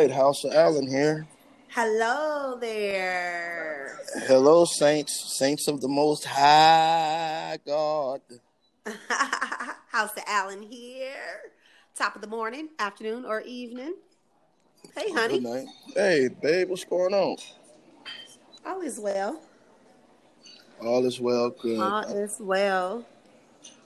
right, 0.00 0.10
House 0.10 0.44
of 0.44 0.52
Allen 0.54 0.86
here. 0.86 1.26
Hello 1.68 2.56
there. 2.58 3.98
Hello, 4.26 4.64
saints, 4.64 5.36
saints 5.36 5.68
of 5.68 5.82
the 5.82 5.88
Most 5.88 6.24
High 6.24 7.58
God. 7.66 8.22
House 9.88 10.12
of 10.16 10.22
Allen 10.26 10.62
here. 10.62 11.52
Top 11.94 12.14
of 12.14 12.22
the 12.22 12.28
morning, 12.28 12.70
afternoon, 12.78 13.26
or 13.26 13.42
evening. 13.42 13.94
Hey, 14.96 15.12
honey. 15.12 15.40
Good 15.40 15.50
night. 15.50 15.66
Hey, 15.94 16.28
babe, 16.28 16.70
what's 16.70 16.84
going 16.84 17.12
on? 17.12 17.36
All 18.64 18.80
is 18.80 18.98
well. 18.98 19.42
All 20.80 21.04
is 21.04 21.20
well. 21.20 21.50
Good. 21.50 21.78
All 21.78 22.04
is 22.04 22.38
well. 22.40 23.04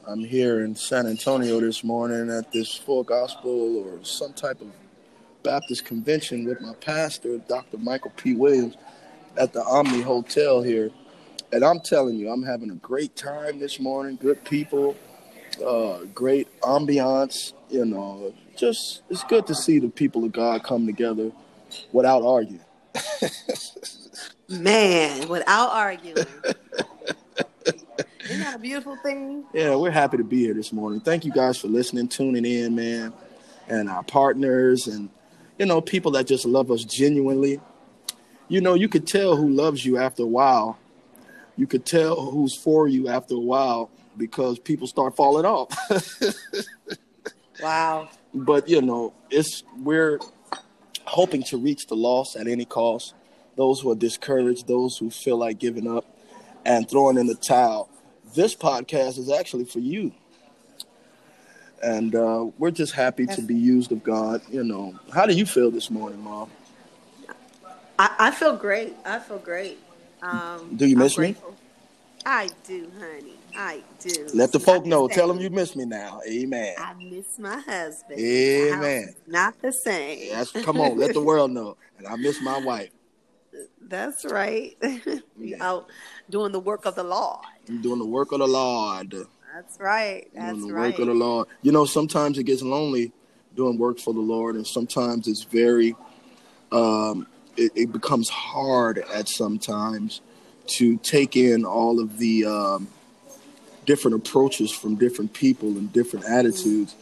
I'm 0.06 0.20
here 0.20 0.64
in 0.64 0.76
San 0.76 1.08
Antonio 1.08 1.58
this 1.58 1.82
morning 1.82 2.30
at 2.30 2.52
this 2.52 2.76
full 2.76 3.02
gospel 3.02 3.78
or 3.78 4.04
some 4.04 4.32
type 4.32 4.60
of 4.60 4.68
Baptist 5.44 5.84
convention 5.84 6.46
with 6.46 6.60
my 6.60 6.72
pastor, 6.80 7.38
Dr. 7.38 7.78
Michael 7.78 8.10
P. 8.16 8.34
Williams, 8.34 8.76
at 9.36 9.52
the 9.52 9.62
Omni 9.62 10.00
Hotel 10.00 10.62
here. 10.62 10.90
And 11.52 11.62
I'm 11.62 11.80
telling 11.80 12.16
you, 12.16 12.30
I'm 12.30 12.42
having 12.42 12.70
a 12.70 12.76
great 12.76 13.14
time 13.14 13.60
this 13.60 13.78
morning. 13.78 14.16
Good 14.20 14.42
people, 14.44 14.96
uh, 15.64 15.98
great 16.14 16.48
ambiance. 16.62 17.52
You 17.70 17.84
know, 17.84 18.34
just 18.56 19.02
it's 19.10 19.22
good 19.24 19.46
to 19.46 19.54
see 19.54 19.78
the 19.78 19.88
people 19.88 20.24
of 20.24 20.32
God 20.32 20.64
come 20.64 20.86
together 20.86 21.30
without 21.92 22.22
arguing. 22.24 22.64
Man, 24.48 25.28
without 25.28 25.70
arguing. 25.70 26.16
Isn't 28.24 28.40
that 28.40 28.56
a 28.56 28.58
beautiful 28.58 28.96
thing? 28.96 29.44
Yeah, 29.52 29.76
we're 29.76 29.90
happy 29.90 30.16
to 30.16 30.24
be 30.24 30.38
here 30.38 30.54
this 30.54 30.72
morning. 30.72 31.00
Thank 31.00 31.26
you 31.26 31.32
guys 31.32 31.58
for 31.58 31.68
listening, 31.68 32.08
tuning 32.08 32.46
in, 32.46 32.74
man, 32.74 33.12
and 33.68 33.90
our 33.90 34.02
partners 34.02 34.86
and 34.86 35.10
you 35.58 35.66
know 35.66 35.80
people 35.80 36.12
that 36.12 36.26
just 36.26 36.44
love 36.44 36.70
us 36.70 36.84
genuinely. 36.84 37.60
You 38.48 38.60
know, 38.60 38.74
you 38.74 38.88
could 38.88 39.06
tell 39.06 39.36
who 39.36 39.48
loves 39.48 39.84
you 39.84 39.96
after 39.96 40.22
a 40.22 40.26
while. 40.26 40.78
You 41.56 41.66
could 41.66 41.86
tell 41.86 42.30
who's 42.30 42.56
for 42.56 42.88
you 42.88 43.08
after 43.08 43.34
a 43.34 43.40
while 43.40 43.90
because 44.16 44.58
people 44.58 44.86
start 44.86 45.16
falling 45.16 45.46
off. 45.46 45.68
wow. 47.62 48.08
But 48.34 48.68
you 48.68 48.82
know, 48.82 49.14
it's 49.30 49.62
we're 49.78 50.20
hoping 51.04 51.42
to 51.44 51.56
reach 51.56 51.86
the 51.86 51.96
lost 51.96 52.36
at 52.36 52.46
any 52.46 52.64
cost. 52.64 53.14
Those 53.56 53.80
who 53.80 53.90
are 53.92 53.96
discouraged, 53.96 54.66
those 54.66 54.98
who 54.98 55.10
feel 55.10 55.38
like 55.38 55.58
giving 55.58 55.88
up 55.88 56.04
and 56.64 56.88
throwing 56.90 57.18
in 57.18 57.26
the 57.26 57.36
towel 57.36 57.88
this 58.34 58.54
podcast 58.54 59.18
is 59.18 59.30
actually 59.30 59.64
for 59.64 59.78
you. 59.78 60.12
And 61.84 62.14
uh, 62.14 62.46
we're 62.56 62.70
just 62.70 62.94
happy 62.94 63.26
to 63.26 63.42
be 63.42 63.54
used 63.54 63.92
of 63.92 64.02
God. 64.02 64.40
You 64.50 64.64
know, 64.64 64.98
how 65.12 65.26
do 65.26 65.34
you 65.34 65.44
feel 65.44 65.70
this 65.70 65.90
morning, 65.90 66.22
Mom? 66.24 66.50
I, 67.98 68.16
I 68.18 68.30
feel 68.30 68.56
great. 68.56 68.94
I 69.04 69.18
feel 69.18 69.38
great. 69.38 69.78
Um, 70.22 70.76
do 70.76 70.86
you 70.86 70.96
miss 70.96 71.18
me? 71.18 71.36
I 72.24 72.48
do, 72.66 72.90
honey. 72.98 73.34
I 73.54 73.82
do. 74.00 74.28
Let 74.32 74.52
the 74.52 74.60
folk 74.60 74.86
know. 74.86 75.08
Tell 75.08 75.28
them 75.28 75.40
you 75.40 75.50
miss 75.50 75.76
me 75.76 75.84
now. 75.84 76.22
Amen. 76.26 76.74
I 76.78 76.94
miss 76.94 77.38
my 77.38 77.60
husband. 77.60 78.18
Amen. 78.18 79.14
Not 79.26 79.60
the 79.60 79.70
same. 79.70 80.32
That's, 80.32 80.52
come 80.52 80.80
on, 80.80 80.96
let 80.96 81.12
the 81.12 81.20
world 81.30 81.50
know. 81.50 81.76
And 81.98 82.06
I 82.06 82.16
miss 82.16 82.40
my 82.40 82.58
wife. 82.58 82.88
That's 83.82 84.24
right. 84.24 84.74
we 85.38 85.54
out 85.56 85.88
doing 86.30 86.52
the 86.52 86.60
work 86.60 86.86
of 86.86 86.94
the 86.94 87.04
Lord. 87.04 87.44
I'm 87.68 87.82
doing 87.82 87.98
the 87.98 88.06
work 88.06 88.32
of 88.32 88.38
the 88.38 88.48
Lord. 88.48 89.14
That's 89.54 89.78
right. 89.78 90.28
That's 90.34 90.58
doing 90.58 90.68
the 90.68 90.74
right. 90.74 90.90
work 90.90 90.98
of 90.98 91.06
the 91.06 91.14
Lord. 91.14 91.48
You 91.62 91.70
know, 91.70 91.84
sometimes 91.84 92.38
it 92.38 92.44
gets 92.44 92.60
lonely 92.60 93.12
doing 93.54 93.78
work 93.78 94.00
for 94.00 94.12
the 94.12 94.20
Lord, 94.20 94.56
and 94.56 94.66
sometimes 94.66 95.28
it's 95.28 95.44
very, 95.44 95.94
um, 96.72 97.28
it, 97.56 97.70
it 97.76 97.92
becomes 97.92 98.28
hard 98.28 98.98
at 98.98 99.28
sometimes 99.28 100.22
to 100.66 100.96
take 100.98 101.36
in 101.36 101.64
all 101.64 102.00
of 102.00 102.18
the 102.18 102.46
um, 102.46 102.88
different 103.86 104.16
approaches 104.16 104.72
from 104.72 104.96
different 104.96 105.32
people 105.32 105.68
and 105.68 105.92
different 105.92 106.24
attitudes. 106.24 106.96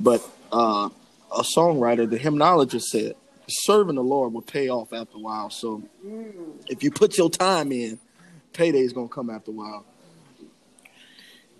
But 0.00 0.26
uh, 0.50 0.88
a 1.30 1.42
songwriter, 1.42 2.08
the 2.08 2.18
hymnologist 2.18 2.88
said, 2.88 3.16
serving 3.48 3.96
the 3.96 4.02
Lord 4.02 4.32
will 4.32 4.40
pay 4.40 4.70
off 4.70 4.94
after 4.94 5.18
a 5.18 5.20
while. 5.20 5.50
So 5.50 5.82
mm. 6.02 6.32
if 6.68 6.82
you 6.82 6.90
put 6.90 7.18
your 7.18 7.28
time 7.28 7.70
in, 7.70 7.98
payday 8.54 8.80
is 8.80 8.94
gonna 8.94 9.08
come 9.08 9.28
after 9.28 9.50
a 9.50 9.54
while. 9.54 9.84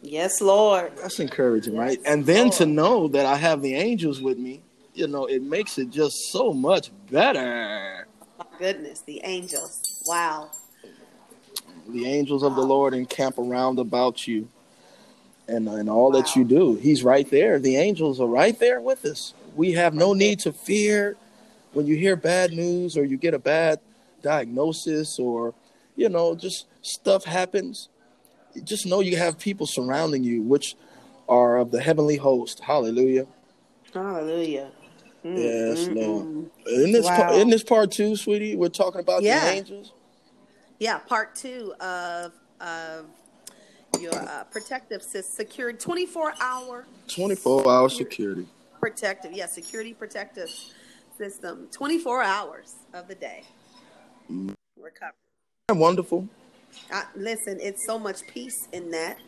Yes, 0.03 0.41
Lord. 0.41 0.93
That's 0.97 1.21
encouraging, 1.21 1.75
yes, 1.75 1.81
right? 1.81 1.99
And 2.05 2.27
then 2.27 2.47
Lord. 2.47 2.53
to 2.55 2.67
know 2.67 3.09
that 3.09 3.25
I 3.25 3.37
have 3.37 3.63
the 3.63 3.75
angels 3.75 4.21
with 4.21 4.37
me, 4.37 4.63
you 4.95 5.07
know, 5.07 5.27
it 5.27 5.43
makes 5.43 5.79
it 5.79 5.91
just 5.91 6.17
so 6.31 6.53
much 6.53 6.91
better. 7.11 8.09
My 8.37 8.45
goodness, 8.59 9.01
the 9.03 9.21
angels. 9.23 10.03
Wow. 10.07 10.51
The 11.89 12.07
angels 12.07 12.43
of 12.43 12.57
the 12.57 12.63
Lord 12.63 12.95
encamp 12.95 13.39
around 13.39 13.79
about 13.79 14.27
you 14.27 14.49
and, 15.47 15.69
and 15.69 15.89
all 15.89 16.11
wow. 16.11 16.21
that 16.21 16.35
you 16.35 16.45
do. 16.45 16.75
He's 16.75 17.05
right 17.05 17.29
there. 17.31 17.61
The 17.61 17.77
angels 17.77 18.21
are 18.21 18.27
right 18.27 18.59
there 18.59 18.81
with 18.81 19.05
us. 19.05 19.35
We 19.55 19.73
have 19.73 19.95
no 19.95 20.15
need 20.15 20.41
to 20.41 20.53
fear 20.53 21.17
when 21.73 21.87
you 21.87 21.97
hear 21.97 22.17
bad 22.17 22.53
news 22.53 22.97
or 22.97 23.05
you 23.05 23.17
get 23.17 23.35
a 23.35 23.39
bad 23.39 23.79
diagnosis 24.21 25.19
or, 25.19 25.55
you 25.95 26.09
know, 26.09 26.35
just 26.35 26.67
stuff 26.83 27.25
happens 27.25 27.89
just 28.65 28.87
know 28.87 29.01
you 29.01 29.17
have 29.17 29.39
people 29.39 29.67
surrounding 29.67 30.25
you, 30.25 30.43
which 30.43 30.77
are 31.29 31.57
of 31.57 31.71
the 31.71 31.81
heavenly 31.81 32.17
host. 32.17 32.61
Hallelujah. 32.61 33.27
Hallelujah. 33.93 34.71
Mm, 35.25 35.39
yes, 35.39 35.89
mm, 35.89 35.95
Lord. 35.95 36.27
Mm. 36.27 36.85
In 36.85 36.93
this 36.93 37.07
wow. 37.07 37.17
part, 37.17 37.35
in 37.37 37.51
this 37.51 37.63
part 37.63 37.93
two, 37.93 38.17
sweetie, 38.17 38.57
we're 38.57 38.69
talking 38.69 39.01
about 39.01 39.23
yeah. 39.23 39.45
the 39.45 39.53
angels. 39.53 39.93
Yeah, 40.79 40.99
part 40.99 41.35
two 41.35 41.75
of 41.81 42.33
of 42.61 43.07
your 44.01 44.15
uh, 44.15 44.45
protective 44.51 45.03
security, 45.03 45.79
twenty 45.79 46.07
four 46.07 46.35
hour. 46.41 46.87
Twenty 47.09 47.37
four 47.37 47.69
hour 47.69 47.89
security. 47.89 48.47
Protective, 48.81 49.33
yeah, 49.33 49.47
security 49.47 49.95
protective 49.95 50.51
system. 51.17 51.69
Twenty 51.71 51.99
four 51.99 52.23
hours 52.23 52.75
of 52.93 53.07
the 53.07 53.15
day. 53.15 53.45
Mm. 54.31 54.55
Recovery. 54.77 55.13
Wonderful. 55.71 56.29
I, 56.91 57.05
listen, 57.17 57.59
it's 57.61 57.87
so 57.87 57.99
much 57.99 58.27
peace 58.27 58.69
in 58.73 58.91
that. 58.91 59.19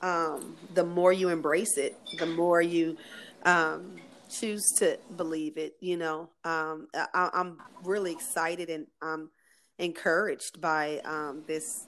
Um, 0.00 0.56
the 0.74 0.84
more 0.84 1.12
you 1.12 1.28
embrace 1.28 1.78
it, 1.78 1.96
the 2.18 2.26
more 2.26 2.60
you 2.60 2.96
um, 3.44 3.96
choose 4.28 4.72
to 4.78 4.98
believe 5.16 5.56
it. 5.56 5.76
You 5.80 5.96
know, 5.96 6.28
um, 6.44 6.88
I, 6.94 7.30
am 7.34 7.58
really 7.84 8.12
excited 8.12 8.68
and 8.68 8.86
I'm 9.00 9.30
encouraged 9.78 10.60
by 10.60 11.00
um, 11.04 11.42
this 11.46 11.86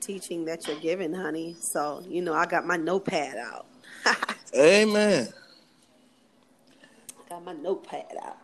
teaching 0.00 0.44
that 0.44 0.66
you're 0.66 0.80
giving, 0.80 1.14
honey. 1.14 1.56
So, 1.58 2.02
you 2.06 2.22
know, 2.22 2.34
I 2.34 2.46
got 2.46 2.66
my 2.66 2.76
notepad 2.76 3.36
out. 3.36 3.66
Amen. 4.54 5.28
Got 7.28 7.44
my 7.44 7.54
notepad 7.54 8.16
out. 8.22 8.36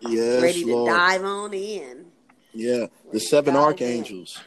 Yes, 0.00 0.42
ready 0.42 0.64
to 0.64 0.76
Lord. 0.76 0.90
dive 0.90 1.24
on 1.24 1.54
in. 1.54 2.06
Yeah, 2.52 2.86
the 3.12 3.20
seven 3.20 3.56
archangels. 3.56 4.40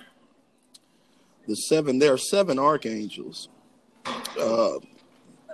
The 1.47 1.55
seven, 1.55 1.99
there 1.99 2.13
are 2.13 2.17
seven 2.17 2.59
archangels. 2.59 3.49
Uh, 4.05 4.79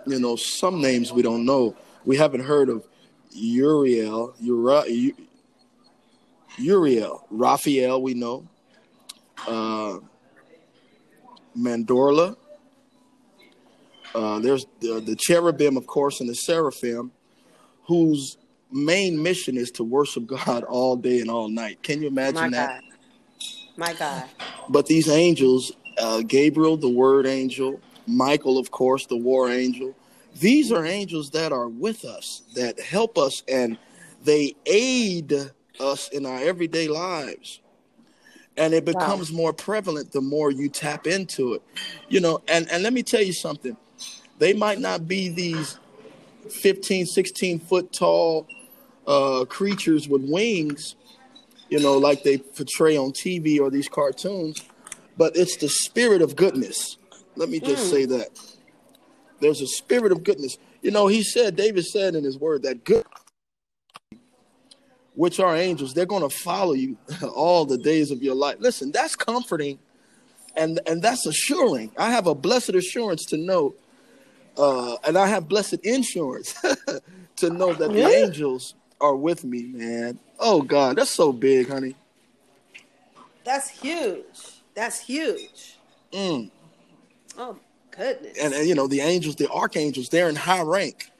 you 0.05 0.19
know, 0.19 0.35
some 0.35 0.81
names 0.81 1.11
we 1.11 1.21
don't 1.21 1.45
know. 1.45 1.75
We 2.05 2.17
haven't 2.17 2.41
heard 2.41 2.69
of 2.69 2.87
Uriel, 3.31 4.33
Uri, 4.39 5.13
Uriel, 6.57 7.25
Raphael, 7.29 8.01
we 8.01 8.13
know. 8.13 8.47
Uh, 9.47 9.99
Mandorla. 11.57 12.35
Uh, 14.15 14.39
there's 14.39 14.65
the, 14.79 15.01
the 15.01 15.15
cherubim, 15.15 15.77
of 15.77 15.85
course, 15.85 16.21
and 16.21 16.29
the 16.29 16.35
seraphim, 16.35 17.11
whose 17.87 18.37
main 18.71 19.21
mission 19.21 19.57
is 19.57 19.71
to 19.71 19.83
worship 19.83 20.27
God 20.27 20.63
all 20.69 20.95
day 20.95 21.19
and 21.19 21.29
all 21.29 21.49
night. 21.49 21.81
Can 21.83 22.01
you 22.01 22.07
imagine 22.07 22.35
My 22.35 22.49
that? 22.49 22.81
God. 22.81 22.83
My 23.77 23.93
God. 23.93 24.23
But 24.69 24.87
these 24.87 25.07
angels, 25.07 25.71
uh, 25.97 26.21
Gabriel, 26.21 26.77
the 26.77 26.89
word 26.89 27.25
angel, 27.25 27.79
Michael, 28.07 28.57
of 28.57 28.71
course, 28.71 29.05
the 29.05 29.17
war 29.17 29.49
angel, 29.49 29.95
these 30.39 30.71
are 30.71 30.85
angels 30.85 31.31
that 31.31 31.51
are 31.51 31.67
with 31.67 32.05
us, 32.05 32.43
that 32.55 32.79
help 32.79 33.17
us, 33.17 33.43
and 33.47 33.77
they 34.23 34.55
aid 34.65 35.33
us 35.79 36.09
in 36.09 36.25
our 36.25 36.39
everyday 36.39 36.87
lives. 36.87 37.59
And 38.55 38.73
it 38.73 38.85
becomes 38.85 39.31
wow. 39.31 39.37
more 39.37 39.53
prevalent 39.53 40.11
the 40.11 40.21
more 40.21 40.51
you 40.51 40.69
tap 40.69 41.05
into 41.05 41.53
it. 41.53 41.61
You 42.09 42.19
know, 42.19 42.41
and, 42.47 42.69
and 42.71 42.81
let 42.81 42.93
me 42.93 43.03
tell 43.03 43.21
you 43.21 43.33
something. 43.33 43.77
They 44.39 44.53
might 44.53 44.79
not 44.79 45.07
be 45.07 45.29
these 45.29 45.77
15, 46.49 47.05
16 47.05 47.59
foot 47.59 47.93
tall 47.93 48.47
uh, 49.07 49.45
creatures 49.45 50.07
with 50.07 50.21
wings, 50.23 50.95
you 51.69 51.79
know, 51.79 51.97
like 51.97 52.23
they 52.23 52.37
portray 52.37 52.97
on 52.97 53.11
TV 53.11 53.59
or 53.59 53.69
these 53.69 53.87
cartoons, 53.87 54.63
but 55.17 55.35
it's 55.35 55.57
the 55.57 55.69
spirit 55.69 56.21
of 56.21 56.35
goodness. 56.35 56.97
Let 57.35 57.49
me 57.49 57.59
just 57.59 57.87
mm. 57.87 57.89
say 57.89 58.05
that. 58.05 58.29
There's 59.39 59.61
a 59.61 59.67
spirit 59.67 60.11
of 60.11 60.23
goodness. 60.23 60.57
You 60.81 60.91
know, 60.91 61.07
he 61.07 61.23
said, 61.23 61.55
David 61.55 61.85
said 61.85 62.15
in 62.15 62.23
his 62.23 62.37
word 62.37 62.63
that 62.63 62.83
good 62.83 63.05
which 65.17 65.39
are 65.39 65.55
angels, 65.55 65.95
they're 65.95 66.05
going 66.05 66.21
to 66.21 66.29
follow 66.29 66.73
you 66.73 66.95
all 67.35 67.65
the 67.65 67.77
days 67.77 68.11
of 68.11 68.21
your 68.21 68.35
life. 68.35 68.57
Listen, 68.59 68.91
that's 68.91 69.15
comforting 69.15 69.79
and 70.55 70.79
and 70.85 71.01
that's 71.01 71.25
assuring. 71.25 71.91
I 71.97 72.11
have 72.11 72.27
a 72.27 72.35
blessed 72.35 72.75
assurance 72.75 73.25
to 73.25 73.37
know, 73.37 73.73
uh, 74.57 74.95
and 75.05 75.17
I 75.17 75.27
have 75.27 75.47
blessed 75.47 75.79
insurance 75.83 76.53
to 77.37 77.49
know 77.49 77.73
that 77.73 77.93
the 77.93 78.05
angels 78.05 78.75
are 78.99 79.15
with 79.15 79.43
me, 79.43 79.63
man. 79.63 80.19
Oh 80.39 80.61
God, 80.61 80.97
that's 80.97 81.11
so 81.11 81.31
big, 81.31 81.69
honey. 81.69 81.95
That's 83.43 83.69
huge. 83.69 84.61
That's 84.73 84.99
huge. 84.99 85.77
Mm. 86.11 86.51
Oh 87.37 87.57
goodness. 87.91 88.37
And, 88.41 88.53
and 88.53 88.67
you 88.67 88.75
know 88.75 88.87
the 88.87 89.01
angels, 89.01 89.35
the 89.35 89.49
archangels, 89.49 90.09
they're 90.09 90.29
in 90.29 90.35
high 90.35 90.61
rank. 90.61 91.11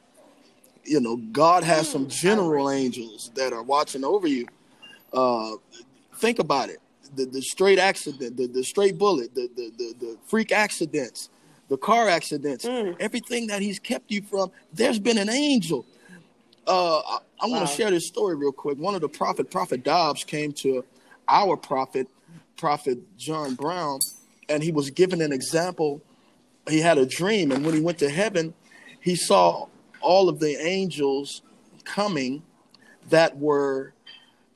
You 0.84 1.00
know, 1.00 1.16
God 1.16 1.64
has 1.64 1.88
mm, 1.88 1.92
some 1.92 2.08
general 2.08 2.70
angels 2.70 3.30
that 3.34 3.52
are 3.52 3.62
watching 3.62 4.04
over 4.04 4.26
you. 4.26 4.46
Uh, 5.12 5.52
think 6.14 6.38
about 6.38 6.70
it 6.70 6.78
the, 7.14 7.24
the 7.26 7.42
straight 7.42 7.78
accident, 7.78 8.36
the, 8.36 8.46
the 8.46 8.64
straight 8.64 8.98
bullet, 8.98 9.34
the, 9.34 9.48
the, 9.56 9.70
the, 9.76 9.94
the 9.98 10.18
freak 10.26 10.52
accidents, 10.52 11.30
the 11.68 11.76
car 11.76 12.08
accidents, 12.08 12.64
mm. 12.64 12.96
everything 13.00 13.46
that 13.48 13.62
he's 13.62 13.78
kept 13.78 14.10
you 14.10 14.22
from, 14.22 14.50
there's 14.72 14.98
been 14.98 15.18
an 15.18 15.30
angel. 15.30 15.84
Uh, 16.68 16.98
I, 16.98 17.18
I 17.40 17.46
want 17.46 17.66
to 17.66 17.70
wow. 17.70 17.76
share 17.76 17.90
this 17.90 18.06
story 18.06 18.36
real 18.36 18.52
quick. 18.52 18.76
One 18.76 18.94
of 18.94 19.00
the 19.00 19.08
prophet, 19.08 19.50
Prophet 19.50 19.82
Dobbs, 19.82 20.22
came 20.22 20.52
to 20.54 20.84
our 21.26 21.56
prophet, 21.56 22.08
Prophet 22.58 22.98
John 23.16 23.54
Brown, 23.54 24.00
and 24.50 24.62
he 24.62 24.70
was 24.70 24.90
given 24.90 25.22
an 25.22 25.32
example. 25.32 26.02
He 26.68 26.80
had 26.80 26.98
a 26.98 27.06
dream, 27.06 27.52
and 27.52 27.64
when 27.64 27.74
he 27.74 27.80
went 27.80 27.98
to 28.00 28.10
heaven, 28.10 28.52
he 29.00 29.16
saw 29.16 29.66
all 30.00 30.28
of 30.28 30.40
the 30.40 30.60
angels 30.60 31.40
coming 31.84 32.42
that 33.08 33.38
were 33.38 33.94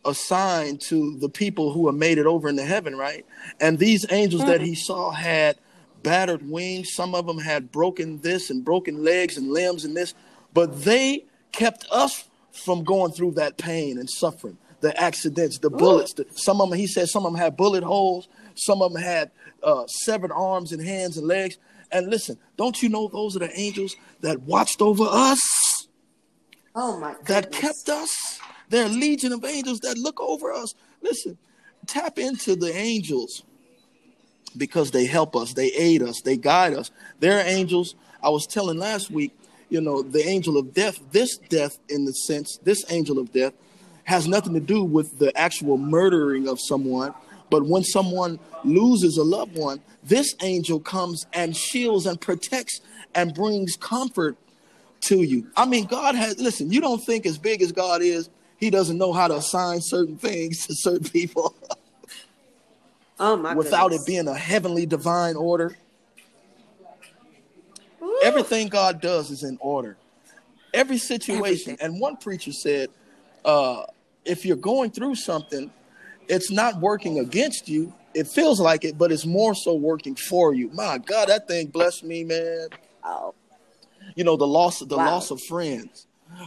assigned 0.05 0.83
to 0.83 1.17
the 1.19 1.31
people 1.31 1.73
who 1.73 1.87
have 1.87 1.97
made 1.97 2.19
it 2.19 2.27
over 2.27 2.49
into 2.49 2.65
heaven, 2.65 2.95
right? 2.95 3.25
And 3.59 3.79
these 3.79 4.05
angels 4.11 4.45
that 4.45 4.61
he 4.61 4.75
saw 4.75 5.13
had 5.13 5.57
battered 6.03 6.51
wings. 6.51 6.93
Some 6.93 7.15
of 7.15 7.27
them 7.27 7.39
had 7.39 7.73
broken 7.73 8.19
this 8.19 8.51
and 8.51 8.63
broken 8.63 9.03
legs 9.03 9.39
and 9.39 9.51
limbs 9.51 9.87
and 9.87 9.97
this, 9.97 10.13
but 10.53 10.83
they 10.85 11.25
kept 11.53 11.87
us 11.91 12.29
from 12.53 12.85
going 12.85 13.13
through 13.13 13.33
that 13.33 13.57
pain 13.57 13.99
and 13.99 14.09
suffering, 14.09 14.59
the 14.81 14.99
accidents, 15.01 15.59
the 15.59 15.71
bullets. 15.71 16.13
The, 16.15 16.27
some 16.35 16.61
of 16.61 16.71
them, 16.71 16.79
he 16.79 16.87
said, 16.87 17.09
some 17.09 17.25
of 17.25 17.33
them 17.33 17.41
had 17.41 17.57
bullet 17.57 17.85
holes. 17.85 18.29
Some 18.55 18.83
of 18.83 18.93
them 18.93 19.03
had 19.03 19.31
uh, 19.63 19.87
severed 19.87 20.33
arms 20.33 20.73
and 20.73 20.83
hands 20.83 21.17
and 21.17 21.27
legs. 21.27 21.59
And 21.91 22.09
listen, 22.09 22.39
don't 22.57 22.83
you 22.83 22.89
know 22.89 23.09
those 23.09 23.37
are 23.37 23.41
the 23.41 23.59
angels 23.59 23.97
that 24.21 24.43
watched 24.43 24.83
over 24.83 25.05
us? 25.07 25.41
Oh 26.75 26.99
my! 26.99 27.13
Goodness. 27.13 27.29
That 27.29 27.53
kept 27.53 27.89
us 27.91 28.41
there 28.73 28.87
are 28.87 28.89
legion 28.89 29.33
of 29.33 29.45
angels 29.45 29.81
that 29.81 29.99
look 29.99 30.19
over 30.19 30.51
us. 30.51 30.75
Listen, 31.03 31.37
tap 31.87 32.19
into 32.19 32.57
the 32.57 32.75
angels 32.75 33.43
because 34.57 34.93
they 34.93 35.05
help 35.05 35.37
us, 35.37 35.53
they 35.53 35.67
aid 35.73 36.03
us, 36.03 36.23
they 36.23 36.39
guide 36.39 36.73
us. 36.73 36.91
They're 37.21 37.47
angels. 37.47 37.95
I 38.23 38.31
was 38.31 38.47
telling 38.47 38.79
last 38.79 39.11
week, 39.11 39.37
you 39.73 39.81
know, 39.81 40.03
the 40.03 40.23
angel 40.29 40.59
of 40.59 40.75
death, 40.75 41.01
this 41.13 41.39
death 41.39 41.79
in 41.89 42.05
the 42.05 42.13
sense, 42.13 42.59
this 42.63 42.85
angel 42.91 43.19
of 43.19 43.33
death 43.33 43.55
has 44.05 44.29
nothing 44.29 44.53
to 44.53 44.61
do 44.61 44.85
with 44.85 45.19
the 45.19 45.35
actual 45.35 45.79
murdering 45.79 46.47
of 46.47 46.61
someone. 46.61 47.15
But 47.49 47.65
when 47.65 47.83
someone 47.83 48.39
loses 48.65 49.17
a 49.17 49.23
loved 49.23 49.57
one, 49.57 49.81
this 50.05 50.35
angel 50.43 50.79
comes 50.79 51.25
and 51.33 51.57
shields 51.57 52.05
and 52.05 52.21
protects 52.21 52.83
and 53.15 53.35
brings 53.35 53.75
comfort 53.77 54.37
to 55.03 55.23
you. 55.23 55.47
I 55.57 55.65
mean, 55.65 55.87
God 55.87 56.17
has, 56.17 56.39
listen, 56.39 56.71
you 56.71 56.83
don't 56.83 57.03
think 57.03 57.25
as 57.25 57.39
big 57.39 57.63
as 57.63 57.73
God 57.73 58.03
is, 58.03 58.29
he 58.59 58.69
doesn't 58.69 58.99
know 58.99 59.15
how 59.15 59.27
to 59.27 59.37
assign 59.37 59.81
certain 59.81 60.19
things 60.19 60.67
to 60.67 60.75
certain 60.75 61.09
people. 61.09 61.55
oh 63.19 63.39
my 63.39 63.55
Without 63.57 63.89
goodness. 63.89 64.03
it 64.03 64.07
being 64.07 64.29
a 64.29 64.35
heavenly 64.35 64.85
divine 64.85 65.35
order. 65.35 65.79
Everything 68.33 68.69
God 68.69 69.01
does 69.01 69.31
is 69.31 69.43
in 69.43 69.59
order. 69.61 69.97
Every 70.75 70.99
situation. 70.99 71.73
Everything. 71.73 71.77
And 71.81 72.01
one 72.01 72.17
preacher 72.17 72.53
said, 72.53 72.89
uh, 73.45 73.85
if 74.25 74.45
you're 74.45 74.57
going 74.57 74.91
through 74.91 75.17
something, 75.17 75.71
it's 76.29 76.51
not 76.51 76.81
working 76.81 77.19
against 77.19 77.69
you. 77.69 77.93
It 78.15 78.29
feels 78.29 78.61
like 78.61 78.85
it, 78.85 78.99
but 78.99 79.11
it's 79.11 79.27
more 79.27 79.55
so 79.55 79.75
working 79.75 80.15
for 80.15 80.55
you. 80.55 80.71
My 80.71 80.99
God, 80.99 81.29
that 81.29 81.49
thing 81.49 81.69
blessed 81.69 82.05
me, 82.05 82.25
man. 82.25 82.69
Oh. 83.05 83.35
You 84.15 84.25
know, 84.25 84.37
the 84.37 84.47
loss 84.47 84.81
the 84.81 84.97
wow. 84.97 85.07
loss 85.07 85.31
of 85.31 85.41
friends, 85.43 86.07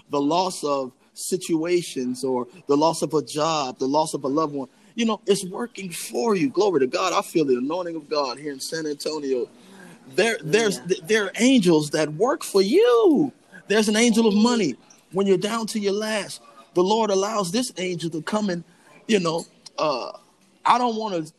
the 0.10 0.22
loss 0.22 0.64
of 0.64 0.92
situations 1.14 2.24
or 2.24 2.48
the 2.68 2.78
loss 2.78 3.02
of 3.02 3.14
a 3.14 3.24
job, 3.24 3.80
the 3.80 3.88
loss 3.88 4.14
of 4.14 4.24
a 4.24 4.28
loved 4.28 4.54
one. 4.54 4.68
You 4.94 5.06
know, 5.06 5.22
it's 5.26 5.46
working 5.46 5.90
for 5.92 6.36
you. 6.36 6.50
Glory 6.50 6.82
to 6.82 6.88
God. 6.88 7.14
I 7.14 7.22
feel 7.22 7.46
the 7.46 7.58
anointing 7.58 7.96
of 7.96 8.10
God 8.10 8.38
here 8.38 8.54
in 8.54 8.60
San 8.60 8.86
Antonio. 8.86 9.50
There, 10.10 10.38
there's 10.44 10.80
yeah. 10.88 10.98
there 11.04 11.24
are 11.26 11.32
angels 11.40 11.92
that 11.92 12.14
work 12.14 12.44
for 12.44 12.62
you. 12.62 13.32
There's 13.68 13.90
an 13.90 13.96
angel 13.96 14.28
of 14.28 14.36
money 14.36 14.76
when 15.12 15.28
you're 15.28 15.38
down 15.38 15.68
to 15.68 15.80
your 15.80 15.94
last. 15.94 16.42
The 16.74 16.84
Lord 16.84 17.10
allows 17.10 17.52
this 17.52 17.72
angel 17.78 18.10
to 18.12 18.22
come 18.22 18.50
and, 18.50 18.64
you 19.08 19.20
know, 19.20 19.46
uh, 19.78 20.12
I 20.66 20.78
don't 20.78 20.96
want 20.96 21.26
to 21.26 21.34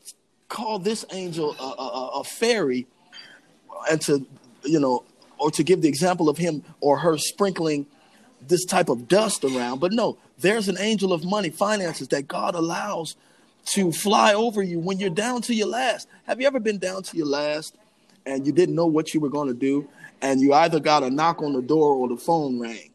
call 0.48 0.78
this 0.78 1.04
angel 1.12 1.54
a, 1.58 1.82
a, 1.82 2.10
a 2.20 2.24
fairy 2.24 2.86
and 3.90 4.00
to, 4.02 4.26
you 4.64 4.80
know, 4.80 5.04
or 5.38 5.50
to 5.50 5.62
give 5.62 5.82
the 5.82 5.88
example 5.88 6.28
of 6.28 6.38
him 6.38 6.64
or 6.80 6.98
her 6.98 7.18
sprinkling 7.18 7.86
this 8.48 8.64
type 8.64 8.88
of 8.88 9.08
dust 9.08 9.44
around. 9.44 9.80
But 9.80 9.92
no, 9.92 10.16
there's 10.38 10.68
an 10.68 10.78
angel 10.78 11.12
of 11.12 11.24
money, 11.24 11.50
finances 11.50 12.08
that 12.08 12.28
God 12.28 12.54
allows 12.54 13.16
to 13.66 13.92
fly 13.92 14.32
over 14.32 14.62
you 14.62 14.78
when 14.78 14.98
you're 14.98 15.10
down 15.10 15.42
to 15.42 15.54
your 15.54 15.66
last. 15.66 16.08
Have 16.24 16.40
you 16.40 16.46
ever 16.46 16.60
been 16.60 16.78
down 16.78 17.02
to 17.04 17.16
your 17.16 17.26
last 17.26 17.76
and 18.26 18.46
you 18.46 18.52
didn't 18.52 18.74
know 18.74 18.86
what 18.86 19.14
you 19.14 19.20
were 19.20 19.30
going 19.30 19.48
to 19.48 19.54
do? 19.54 19.88
And 20.20 20.40
you 20.40 20.52
either 20.52 20.80
got 20.80 21.02
a 21.02 21.10
knock 21.10 21.42
on 21.42 21.52
the 21.52 21.62
door 21.62 21.94
or 21.94 22.08
the 22.08 22.16
phone 22.16 22.60
rang. 22.60 22.90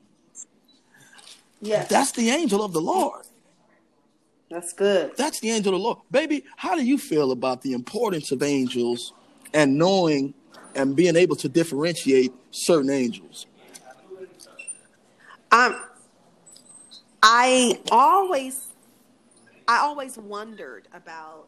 Yes. 1.62 1.88
That's 1.88 2.12
the 2.12 2.30
angel 2.30 2.64
of 2.64 2.74
the 2.74 2.82
Lord. 2.82 3.26
That's 4.50 4.74
good. 4.74 5.16
That's 5.16 5.40
the 5.40 5.52
angel 5.52 5.74
of 5.74 5.80
the 5.80 5.84
Lord. 5.84 5.98
Baby, 6.12 6.44
how 6.58 6.76
do 6.76 6.84
you 6.84 6.98
feel 6.98 7.32
about 7.32 7.62
the 7.62 7.74
importance 7.74 8.32
of 8.32 8.44
angels 8.44 9.14
and 9.54 9.78
knowing 9.78 10.34
and 10.76 10.96
being 10.96 11.16
able 11.16 11.36
to 11.38 11.48
differentiate 11.48 12.34
certain 12.52 12.90
angels? 12.90 13.46
Um, 15.52 15.82
I 17.22 17.80
always, 17.92 18.68
I 19.68 19.80
always 19.80 20.18
wondered 20.18 20.88
about 20.94 21.48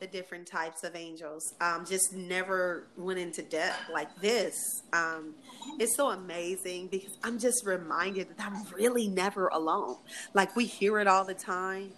the 0.00 0.06
different 0.06 0.46
types 0.46 0.84
of 0.84 0.94
angels. 0.94 1.54
Um, 1.60 1.84
just 1.86 2.14
never 2.14 2.86
went 2.96 3.18
into 3.18 3.42
depth 3.42 3.90
like 3.92 4.14
this. 4.20 4.54
Um, 4.92 5.34
it's 5.78 5.96
so 5.96 6.10
amazing 6.10 6.88
because 6.88 7.16
I'm 7.22 7.38
just 7.38 7.64
reminded 7.66 8.28
that 8.36 8.52
I'm 8.52 8.64
really 8.74 9.08
never 9.08 9.48
alone. 9.48 9.96
Like 10.34 10.54
we 10.56 10.66
hear 10.66 10.98
it 11.00 11.06
all 11.06 11.24
the 11.24 11.34
time. 11.34 11.92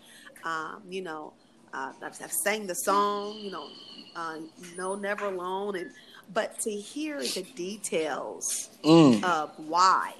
Um, 0.44 0.82
you 0.88 1.02
know, 1.02 1.32
uh, 1.72 1.92
I've, 2.02 2.22
I've 2.22 2.32
sang 2.32 2.66
the 2.66 2.74
song. 2.74 3.36
You 3.38 3.50
know, 3.50 3.68
uh, 4.16 4.38
no, 4.76 4.94
never 4.94 5.26
alone, 5.26 5.76
and 5.76 5.90
but 6.32 6.58
to 6.60 6.70
hear 6.70 7.20
the 7.20 7.46
details 7.54 8.68
mm. 8.84 9.22
of 9.24 9.52
why 9.56 10.12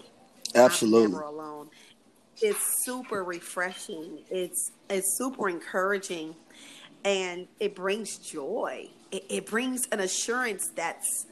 Absolutely. 0.55 1.13
never 1.13 1.23
alone. 1.23 1.69
It's 2.41 2.85
super 2.85 3.25
refreshing. 3.25 4.21
It's 4.31 4.71
it's 4.89 5.19
super 5.19 5.49
encouraging, 5.49 6.35
and 7.05 7.49
it 7.61 7.75
brings 7.75 8.19
joy. 8.19 8.89
It, 9.11 9.25
it 9.29 9.47
brings 9.47 9.87
an 9.93 10.01
assurance 10.01 10.71
that's 10.75 11.27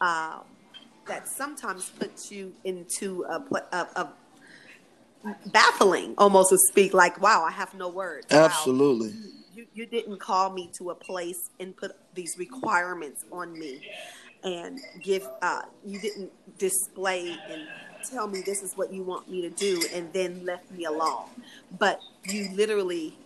uh, 0.00 0.40
that 1.08 1.28
sometimes 1.28 1.90
puts 1.90 2.30
you 2.30 2.52
into 2.64 3.24
a, 3.24 3.42
a, 3.72 3.88
a 3.96 4.12
baffling, 5.46 6.14
almost 6.18 6.50
to 6.50 6.58
speak. 6.68 6.94
Like, 6.94 7.20
wow, 7.20 7.44
I 7.44 7.50
have 7.52 7.74
no 7.74 7.88
words. 7.88 8.26
Absolutely. 8.30 9.08
Wow, 9.08 9.14
you, 9.54 9.66
you 9.72 9.86
didn't 9.86 10.18
call 10.20 10.52
me 10.52 10.70
to 10.78 10.90
a 10.90 10.94
place 10.94 11.50
and 11.58 11.76
put 11.76 11.92
these 12.14 12.36
requirements 12.38 13.24
on 13.32 13.58
me 13.58 13.80
and 14.44 14.80
give 15.02 15.26
uh, 15.42 15.62
you 15.84 15.98
didn't 15.98 16.30
display 16.58 17.36
and 17.50 17.66
tell 18.08 18.28
me 18.28 18.42
this 18.42 18.62
is 18.62 18.76
what 18.76 18.92
you 18.92 19.02
want 19.02 19.28
me 19.30 19.40
to 19.42 19.50
do 19.50 19.82
and 19.94 20.12
then 20.12 20.44
left 20.44 20.70
me 20.70 20.84
alone. 20.84 21.24
But 21.78 22.00
you 22.24 22.48
literally 22.54 23.16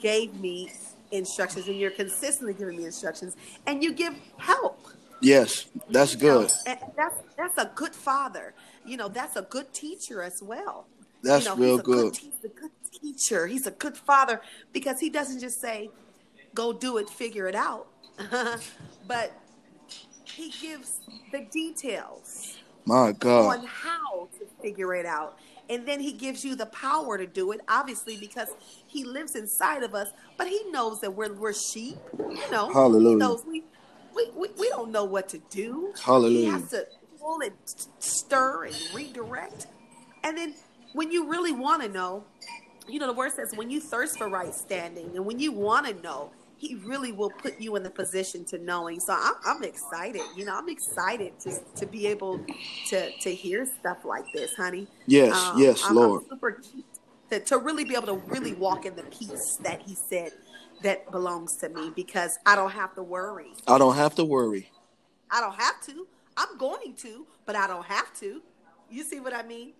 gave 0.00 0.34
me 0.40 0.70
instructions 1.10 1.68
and 1.68 1.78
you're 1.78 1.90
consistently 1.90 2.54
giving 2.54 2.76
me 2.76 2.84
instructions 2.84 3.36
and 3.66 3.82
you 3.82 3.92
give 3.92 4.14
help. 4.38 4.80
Yes, 5.20 5.66
that's 5.90 6.14
good. 6.14 6.52
That's 6.96 7.16
that's 7.36 7.58
a 7.58 7.70
good 7.74 7.94
father. 7.94 8.54
You 8.84 8.96
know, 8.96 9.08
that's 9.08 9.36
a 9.36 9.42
good 9.42 9.72
teacher 9.72 10.22
as 10.22 10.42
well. 10.42 10.86
That's 11.22 11.44
you 11.44 11.50
know, 11.50 11.56
real 11.56 11.76
he's 11.76 11.82
good. 11.82 12.12
good. 12.12 12.16
He's 12.16 12.44
a 12.44 12.48
good 12.48 12.70
teacher. 13.00 13.46
He's 13.46 13.66
a 13.66 13.70
good 13.70 13.96
father 13.96 14.40
because 14.72 15.00
he 15.00 15.08
doesn't 15.08 15.40
just 15.40 15.60
say, 15.60 15.90
"Go 16.54 16.72
do 16.72 16.98
it, 16.98 17.08
figure 17.08 17.48
it 17.48 17.54
out," 17.54 17.86
but 19.08 19.32
he 20.24 20.50
gives 20.50 21.00
the 21.32 21.46
details 21.50 22.58
my 22.86 23.12
God. 23.12 23.58
On 23.58 23.66
how 23.66 24.28
to 24.38 24.46
figure 24.62 24.94
it 24.94 25.06
out. 25.06 25.38
And 25.68 25.86
then 25.86 26.00
he 26.00 26.12
gives 26.12 26.44
you 26.44 26.54
the 26.54 26.66
power 26.66 27.18
to 27.18 27.26
do 27.26 27.52
it 27.52 27.60
obviously 27.68 28.16
because 28.16 28.48
he 28.86 29.04
lives 29.04 29.34
inside 29.34 29.82
of 29.82 29.94
us 29.94 30.08
but 30.36 30.46
he 30.46 30.60
knows 30.70 31.00
that 31.00 31.14
we're 31.14 31.32
we're 31.34 31.52
sheep 31.52 31.96
you 32.18 32.50
know 32.50 32.72
Hallelujah. 32.72 33.08
he 33.10 33.14
knows 33.16 33.44
we 33.46 33.64
we, 34.14 34.30
we, 34.34 34.48
we 34.58 34.68
don't 34.70 34.90
know 34.90 35.04
what 35.04 35.28
to 35.30 35.38
do 35.50 35.92
Hallelujah. 36.02 36.38
he 36.38 36.44
has 36.46 36.70
to 36.70 36.86
pull 37.20 37.40
and 37.42 37.52
stir 37.98 38.64
and 38.64 38.76
redirect 38.94 39.66
and 40.24 40.36
then 40.36 40.54
when 40.92 41.10
you 41.10 41.28
really 41.28 41.52
want 41.52 41.82
to 41.82 41.88
know 41.88 42.24
you 42.88 42.98
know 42.98 43.06
the 43.06 43.12
word 43.12 43.32
says 43.32 43.52
when 43.54 43.70
you 43.70 43.80
thirst 43.80 44.18
for 44.18 44.28
right 44.28 44.54
standing 44.54 45.16
and 45.16 45.24
when 45.24 45.38
you 45.38 45.52
want 45.52 45.86
to 45.86 45.94
know 46.02 46.30
he 46.58 46.74
really 46.86 47.12
will 47.12 47.30
put 47.30 47.60
you 47.60 47.76
in 47.76 47.82
the 47.82 47.90
position 47.90 48.44
to 48.46 48.58
knowing 48.58 48.98
so 49.00 49.12
i'm, 49.18 49.34
I'm 49.44 49.62
excited 49.62 50.22
you 50.36 50.44
know 50.44 50.56
i'm 50.56 50.68
excited 50.68 51.38
to, 51.40 51.52
to 51.76 51.86
be 51.86 52.06
able 52.06 52.40
to 52.90 53.10
to 53.20 53.34
hear 53.34 53.66
stuff 53.80 53.98
like 54.04 54.32
this 54.32 54.54
honey 54.56 54.86
Yes, 55.06 55.32
Um, 55.32 55.60
yes, 55.60 55.82
I'm, 55.84 55.94
Lord. 55.94 56.22
I'm 56.22 56.28
super 56.30 56.62
to, 57.30 57.40
to 57.40 57.58
really 57.58 57.84
be 57.84 57.94
able 57.94 58.06
to 58.06 58.22
really 58.28 58.52
walk 58.54 58.86
in 58.86 58.96
the 58.96 59.02
peace 59.04 59.58
that 59.62 59.82
he 59.82 59.94
said 59.94 60.32
that 60.82 61.10
belongs 61.10 61.56
to 61.58 61.68
me 61.68 61.92
because 61.94 62.38
i 62.46 62.54
don't 62.56 62.72
have 62.72 62.94
to 62.94 63.02
worry 63.02 63.52
I 63.66 63.78
don't 63.78 63.94
have 63.96 64.14
to 64.16 64.24
worry. 64.24 64.70
i 65.30 65.40
don't 65.40 65.54
have 65.54 65.80
to 65.86 66.06
i'm 66.36 66.56
going 66.58 66.94
to 66.98 67.26
but 67.46 67.56
i 67.56 67.66
don't 67.66 67.86
have 67.86 68.12
to 68.20 68.42
you 68.90 69.02
see 69.04 69.20
what 69.20 69.34
i 69.34 69.42
mean 69.42 69.72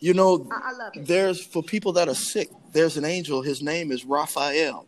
You 0.00 0.12
know, 0.12 0.46
I- 0.50 0.70
I 0.70 0.72
love 0.72 0.92
it. 0.96 1.06
there's 1.06 1.40
for 1.44 1.62
people 1.62 1.92
that 1.94 2.08
are 2.08 2.14
sick, 2.14 2.48
there's 2.72 2.96
an 2.98 3.04
angel. 3.04 3.40
His 3.42 3.62
name 3.62 3.90
is 3.92 4.04
Raphael. 4.04 4.86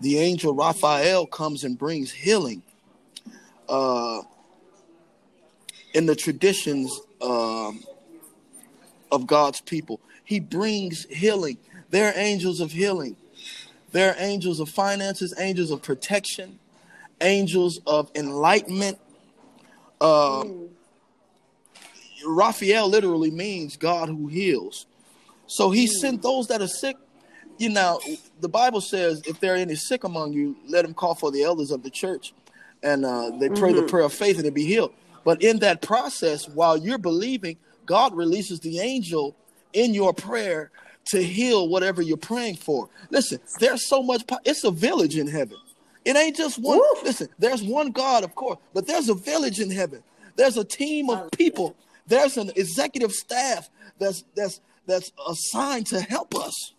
The 0.00 0.18
angel 0.18 0.54
Raphael 0.54 1.26
comes 1.26 1.64
and 1.64 1.78
brings 1.78 2.10
healing. 2.10 2.62
Uh, 3.68 4.22
in 5.94 6.06
the 6.06 6.16
traditions 6.16 6.98
um, 7.20 7.82
of 9.12 9.26
God's 9.26 9.60
people, 9.60 10.00
he 10.24 10.40
brings 10.40 11.04
healing. 11.06 11.58
They're 11.90 12.12
angels 12.16 12.60
of 12.60 12.72
healing. 12.72 13.16
They're 13.92 14.14
angels 14.18 14.60
of 14.60 14.68
finances, 14.68 15.34
angels 15.38 15.70
of 15.70 15.82
protection, 15.82 16.58
angels 17.20 17.80
of 17.86 18.10
enlightenment. 18.14 18.98
Uh, 20.00 20.44
Raphael 22.24 22.88
literally 22.88 23.30
means 23.30 23.76
God 23.76 24.08
who 24.08 24.28
heals. 24.28 24.86
So 25.46 25.70
he 25.70 25.86
sent 25.86 26.22
those 26.22 26.46
that 26.48 26.62
are 26.62 26.68
sick. 26.68 26.96
You 27.60 27.68
know, 27.68 28.00
the 28.40 28.48
Bible 28.48 28.80
says, 28.80 29.22
if 29.26 29.38
there 29.38 29.52
are 29.52 29.56
any 29.56 29.74
sick 29.74 30.04
among 30.04 30.32
you, 30.32 30.56
let 30.66 30.80
them 30.82 30.94
call 30.94 31.14
for 31.14 31.30
the 31.30 31.42
elders 31.42 31.70
of 31.70 31.82
the 31.82 31.90
church, 31.90 32.32
and 32.82 33.04
uh, 33.04 33.32
they 33.38 33.50
pray 33.50 33.74
the 33.74 33.82
prayer 33.82 34.04
of 34.04 34.14
faith 34.14 34.36
and 34.36 34.46
they 34.46 34.50
be 34.50 34.64
healed. 34.64 34.94
But 35.24 35.42
in 35.42 35.58
that 35.58 35.82
process, 35.82 36.48
while 36.48 36.78
you're 36.78 36.96
believing, 36.96 37.58
God 37.84 38.16
releases 38.16 38.60
the 38.60 38.80
angel 38.80 39.36
in 39.74 39.92
your 39.92 40.14
prayer 40.14 40.70
to 41.10 41.22
heal 41.22 41.68
whatever 41.68 42.00
you're 42.00 42.16
praying 42.16 42.56
for. 42.56 42.88
Listen, 43.10 43.38
there's 43.58 43.86
so 43.86 44.02
much. 44.02 44.26
Po- 44.26 44.38
it's 44.46 44.64
a 44.64 44.70
village 44.70 45.18
in 45.18 45.26
heaven. 45.26 45.58
It 46.06 46.16
ain't 46.16 46.36
just 46.36 46.58
one. 46.58 46.78
Woo. 46.78 47.02
Listen, 47.04 47.28
there's 47.38 47.62
one 47.62 47.90
God, 47.90 48.24
of 48.24 48.34
course, 48.34 48.58
but 48.72 48.86
there's 48.86 49.10
a 49.10 49.14
village 49.14 49.60
in 49.60 49.70
heaven. 49.70 50.02
There's 50.36 50.56
a 50.56 50.64
team 50.64 51.10
of 51.10 51.30
people. 51.32 51.76
There's 52.06 52.38
an 52.38 52.52
executive 52.56 53.12
staff 53.12 53.68
that's 53.98 54.24
that's 54.34 54.62
that's 54.86 55.12
assigned 55.28 55.88
to 55.88 56.00
help 56.00 56.34
us. 56.34 56.72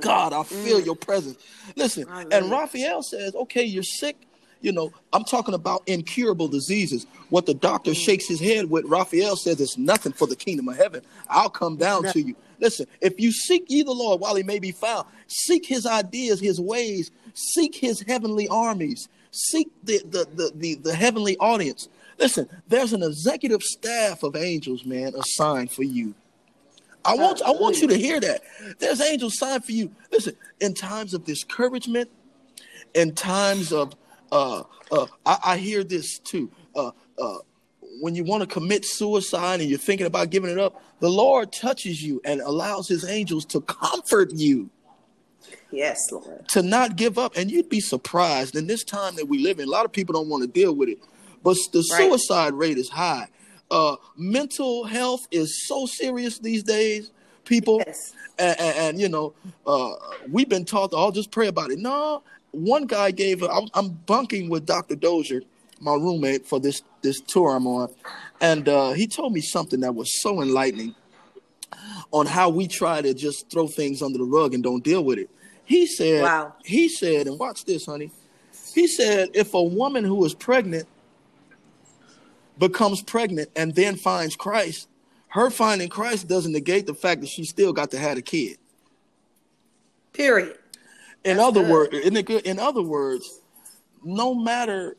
God, 0.00 0.32
I 0.32 0.42
feel 0.42 0.80
your 0.80 0.96
presence. 0.96 1.38
Listen, 1.76 2.06
and. 2.30 2.50
Raphael 2.50 3.02
says, 3.02 3.34
okay, 3.34 3.64
you're 3.64 3.82
sick. 3.82 4.16
You 4.62 4.72
know, 4.72 4.92
I'm 5.12 5.24
talking 5.24 5.54
about 5.54 5.82
incurable 5.86 6.48
diseases. 6.48 7.06
What 7.30 7.46
the 7.46 7.54
doctor 7.54 7.94
shakes 7.94 8.28
his 8.28 8.40
head 8.40 8.68
with, 8.68 8.84
Raphael 8.84 9.36
says 9.36 9.60
it's 9.60 9.78
nothing 9.78 10.12
for 10.12 10.26
the 10.26 10.36
kingdom 10.36 10.68
of 10.68 10.76
heaven. 10.76 11.02
I'll 11.28 11.48
come 11.48 11.76
down 11.76 12.04
to 12.12 12.20
you. 12.20 12.36
Listen, 12.58 12.86
if 13.00 13.18
you 13.18 13.32
seek 13.32 13.64
ye 13.68 13.82
the 13.82 13.92
Lord 13.92 14.20
while 14.20 14.34
he 14.34 14.42
may 14.42 14.58
be 14.58 14.70
found, 14.70 15.06
seek 15.28 15.64
his 15.64 15.86
ideas, 15.86 16.40
his 16.40 16.60
ways, 16.60 17.10
seek 17.32 17.74
his 17.74 18.02
heavenly 18.02 18.48
armies, 18.48 19.08
seek 19.30 19.70
the 19.82 20.02
the 20.04 20.28
the 20.34 20.52
the, 20.54 20.74
the 20.74 20.94
heavenly 20.94 21.38
audience. 21.38 21.88
Listen, 22.18 22.46
there's 22.68 22.92
an 22.92 23.02
executive 23.02 23.62
staff 23.62 24.22
of 24.22 24.36
angels, 24.36 24.84
man, 24.84 25.14
assigned 25.14 25.72
for 25.72 25.84
you. 25.84 26.14
I 27.04 27.14
want 27.14 27.42
I 27.42 27.50
want 27.50 27.80
you 27.80 27.88
to 27.88 27.96
hear 27.96 28.20
that. 28.20 28.42
There's 28.78 29.00
angels 29.00 29.38
signed 29.38 29.64
for 29.64 29.72
you. 29.72 29.90
Listen, 30.12 30.36
in 30.60 30.74
times 30.74 31.14
of 31.14 31.24
discouragement, 31.24 32.10
in 32.94 33.14
times 33.14 33.72
of 33.72 33.94
uh 34.32 34.64
uh 34.92 35.06
I, 35.24 35.38
I 35.44 35.56
hear 35.56 35.82
this 35.84 36.18
too. 36.18 36.50
Uh 36.74 36.90
uh 37.20 37.38
when 38.00 38.14
you 38.14 38.24
want 38.24 38.42
to 38.42 38.46
commit 38.46 38.84
suicide 38.84 39.60
and 39.60 39.68
you're 39.68 39.78
thinking 39.78 40.06
about 40.06 40.30
giving 40.30 40.50
it 40.50 40.58
up, 40.58 40.82
the 41.00 41.10
Lord 41.10 41.52
touches 41.52 42.02
you 42.02 42.20
and 42.24 42.40
allows 42.40 42.88
his 42.88 43.04
angels 43.08 43.44
to 43.46 43.60
comfort 43.62 44.32
you 44.32 44.70
yes 45.72 46.10
lord 46.10 46.46
to 46.48 46.62
not 46.62 46.96
give 46.96 47.16
up. 47.18 47.36
And 47.36 47.50
you'd 47.50 47.68
be 47.68 47.80
surprised 47.80 48.56
in 48.56 48.66
this 48.66 48.84
time 48.84 49.16
that 49.16 49.26
we 49.26 49.38
live 49.38 49.58
in. 49.60 49.68
A 49.68 49.70
lot 49.70 49.84
of 49.84 49.92
people 49.92 50.12
don't 50.12 50.28
want 50.28 50.42
to 50.42 50.48
deal 50.48 50.74
with 50.74 50.88
it, 50.88 50.98
but 51.42 51.56
the 51.72 51.78
Right. 51.92 52.08
suicide 52.08 52.54
rate 52.54 52.76
is 52.78 52.88
high. 52.90 53.28
Uh, 53.70 53.96
mental 54.16 54.84
health 54.84 55.28
is 55.30 55.66
so 55.66 55.86
serious 55.86 56.38
these 56.38 56.62
days, 56.62 57.12
people. 57.44 57.82
Yes. 57.86 58.14
And, 58.38 58.58
and, 58.58 58.76
and, 58.78 59.00
you 59.00 59.08
know, 59.08 59.34
uh, 59.66 59.92
we've 60.28 60.48
been 60.48 60.64
taught 60.64 60.90
to 60.90 60.96
all 60.96 61.12
just 61.12 61.30
pray 61.30 61.46
about 61.48 61.70
it. 61.70 61.78
No, 61.78 62.22
one 62.52 62.86
guy 62.86 63.10
gave. 63.10 63.42
I'm, 63.42 63.68
I'm 63.74 63.90
bunking 64.06 64.48
with 64.48 64.66
Dr. 64.66 64.96
Dozier, 64.96 65.42
my 65.80 65.94
roommate, 65.94 66.46
for 66.46 66.58
this 66.58 66.82
this 67.02 67.20
tour 67.20 67.56
I'm 67.56 67.66
on, 67.66 67.88
and 68.40 68.68
uh, 68.68 68.92
he 68.92 69.06
told 69.06 69.32
me 69.32 69.40
something 69.40 69.80
that 69.80 69.94
was 69.94 70.20
so 70.20 70.42
enlightening 70.42 70.94
on 72.12 72.26
how 72.26 72.48
we 72.48 72.66
try 72.66 73.00
to 73.00 73.14
just 73.14 73.50
throw 73.50 73.66
things 73.66 74.02
under 74.02 74.18
the 74.18 74.24
rug 74.24 74.54
and 74.54 74.62
don't 74.62 74.82
deal 74.84 75.02
with 75.04 75.18
it. 75.18 75.30
He 75.64 75.86
said, 75.86 76.22
Wow. 76.22 76.54
he 76.64 76.88
said, 76.88 77.26
and 77.26 77.38
watch 77.38 77.64
this, 77.64 77.86
honey. 77.86 78.10
He 78.74 78.86
said, 78.88 79.30
if 79.34 79.54
a 79.54 79.62
woman 79.62 80.04
who 80.04 80.24
is 80.24 80.34
pregnant 80.34 80.86
becomes 82.60 83.02
pregnant 83.02 83.50
and 83.56 83.74
then 83.74 83.96
finds 83.96 84.36
Christ, 84.36 84.88
her 85.28 85.50
finding 85.50 85.88
Christ 85.88 86.28
doesn't 86.28 86.52
negate 86.52 86.86
the 86.86 86.94
fact 86.94 87.22
that 87.22 87.28
she 87.30 87.44
still 87.44 87.72
got 87.72 87.90
to 87.92 87.98
have 87.98 88.18
a 88.18 88.22
kid. 88.22 88.58
period 90.12 90.58
In 91.24 91.38
That's 91.38 91.48
other 91.48 91.62
words, 91.68 91.94
in, 91.98 92.16
in 92.16 92.58
other 92.60 92.82
words, 92.82 93.40
no 94.04 94.34
matter 94.34 94.96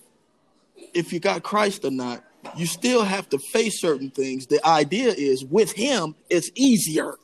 if 0.93 1.13
you 1.13 1.19
got 1.19 1.43
Christ 1.43 1.85
or 1.85 1.91
not, 1.91 2.23
you 2.57 2.65
still 2.65 3.03
have 3.03 3.29
to 3.29 3.39
face 3.39 3.79
certain 3.79 4.09
things. 4.09 4.47
The 4.47 4.65
idea 4.67 5.09
is 5.09 5.45
with 5.45 5.71
him, 5.73 6.15
it's 6.29 6.49
easier. 6.55 7.15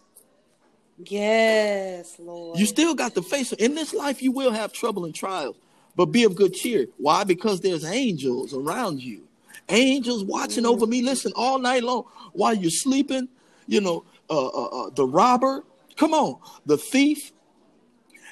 yes 1.04 2.18
lord 2.20 2.60
You 2.60 2.66
still 2.66 2.96
got 2.96 3.16
to 3.16 3.22
face 3.22 3.52
it. 3.54 3.60
In 3.60 3.76
this 3.76 3.94
life, 3.94 4.22
you 4.22 4.32
will 4.32 4.52
have 4.52 4.72
trouble 4.74 5.06
and 5.06 5.16
trials, 5.16 5.56
but 5.96 6.08
be 6.08 6.24
of 6.24 6.36
good 6.36 6.54
cheer. 6.54 6.88
Why? 6.98 7.24
Because 7.24 7.62
there's 7.62 7.86
angels 7.86 8.54
around 8.54 9.02
you. 9.02 9.27
Angels 9.70 10.24
watching 10.24 10.66
over 10.66 10.86
me. 10.88 11.02
Listen, 11.02 11.32
all 11.36 11.60
night 11.60 11.84
long 11.84 12.06
while 12.34 12.54
you're 12.54 12.70
sleeping. 12.72 13.28
You 13.68 13.82
know, 13.82 14.06
uh, 14.30 14.48
uh, 14.48 14.66
uh, 14.66 14.90
the 14.92 15.06
robber. 15.06 15.64
Come 15.98 16.14
on, 16.14 16.40
the 16.66 16.78
thief. 16.78 17.34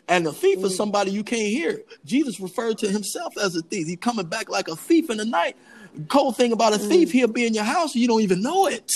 And 0.08 0.26
the 0.26 0.32
thief 0.32 0.60
is 0.64 0.76
somebody 0.76 1.12
you 1.12 1.24
can't 1.24 1.42
hear. 1.48 1.82
Jesus 2.06 2.40
referred 2.40 2.78
to 2.80 2.90
himself 2.90 3.38
as 3.38 3.56
a 3.56 3.62
thief. 3.62 3.88
He's 3.88 3.98
coming 3.98 4.28
back 4.28 4.50
like 4.50 4.68
a 4.68 4.76
thief 4.76 5.10
in 5.10 5.18
the 5.18 5.26
night. 5.26 5.58
Cold 6.10 6.38
thing 6.38 6.52
about 6.52 6.74
a 6.74 6.78
thief, 6.78 7.12
he'll 7.12 7.28
be 7.28 7.46
in 7.46 7.54
your 7.54 7.64
house 7.64 7.94
and 7.94 8.02
you 8.02 8.08
don't 8.08 8.22
even 8.22 8.42
know 8.42 8.68
it. 8.68 8.92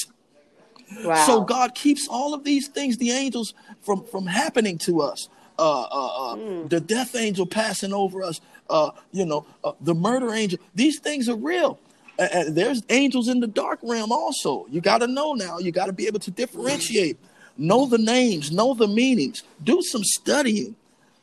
wow 1.03 1.25
So 1.25 1.41
God 1.41 1.74
keeps 1.74 2.08
all 2.08 2.34
of 2.34 2.43
these 2.43 2.67
things, 2.67 2.98
the 2.98 3.12
angels, 3.12 3.53
from 3.81 4.03
from 4.05 4.27
happening 4.27 4.77
to 4.79 5.01
us. 5.01 5.29
Uh, 5.58 5.81
uh, 5.81 6.34
uh, 6.34 6.36
The 6.67 6.79
death 6.79 7.15
angel 7.15 7.46
passing 7.46 7.91
over 7.93 8.22
us. 8.24 8.39
Uh, 8.69 8.91
you 9.12 9.25
know, 9.25 9.46
uh, 9.63 9.72
the 9.81 9.96
murder 9.96 10.31
angel. 10.34 10.60
These 10.75 11.00
things 11.00 11.27
are 11.27 11.36
real. 11.36 11.79
A- 12.19 12.35
And 12.35 12.55
there's 12.55 12.83
angels 12.89 13.27
in 13.29 13.39
the 13.39 13.47
dark 13.47 13.79
realm 13.81 14.11
also. 14.11 14.65
You 14.69 14.81
got 14.81 14.99
to 14.99 15.07
know 15.07 15.33
now. 15.33 15.57
You 15.59 15.71
got 15.71 15.88
to 15.88 15.93
be 15.93 16.05
able 16.07 16.19
to 16.19 16.31
differentiate. 16.31 17.17
Know 17.57 17.85
the 17.88 17.97
names. 17.97 18.51
Know 18.51 18.73
the 18.73 18.88
meanings. 18.88 19.43
Do 19.63 19.81
some 19.81 20.03
studying. 20.03 20.75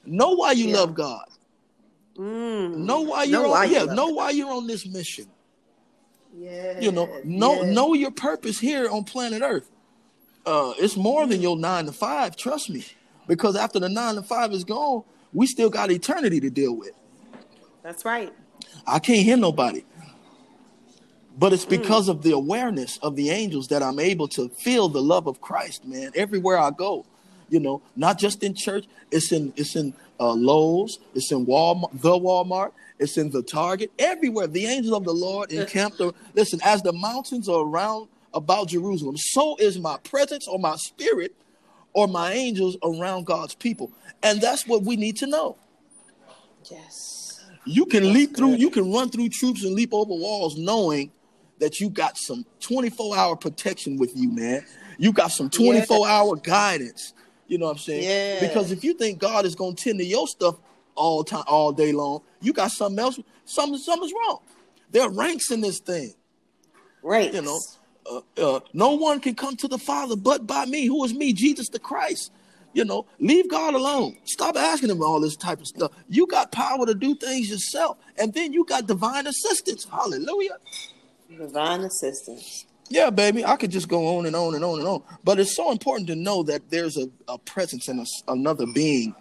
Know 0.04 0.32
why 0.32 0.52
you 0.52 0.68
Yeah. 0.68 0.76
love 0.76 0.94
God. 0.94 1.24
Mm. 2.16 2.76
Know 2.78 3.02
why 3.02 3.24
you're 3.24 3.48
why 3.48 3.64
on, 3.64 3.68
you 3.70 3.74
yeah. 3.76 3.82
love 3.84 3.96
Know 3.96 4.08
why 4.08 4.30
you're 4.30 4.50
on 4.52 4.66
this 4.66 4.86
mission. 4.86 5.26
yes, 6.36 6.82
You 6.82 6.92
know, 6.92 7.08
know 7.24 7.62
yes. 7.62 7.74
know 7.74 7.94
your 7.94 8.10
purpose 8.10 8.58
here 8.58 8.88
on 8.88 9.04
planet 9.04 9.42
Earth. 9.42 9.68
Uh, 10.46 10.72
it's 10.78 10.96
more 10.96 11.24
Mm. 11.24 11.30
than 11.30 11.42
your 11.42 11.56
nine 11.58 11.86
to 11.86 11.92
five. 11.92 12.36
Trust 12.36 12.70
me, 12.70 12.84
because 13.26 13.56
after 13.56 13.78
the 13.80 13.88
nine 13.88 14.14
to 14.14 14.22
five 14.22 14.52
is 14.52 14.64
gone, 14.64 15.02
we 15.32 15.46
still 15.46 15.68
got 15.70 15.90
eternity 15.90 16.40
to 16.40 16.50
deal 16.50 16.74
with. 16.74 16.92
that's 17.82 18.04
right 18.04 18.32
I 18.86 18.98
can't 18.98 19.20
hear 19.20 19.36
nobody, 19.36 19.84
but 21.38 21.52
Mm. 21.52 21.54
it's 21.54 21.64
because 21.64 22.08
of 22.08 22.22
the 22.22 22.32
awareness 22.32 22.98
of 23.02 23.14
the 23.16 23.30
angels 23.30 23.68
that 23.68 23.82
I'm 23.82 23.98
able 23.98 24.28
to 24.28 24.48
feel 24.48 24.88
the 24.88 25.02
love 25.02 25.26
of 25.26 25.40
Christ, 25.40 25.84
man, 25.84 26.10
everywhere 26.14 26.58
I 26.58 26.70
go. 26.70 27.04
You 27.48 27.60
know, 27.60 27.80
not 27.94 28.18
just 28.18 28.42
in 28.42 28.54
church. 28.54 28.86
It's 29.12 29.30
in 29.30 29.52
it's 29.56 29.76
in 29.76 29.94
uh, 30.18 30.32
Lowe's. 30.32 30.98
It's 31.14 31.30
in 31.30 31.46
Walmart, 31.46 31.90
the 32.00 32.10
Walmart. 32.10 32.72
It's 32.98 33.16
in 33.18 33.30
the 33.30 33.42
Target. 33.42 33.92
Everywhere, 33.98 34.48
the 34.48 34.66
angels 34.66 34.92
of 34.94 35.04
the 35.04 35.12
Lord 35.12 35.52
encamped. 35.52 36.00
Listen, 36.34 36.60
as 36.64 36.82
the 36.82 36.92
mountains 36.92 37.48
are 37.48 37.62
around 37.64 38.08
about 38.34 38.68
Jerusalem, 38.68 39.16
so 39.16 39.54
is 39.60 39.78
my 39.78 39.96
presence 39.98 40.48
or 40.48 40.58
my 40.58 40.74
spirit 40.76 41.34
or 41.92 42.08
my 42.08 42.32
angels 42.32 42.76
around 42.82 43.26
God's 43.26 43.54
people. 43.54 43.92
And 44.22 44.40
that's 44.40 44.66
what 44.66 44.82
we 44.82 44.96
need 44.96 45.16
to 45.18 45.26
know. 45.26 45.56
Yes. 46.70 47.44
You 47.64 47.86
can 47.86 48.12
leap 48.12 48.36
through, 48.36 48.54
you 48.54 48.70
can 48.70 48.92
run 48.92 49.10
through 49.10 49.28
troops 49.28 49.62
and 49.64 49.74
leap 49.74 49.92
over 49.92 50.12
walls 50.12 50.56
knowing 50.56 51.10
that 51.58 51.80
you 51.80 51.88
got 51.88 52.16
some 52.16 52.44
24 52.60 53.16
hour 53.16 53.36
protection 53.36 53.96
with 53.96 54.16
you, 54.16 54.30
man. 54.30 54.64
You 54.98 55.12
got 55.12 55.30
some 55.32 55.50
24 55.50 56.06
hour 56.06 56.36
guidance. 56.36 57.14
You 57.48 57.58
know 57.58 57.66
what 57.66 57.72
I'm 57.72 57.78
saying? 57.78 58.04
Yeah. 58.04 58.46
Because 58.46 58.72
if 58.72 58.82
you 58.82 58.94
think 58.94 59.18
God 59.18 59.44
is 59.44 59.54
gonna 59.54 59.74
tend 59.74 59.98
to 59.98 60.04
your 60.04 60.26
stuff 60.26 60.56
all 60.94 61.22
time, 61.22 61.44
all 61.46 61.72
day 61.72 61.92
long, 61.92 62.22
you 62.40 62.52
got 62.52 62.70
something 62.70 62.98
else. 62.98 63.20
Something, 63.44 63.78
something's 63.78 64.12
wrong. 64.12 64.40
There 64.90 65.02
are 65.02 65.10
ranks 65.10 65.50
in 65.50 65.60
this 65.60 65.78
thing. 65.78 66.14
Right. 67.02 67.32
You 67.32 67.42
know, 67.42 67.60
uh, 68.10 68.20
uh, 68.36 68.60
no 68.72 68.92
one 68.92 69.20
can 69.20 69.34
come 69.34 69.56
to 69.56 69.68
the 69.68 69.78
Father 69.78 70.16
but 70.16 70.46
by 70.46 70.66
me. 70.66 70.86
Who 70.86 71.04
is 71.04 71.14
me? 71.14 71.32
Jesus 71.32 71.68
the 71.68 71.78
Christ. 71.78 72.32
You 72.72 72.84
know, 72.84 73.06
leave 73.18 73.48
God 73.48 73.72
alone. 73.72 74.18
Stop 74.24 74.56
asking 74.56 74.90
him 74.90 75.02
all 75.02 75.18
this 75.18 75.36
type 75.36 75.60
of 75.60 75.66
stuff. 75.66 75.92
You 76.08 76.26
got 76.26 76.52
power 76.52 76.84
to 76.84 76.94
do 76.94 77.14
things 77.14 77.48
yourself, 77.48 77.96
and 78.18 78.34
then 78.34 78.52
you 78.52 78.66
got 78.66 78.86
divine 78.86 79.26
assistance. 79.26 79.84
Hallelujah. 79.84 80.58
Divine 81.28 81.80
assistance. 81.80 82.66
Yeah, 82.88 83.10
baby, 83.10 83.44
I 83.44 83.56
could 83.56 83.72
just 83.72 83.88
go 83.88 84.16
on 84.16 84.26
and 84.26 84.36
on 84.36 84.54
and 84.54 84.64
on 84.64 84.78
and 84.78 84.86
on. 84.86 85.02
But 85.24 85.40
it's 85.40 85.56
so 85.56 85.72
important 85.72 86.06
to 86.08 86.14
know 86.14 86.44
that 86.44 86.70
there's 86.70 86.96
a, 86.96 87.08
a 87.26 87.36
presence 87.38 87.88
and 87.88 88.00
a, 88.00 88.04
another 88.28 88.64
being 88.66 89.14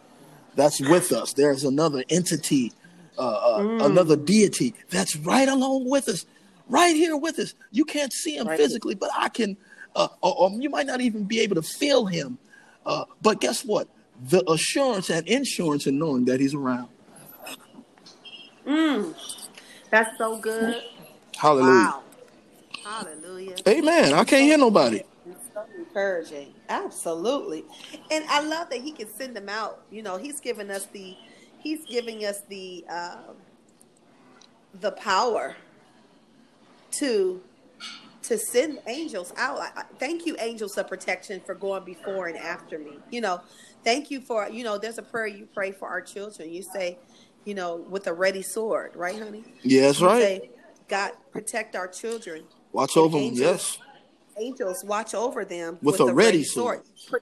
that's 0.55 0.79
with 0.79 1.11
us. 1.11 1.33
There's 1.33 1.63
another 1.63 2.03
entity, 2.09 2.71
uh, 3.17 3.21
uh, 3.21 3.59
Mm. 3.61 3.85
another 3.85 4.15
deity 4.15 4.75
that's 4.91 5.15
right 5.15 5.47
along 5.47 5.89
with 5.89 6.07
us, 6.07 6.25
right 6.69 6.95
here 6.95 7.17
with 7.17 7.39
us. 7.39 7.55
You 7.71 7.85
can't 7.85 8.13
see 8.13 8.37
him 8.37 8.47
Right. 8.47 8.57
physically, 8.59 8.93
but 8.93 9.09
I 9.17 9.29
can, 9.29 9.57
uh, 9.95 10.09
or, 10.21 10.35
or 10.37 10.51
you 10.51 10.69
might 10.69 10.85
not 10.85 11.01
even 11.01 11.23
be 11.23 11.39
able 11.39 11.55
to 11.55 11.63
feel 11.63 12.05
him. 12.05 12.37
Uh, 12.85 13.05
but 13.23 13.41
guess 13.41 13.65
what? 13.65 13.87
The 14.29 14.47
assurance 14.49 15.09
and 15.09 15.27
insurance 15.27 15.87
in 15.87 15.97
knowing 15.97 16.25
that 16.25 16.39
he's 16.39 16.53
around. 16.53 16.89
That's 19.89 20.17
so 20.17 20.37
good. 20.37 20.83
Hallelujah. 21.37 21.71
Wow. 21.71 22.03
Hallelujah. 22.83 23.55
Amen. 23.67 24.13
I 24.13 24.23
can't 24.23 24.43
hear 24.43 24.57
nobody. 24.57 25.01
It's 25.25 25.39
so 25.53 25.65
encouraging. 25.77 26.53
Absolutely. 26.69 27.63
And 28.11 28.25
I 28.29 28.41
love 28.41 28.69
that 28.69 28.81
he 28.81 28.91
can 28.91 29.07
send 29.17 29.35
them 29.35 29.49
out. 29.49 29.81
You 29.89 30.03
know, 30.03 30.17
he's 30.17 30.39
giving 30.39 30.69
us 30.69 30.85
the 30.87 31.15
he's 31.63 31.85
giving 31.89 32.25
us 32.25 32.41
the 32.47 32.85
um 32.89 33.35
the 34.79 34.91
power 34.91 35.55
to 36.99 37.41
to 38.23 38.37
send 38.37 38.79
angels 38.87 39.33
out. 39.37 39.59
I, 39.59 39.69
I- 39.75 39.83
thank 39.99 40.25
you, 40.25 40.35
angels 40.39 40.77
of 40.77 40.87
protection, 40.87 41.41
for 41.45 41.55
going 41.55 41.83
before 41.85 42.27
and 42.27 42.37
after 42.37 42.77
me. 42.79 42.99
You 43.11 43.21
know, 43.21 43.41
thank 43.83 44.11
you 44.11 44.21
for 44.21 44.47
you 44.49 44.63
know. 44.63 44.77
There's 44.77 44.97
a 44.97 45.03
prayer 45.03 45.27
you 45.27 45.47
pray 45.53 45.71
for 45.71 45.87
our 45.87 46.01
children. 46.01 46.51
You 46.51 46.63
say, 46.73 46.99
you 47.45 47.55
know, 47.55 47.83
with 47.89 48.07
a 48.07 48.13
ready 48.13 48.41
sword, 48.41 48.91
right, 48.95 49.17
honey? 49.17 49.43
You 49.99 50.07
right. 50.07 50.21
say, 50.21 50.49
God 50.87 51.11
protect 51.31 51.75
our 51.75 51.87
children. 51.87 52.43
Watch 52.71 52.97
over 52.97 53.17
angels- 53.17 53.39
Yes. 53.39 53.77
Angels 54.37 54.83
watch 54.83 55.15
over 55.15 55.45
them 55.45 55.77
With 55.81 55.99
a 56.01 56.13
ready 56.13 56.43
sword. 56.43 56.81
Pro- 57.07 57.19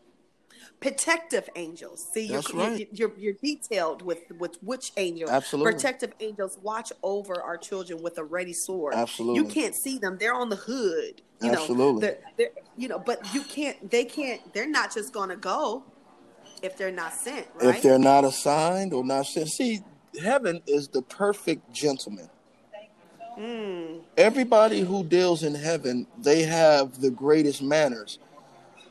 Protective 0.79 1.47
angels. 1.55 2.05
See, 2.11 2.25
you're, 2.25 2.41
right. 2.55 2.87
you're, 2.91 3.09
you're 3.09 3.17
you're 3.17 3.33
detailed 3.41 4.01
with 4.01 4.19
with 4.37 4.57
which 4.61 4.91
angel. 4.97 5.29
Absolutely. 5.29 5.71
Protective 5.71 6.11
angels 6.19 6.57
watch 6.61 6.91
over 7.03 7.41
our 7.41 7.55
children 7.55 8.01
with 8.03 8.17
a 8.17 8.23
ready 8.23 8.51
sword. 8.51 8.93
Absolutely. 8.93 9.41
You 9.41 9.47
can't 9.47 9.75
see 9.75 9.97
them; 9.97 10.17
they're 10.19 10.33
on 10.33 10.49
the 10.49 10.57
hood. 10.57 11.21
You 11.41 11.51
Absolutely. 11.51 11.93
know, 11.93 11.99
they're, 11.99 12.19
they're 12.37 12.49
you 12.75 12.89
know, 12.89 12.99
but 12.99 13.33
you 13.33 13.43
can't. 13.43 13.89
They 13.91 14.03
can't. 14.03 14.53
They're 14.53 14.67
not 14.69 14.93
just 14.93 15.13
going 15.13 15.29
to 15.29 15.37
go 15.37 15.85
if 16.61 16.75
they're 16.77 16.91
not 16.91 17.13
sent, 17.13 17.47
right? 17.61 17.75
If 17.75 17.83
they're 17.83 17.99
not 17.99 18.25
assigned 18.25 18.91
or 18.93 19.05
not 19.05 19.25
sent. 19.27 19.49
See, 19.49 19.79
heaven 20.21 20.61
is 20.67 20.89
the 20.89 21.01
perfect 21.03 21.71
gentleman. 21.71 22.29
Mm, 23.37 24.01
Everybody 24.17 24.81
who 24.81 25.03
deals 25.03 25.43
in 25.43 25.55
heaven, 25.55 26.05
they 26.21 26.43
have 26.43 27.01
the 27.01 27.09
greatest 27.09 27.61
manners. 27.61 28.19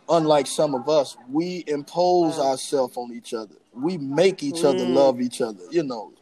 Unlike 0.08 0.48
some 0.48 0.74
of 0.74 0.88
us, 0.88 1.16
we 1.30 1.64
impose 1.66 2.38
Wow. 2.38 2.50
ourselves 2.50 2.96
on 2.96 3.12
each 3.12 3.32
other. 3.32 3.54
We 3.72 3.98
make 3.98 4.42
each 4.42 4.64
other 4.64 4.84
Mm. 4.84 4.94
love 4.94 5.20
each 5.20 5.40
other. 5.40 5.62
You 5.70 5.84
know. 5.84 6.12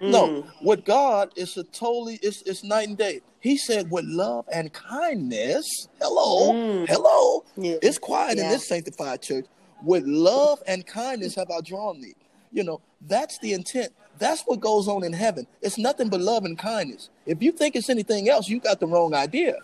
No, 0.00 0.28
Mm. 0.28 0.44
with 0.62 0.84
God, 0.84 1.30
it's 1.36 1.56
a 1.56 1.64
totally 1.64 2.18
it's 2.22 2.42
it's 2.42 2.64
night 2.64 2.88
and 2.88 2.96
day. 2.98 3.20
He 3.40 3.56
said 3.56 3.90
with 3.90 4.04
love 4.06 4.46
and 4.52 4.72
kindness. 4.72 5.88
Hello, 6.00 6.52
Mm. 6.52 6.88
hello. 6.88 7.44
Yeah. 7.56 7.76
It's 7.82 7.98
quiet 7.98 8.38
in 8.38 8.48
this 8.48 8.66
sanctified 8.66 9.22
church. 9.22 9.46
With 9.84 10.04
love 10.04 10.62
and 10.66 10.84
kindness 10.86 11.34
have 11.36 11.50
I 11.50 11.60
drawn 11.60 12.00
thee. 12.00 12.14
You 12.52 12.64
know, 12.64 12.80
that's 13.06 13.38
the 13.38 13.52
intent. 13.52 13.92
That's 14.20 14.42
what 14.42 14.60
goes 14.60 14.86
on 14.86 15.02
in 15.02 15.12
heaven. 15.14 15.46
It's 15.62 15.78
nothing 15.78 16.08
but 16.10 16.20
love 16.20 16.44
and 16.44 16.56
kindness. 16.56 17.08
If 17.26 17.42
you 17.42 17.52
think 17.52 17.74
it's 17.74 17.90
anything 17.90 18.28
else, 18.28 18.48
you 18.48 18.60
got 18.60 18.78
the 18.78 18.86
wrong 18.86 19.14
idea. 19.14 19.56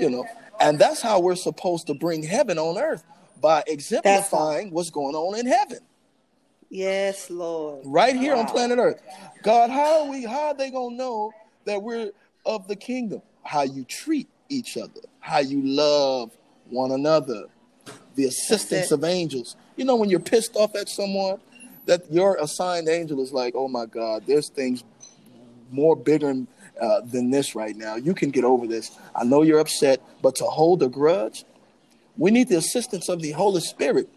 You 0.00 0.10
know, 0.10 0.26
and 0.60 0.78
that's 0.78 1.02
how 1.02 1.20
we're 1.20 1.36
supposed 1.36 1.86
to 1.88 1.94
bring 1.94 2.22
heaven 2.22 2.58
on 2.58 2.78
earth 2.78 3.04
by 3.40 3.62
exemplifying 3.66 4.70
what's 4.70 4.90
going 4.90 5.14
on 5.14 5.38
in 5.38 5.46
heaven 5.46 5.78
Yes, 6.70 7.30
Lord. 7.30 7.82
right 7.84 8.14
here 8.14 8.34
on 8.34 8.46
planet 8.46 8.78
Earth. 8.78 9.02
God, 9.42 9.70
how 9.70 10.02
are 10.04 10.10
we? 10.10 10.24
How 10.24 10.48
are 10.48 10.54
they 10.54 10.70
gonna 10.70 10.94
know 10.94 11.32
that 11.64 11.82
we're 11.82 12.12
of 12.46 12.68
the 12.68 12.76
kingdom? 12.76 13.22
How 13.42 13.62
you 13.62 13.84
treat 13.84 14.28
each 14.48 14.76
other, 14.76 15.00
how 15.18 15.38
you 15.40 15.62
love 15.62 16.30
one 16.68 16.92
another, 16.92 17.46
the 18.14 18.24
assistance 18.26 18.92
of 18.92 19.02
angels. 19.04 19.56
You 19.76 19.84
know, 19.84 19.96
when 19.96 20.10
you're 20.10 20.20
pissed 20.20 20.54
off 20.56 20.76
at 20.76 20.88
someone, 20.88 21.40
that 21.86 22.10
your 22.10 22.36
assigned 22.40 22.88
angel 22.88 23.20
is 23.20 23.32
like, 23.32 23.54
oh 23.56 23.68
my 23.68 23.86
God, 23.86 24.24
there's 24.26 24.48
things 24.48 24.84
more 25.70 25.96
bigger 25.96 26.34
uh, 26.80 27.00
than 27.02 27.30
this 27.30 27.54
right 27.54 27.76
now. 27.76 27.96
You 27.96 28.14
can 28.14 28.30
get 28.30 28.44
over 28.44 28.66
this. 28.66 28.90
I 29.14 29.24
know 29.24 29.42
you're 29.42 29.60
upset, 29.60 30.00
but 30.22 30.34
to 30.36 30.44
hold 30.44 30.82
a 30.82 30.88
grudge, 30.88 31.44
we 32.16 32.30
need 32.30 32.48
the 32.48 32.56
assistance 32.56 33.08
of 33.08 33.22
the 33.22 33.32
Holy 33.32 33.60
Spirit. 33.60 34.08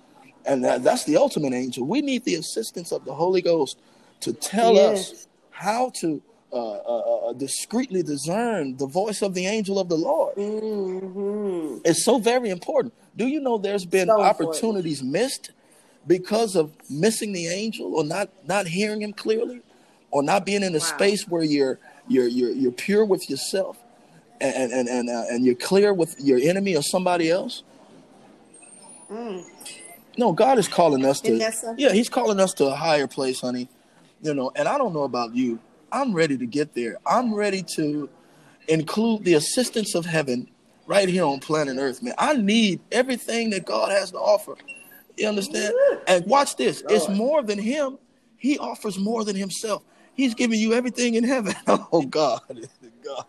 And 0.46 0.64
that, 0.66 0.84
that's 0.84 1.06
the 1.06 1.18
ultimate 1.18 1.54
angel. 1.54 1.86
We 1.86 2.02
need 2.02 2.26
the 2.26 2.36
assistance 2.36 2.92
of 2.92 3.06
the 3.06 3.14
Holy 3.14 3.42
Ghost 3.42 3.78
to 4.22 4.34
tell 4.34 4.78
us 4.78 5.28
how 5.52 5.92
to 6.02 6.22
uh, 6.52 6.56
uh, 6.56 7.30
uh, 7.30 7.34
discreetly 7.34 8.04
discern 8.04 8.78
the 8.78 8.88
voice 8.88 9.22
of 9.22 9.34
the 9.34 9.48
angel 9.48 9.80
of 9.80 9.90
the 9.90 9.96
Lord. 9.96 10.36
hmm 10.36 11.78
It's 11.86 12.04
so 12.04 12.20
very 12.20 12.50
important. 12.50 12.94
Do 13.16 13.28
you 13.28 13.40
know 13.40 13.58
there's 13.58 13.86
been 13.86 14.08
So 14.08 14.16
important. 14.16 14.42
opportunities 14.50 15.02
missed 15.04 15.52
because 16.08 16.56
of 16.56 16.72
missing 16.90 17.34
the 17.34 17.48
angel 17.48 17.96
or 17.96 18.04
not 18.04 18.30
not 18.48 18.68
hearing 18.68 19.02
him 19.02 19.14
clearly 19.14 19.62
or 20.12 20.24
not 20.24 20.46
being 20.46 20.64
in 20.64 20.76
a 20.76 20.80
Wow. 20.80 20.86
space 20.86 21.28
where 21.28 21.44
you're 21.44 21.80
you're 22.08 22.28
you're 22.28 22.52
you're 22.52 22.72
pure 22.72 23.06
with 23.06 23.30
yourself 23.30 23.78
and 24.42 24.72
and 24.74 24.88
and 24.90 25.10
uh, 25.10 25.24
and 25.30 25.46
you're 25.46 25.56
clear 25.56 25.94
with 25.94 26.16
your 26.20 26.40
enemy 26.40 26.76
or 26.76 26.82
somebody 26.84 27.30
else? 27.30 27.64
Mm. 29.10 29.46
No, 30.18 30.32
God 30.32 30.60
is 30.60 30.68
calling 30.68 31.06
us 31.06 31.22
to 31.22 31.40
something? 31.52 31.76
Yeah, 31.78 31.92
he's 31.92 32.10
calling 32.10 32.40
us 32.40 32.54
to 32.56 32.66
a 32.66 32.76
higher 32.76 33.08
place, 33.08 33.42
honey. 33.42 33.70
You 34.22 34.34
know, 34.34 34.52
and 34.56 34.68
I 34.68 34.78
don't 34.78 34.94
know 34.94 35.04
about 35.04 35.36
you. 35.36 35.60
I'm 35.92 36.14
ready 36.14 36.38
to 36.38 36.46
get 36.46 36.74
there. 36.76 36.98
I'm 37.06 37.34
ready 37.34 37.64
to 37.76 38.10
include 38.68 39.26
the 39.26 39.34
assistance 39.34 39.96
of 39.96 40.06
heaven 40.06 40.50
right 40.88 41.08
here 41.10 41.24
on 41.26 41.40
planet 41.40 41.78
Earth, 41.78 42.02
man. 42.02 42.14
I 42.18 42.34
need 42.36 42.80
everything 42.92 43.50
that 43.52 43.66
God 43.66 43.92
has 43.92 44.12
to 44.12 44.18
offer. 44.18 44.56
You 45.18 45.28
understand? 45.28 45.74
And 46.08 46.26
watch 46.26 46.56
this. 46.56 46.84
It's 46.90 47.08
more 47.10 47.44
than 47.44 47.60
him. 47.60 47.98
He 48.38 48.58
offers 48.58 48.98
more 48.98 49.24
than 49.24 49.36
himself. 49.36 49.84
He's 50.16 50.34
giving 50.34 50.60
you 50.60 50.74
everything 50.74 51.16
in 51.16 51.24
heaven. 51.24 51.54
Oh 51.68 52.02
God. 52.04 52.42
God. 53.04 53.26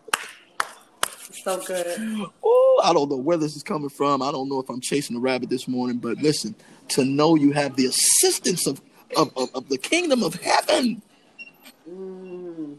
So 1.31 1.61
good. 1.63 2.01
Oh, 2.43 2.81
I 2.83 2.93
don't 2.93 3.09
know 3.09 3.17
where 3.17 3.37
this 3.37 3.55
is 3.55 3.63
coming 3.63 3.89
from. 3.89 4.21
I 4.21 4.31
don't 4.31 4.49
know 4.49 4.59
if 4.59 4.69
I'm 4.69 4.81
chasing 4.81 5.15
a 5.17 5.19
rabbit 5.19 5.49
this 5.49 5.67
morning, 5.67 5.97
but 5.97 6.17
listen, 6.17 6.55
to 6.89 7.05
know 7.05 7.35
you 7.35 7.51
have 7.51 7.75
the 7.75 7.85
assistance 7.85 8.65
of 8.67 8.81
of, 9.15 9.31
of, 9.37 9.53
of 9.53 9.69
the 9.69 9.77
kingdom 9.77 10.23
of 10.23 10.35
heaven. 10.35 11.01
hmm 11.87 12.73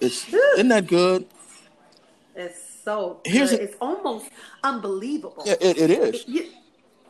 It's 0.00 0.32
isn't 0.32 0.68
that 0.68 0.86
good? 0.86 1.26
It's 2.34 2.58
so 2.84 3.20
good. 3.24 3.32
Here's 3.32 3.52
a- 3.52 3.62
it's 3.62 3.76
almost 3.80 4.30
unbelievable. 4.62 5.42
Yeah, 5.46 5.54
it, 5.60 5.78
it 5.78 5.90
is. 5.90 6.14
It, 6.22 6.28
you- 6.28 6.46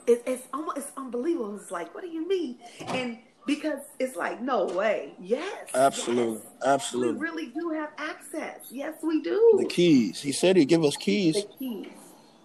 it- 0.09 0.23
it's 0.27 0.43
almost 0.53 0.79
it's 0.79 0.91
unbelievable. 0.97 1.57
It's 1.57 1.71
like, 1.71 1.95
what 1.95 2.03
do 2.03 2.09
you 2.09 2.27
mean? 2.27 2.59
And 2.89 3.19
because 3.47 3.81
it's 3.99 4.17
like, 4.17 4.41
no 4.43 4.67
way. 4.67 5.15
Yes. 5.21 5.69
Absolutely. 5.75 6.41
yes. 6.65 6.93
We 6.95 7.11
really 7.13 7.47
do 7.47 7.71
have 7.71 7.91
access. 7.99 8.67
Yes, 8.71 8.95
we 9.03 9.23
do. 9.23 9.57
The 9.59 9.67
keys. 9.67 10.21
He 10.21 10.33
said 10.33 10.57
he'd 10.57 10.67
give 10.67 10.85
us 10.85 10.97
keys. 10.97 11.35
The 11.35 11.49
keys. 11.59 11.87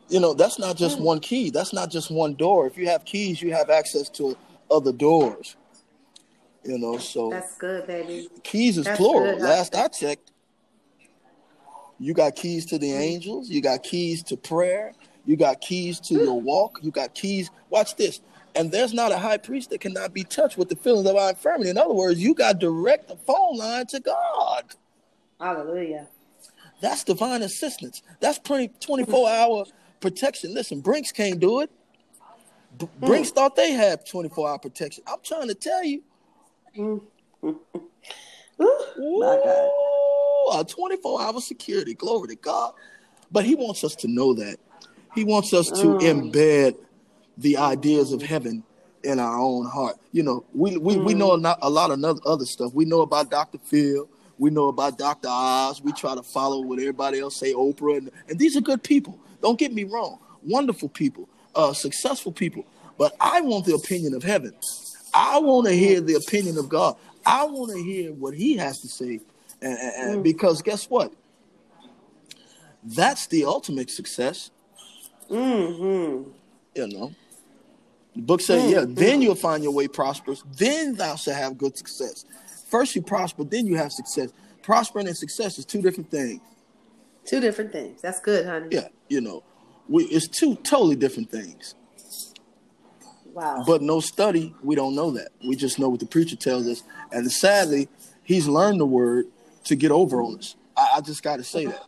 You 0.10 0.20
know, 0.20 0.34
that's 0.34 0.60
not 0.60 0.76
just 0.78 1.00
Mm. 1.00 1.04
one 1.04 1.20
key. 1.20 1.50
That's 1.50 1.74
not 1.74 1.90
just 1.90 2.12
one 2.12 2.36
door. 2.36 2.68
If 2.68 2.78
you 2.78 2.88
have 2.88 3.04
keys, 3.06 3.42
you 3.42 3.52
have 3.54 3.70
access 3.70 4.10
to 4.10 4.38
other 4.70 4.92
doors. 4.92 5.56
You 6.64 6.78
know, 6.78 6.98
so 6.98 7.30
That's 7.30 7.58
good, 7.58 7.88
baby. 7.88 8.30
keys 8.44 8.78
is 8.78 8.86
that's 8.86 8.98
plural. 8.98 9.34
good. 9.34 9.42
Last 9.42 9.76
I 9.76 9.88
checked. 9.90 10.32
You 12.00 12.14
got 12.14 12.36
keys 12.36 12.66
to 12.68 12.78
the 12.78 12.92
angels. 12.94 13.50
You 13.50 13.62
got 13.62 13.84
keys 13.84 14.24
to 14.24 14.38
prayer. 14.38 14.94
You 15.26 15.38
got 15.38 15.62
keys 15.62 16.00
to 16.02 16.16
your 16.16 16.40
walk. 16.40 16.80
You 16.82 16.92
got 16.92 17.14
keys. 17.16 17.50
Watch 17.70 17.96
this. 17.96 18.22
And 18.56 18.72
there's 18.72 18.94
not 18.94 19.12
a 19.12 19.18
high 19.18 19.38
priest 19.38 19.70
that 19.72 19.82
cannot 19.82 20.14
be 20.14 20.24
touched 20.24 20.58
with 20.58 20.70
the 20.70 20.76
feelings 20.76 21.08
of 21.10 21.16
our 21.16 21.30
infirmity. 21.30 21.70
In 21.70 21.78
other 21.78 21.94
words, 21.94 22.20
you 22.20 22.34
got 22.36 22.60
direct 22.60 23.08
the 23.08 23.16
phone 23.16 23.58
line 23.58 23.88
to 23.88 24.00
God. 24.00 24.66
Hallelujah. 25.40 26.08
That's 26.82 27.04
divine 27.04 27.42
assistance. 27.42 28.04
That's 28.20 28.40
24 28.40 29.30
hour 29.30 29.66
protection. 30.02 30.54
Listen, 30.54 30.82
Brinks 30.82 31.12
can't 31.12 31.40
do 31.40 31.62
it. 31.62 31.72
B- 32.78 32.90
Brinks 33.00 33.32
mm. 33.32 33.36
thought 33.36 33.56
they 33.56 33.72
had 33.72 34.06
24 34.06 34.50
hour 34.50 34.60
protection. 34.60 35.04
I'm 35.08 35.20
trying 35.24 35.48
to 35.48 35.56
tell 35.56 35.84
you. 35.84 36.04
Mm. 36.78 37.02
Ooh. 38.62 39.24
A 40.54 40.64
24 40.64 41.22
hour 41.22 41.42
security. 41.42 41.94
Glory 41.94 42.28
to 42.30 42.36
God. 42.36 42.74
But 43.32 43.46
he 43.46 43.56
wants 43.56 43.84
us 43.84 43.96
to 43.96 44.08
know 44.08 44.34
that. 44.36 44.58
He 45.16 45.24
wants 45.24 45.54
us 45.54 45.68
to 45.68 45.86
mm. 45.86 46.02
embed 46.02 46.76
the 47.38 47.58
ideas 47.58 48.12
of 48.12 48.22
heaven 48.22 48.64
in 49.04 49.20
our 49.20 49.38
own 49.38 49.66
heart. 49.66 49.98
You 50.12 50.24
know, 50.24 50.46
we 50.54 50.78
we, 50.78 50.96
mm. 50.96 51.06
we 51.06 51.14
know 51.14 51.34
a, 51.34 51.58
a 51.62 51.70
lot 51.70 51.92
of 51.92 52.04
other 52.26 52.46
stuff. 52.46 52.74
We 52.74 52.86
know 52.86 53.02
about 53.02 53.30
Dr. 53.30 53.60
Phil. 53.60 54.10
We 54.40 54.50
know 54.50 54.68
about 54.68 54.98
Dr. 54.98 55.28
Oz. 55.30 55.82
We 55.82 55.92
try 55.94 56.16
to 56.16 56.24
follow 56.24 56.62
what 56.62 56.80
everybody 56.80 57.20
else 57.20 57.36
say, 57.36 57.54
Oprah, 57.54 57.98
and, 57.98 58.12
and 58.28 58.40
these 58.40 58.58
are 58.58 58.62
good 58.62 58.84
people. 58.84 59.20
Don't 59.42 59.60
get 59.60 59.74
me 59.74 59.84
wrong, 59.84 60.20
wonderful 60.42 60.90
people, 60.90 61.30
uh, 61.56 61.74
successful 61.74 62.32
people. 62.32 62.66
But 62.98 63.16
I 63.20 63.42
want 63.42 63.66
the 63.66 63.76
opinion 63.76 64.14
of 64.14 64.24
heaven. 64.24 64.54
I 65.14 65.40
want 65.40 65.68
to 65.68 65.74
hear 65.74 66.02
the 66.02 66.16
opinion 66.16 66.58
of 66.58 66.70
God. 66.70 66.96
I 67.26 67.46
want 67.46 67.72
to 67.72 67.84
hear 67.84 68.12
what 68.14 68.34
He 68.34 68.58
has 68.58 68.82
to 68.82 68.88
say, 68.88 69.20
and, 69.62 69.78
and 69.78 70.20
mm. 70.20 70.24
because 70.24 70.62
guess 70.62 70.90
what? 70.90 71.14
That's 72.84 73.28
the 73.28 73.46
ultimate 73.46 73.90
success. 73.90 74.52
Mm-hmm. 75.30 76.32
You 76.76 76.88
know, 76.88 77.14
the 78.16 78.22
book 78.22 78.42
says, 78.42 78.64
mm, 78.64 78.72
yeah, 78.72 78.86
then 78.88 79.22
you'll 79.22 79.36
find 79.36 79.64
your 79.64 79.74
way 79.74 79.88
prosperous. 79.88 80.44
Then 80.58 80.96
thou 80.96 81.16
shalt 81.16 81.38
have 81.38 81.58
good 81.58 81.78
success. 81.78 82.26
First 82.68 82.96
you 82.96 83.02
prosper, 83.02 83.44
then 83.44 83.68
you 83.68 83.78
have 83.78 83.92
success. 83.92 84.32
Prospering 84.62 85.08
and 85.08 85.18
success 85.18 85.58
is 85.60 85.66
two 85.66 85.82
different 85.82 86.10
things. 86.10 86.42
Two 87.26 87.40
different 87.40 87.72
things. 87.72 88.02
That's 88.02 88.20
good, 88.20 88.46
honey. 88.46 88.68
Yeah, 88.72 88.88
you 89.10 89.22
know, 89.22 89.44
we, 89.88 90.04
it's 90.06 90.28
two 90.28 90.56
totally 90.56 90.96
different 90.96 91.30
things. 91.30 91.76
Wow. 93.34 93.64
But 93.66 93.82
no 93.82 94.00
study, 94.00 94.54
we 94.62 94.76
don't 94.76 94.96
know 94.96 95.12
that. 95.12 95.30
We 95.46 95.56
just 95.56 95.80
know 95.80 95.90
what 95.90 96.00
the 96.00 96.06
preacher 96.06 96.36
tells 96.36 96.68
us. 96.68 96.84
And 97.12 97.32
sadly, 97.32 97.90
he's 98.24 98.48
learned 98.48 98.80
the 98.80 98.86
word 98.86 99.26
to 99.66 99.76
get 99.76 99.92
over 99.92 100.22
on 100.22 100.38
us. 100.38 100.56
I, 100.78 100.98
I 100.98 101.02
just 101.02 101.24
got 101.24 101.38
to 101.38 101.44
say 101.44 101.66
that. 101.66 101.84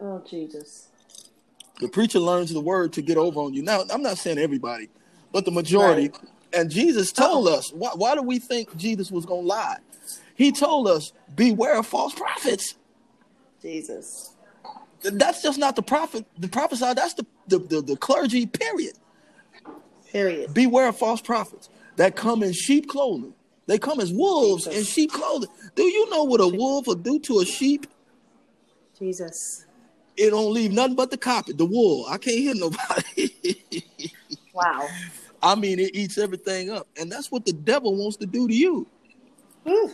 Oh, 0.00 0.22
Jesus. 0.28 0.89
The 1.80 1.88
preacher 1.88 2.18
learns 2.18 2.52
the 2.52 2.60
word 2.60 2.92
to 2.94 3.02
get 3.02 3.16
over 3.16 3.40
on 3.40 3.54
you. 3.54 3.62
Now, 3.62 3.84
I'm 3.90 4.02
not 4.02 4.18
saying 4.18 4.38
everybody, 4.38 4.88
but 5.32 5.44
the 5.44 5.50
majority. 5.50 6.08
Right. 6.08 6.20
And 6.52 6.70
Jesus 6.70 7.12
told 7.12 7.48
oh. 7.48 7.54
us, 7.54 7.72
why, 7.72 7.90
why 7.94 8.14
do 8.14 8.22
we 8.22 8.38
think 8.38 8.76
Jesus 8.76 9.10
was 9.10 9.24
going 9.24 9.42
to 9.42 9.48
lie? 9.48 9.78
He 10.34 10.52
told 10.52 10.88
us, 10.88 11.12
beware 11.34 11.78
of 11.78 11.86
false 11.86 12.14
prophets. 12.14 12.74
Jesus. 13.62 14.34
That's 15.02 15.42
just 15.42 15.58
not 15.58 15.76
the 15.76 15.82
prophet, 15.82 16.26
the 16.38 16.48
prophesy, 16.48 16.92
that's 16.94 17.14
the, 17.14 17.26
the, 17.48 17.58
the, 17.58 17.80
the 17.82 17.96
clergy, 17.96 18.46
period. 18.46 18.94
Period. 20.10 20.52
Beware 20.52 20.88
of 20.88 20.98
false 20.98 21.20
prophets 21.20 21.68
that 21.96 22.16
come 22.16 22.42
in 22.42 22.52
sheep 22.52 22.88
clothing. 22.88 23.34
They 23.66 23.78
come 23.78 24.00
as 24.00 24.12
wolves 24.12 24.64
Jesus. 24.64 24.78
in 24.78 24.84
sheep 24.84 25.12
clothing. 25.12 25.48
Do 25.74 25.84
you 25.84 26.10
know 26.10 26.24
what 26.24 26.40
a 26.40 26.48
wolf 26.48 26.86
will 26.86 26.96
do 26.96 27.18
to 27.20 27.38
a 27.40 27.46
sheep? 27.46 27.86
Jesus. 28.98 29.64
It 30.16 30.30
don't 30.30 30.52
leave 30.52 30.72
nothing 30.72 30.96
but 30.96 31.10
the 31.10 31.16
carpet, 31.16 31.58
the 31.58 31.64
wool. 31.64 32.06
I 32.08 32.18
can't 32.18 32.36
hear 32.36 32.54
nobody. 32.54 33.82
wow. 34.52 34.88
I 35.42 35.54
mean, 35.54 35.78
it 35.78 35.94
eats 35.94 36.18
everything 36.18 36.70
up, 36.70 36.86
and 36.98 37.10
that's 37.10 37.30
what 37.30 37.46
the 37.46 37.52
devil 37.52 37.96
wants 37.96 38.16
to 38.18 38.26
do 38.26 38.46
to 38.46 38.54
you. 38.54 38.86
Ooh. 39.68 39.90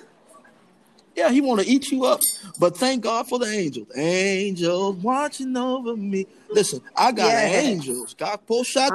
Yeah, 1.15 1.31
he 1.31 1.41
want 1.41 1.63
to 1.63 1.67
eat 1.67 1.91
you 1.91 2.05
up. 2.05 2.21
But 2.61 2.77
thank 2.77 3.03
God 3.03 3.27
for 3.27 3.39
the 3.39 3.47
angels. 3.47 3.89
Angels 3.97 4.97
watching 4.97 5.57
over 5.57 5.97
me. 5.97 6.27
Listen, 6.51 6.83
I 6.95 7.11
got 7.11 7.29
yes. 7.29 7.65
angels. 7.65 8.15
God 8.15 8.41
shot 8.65 8.91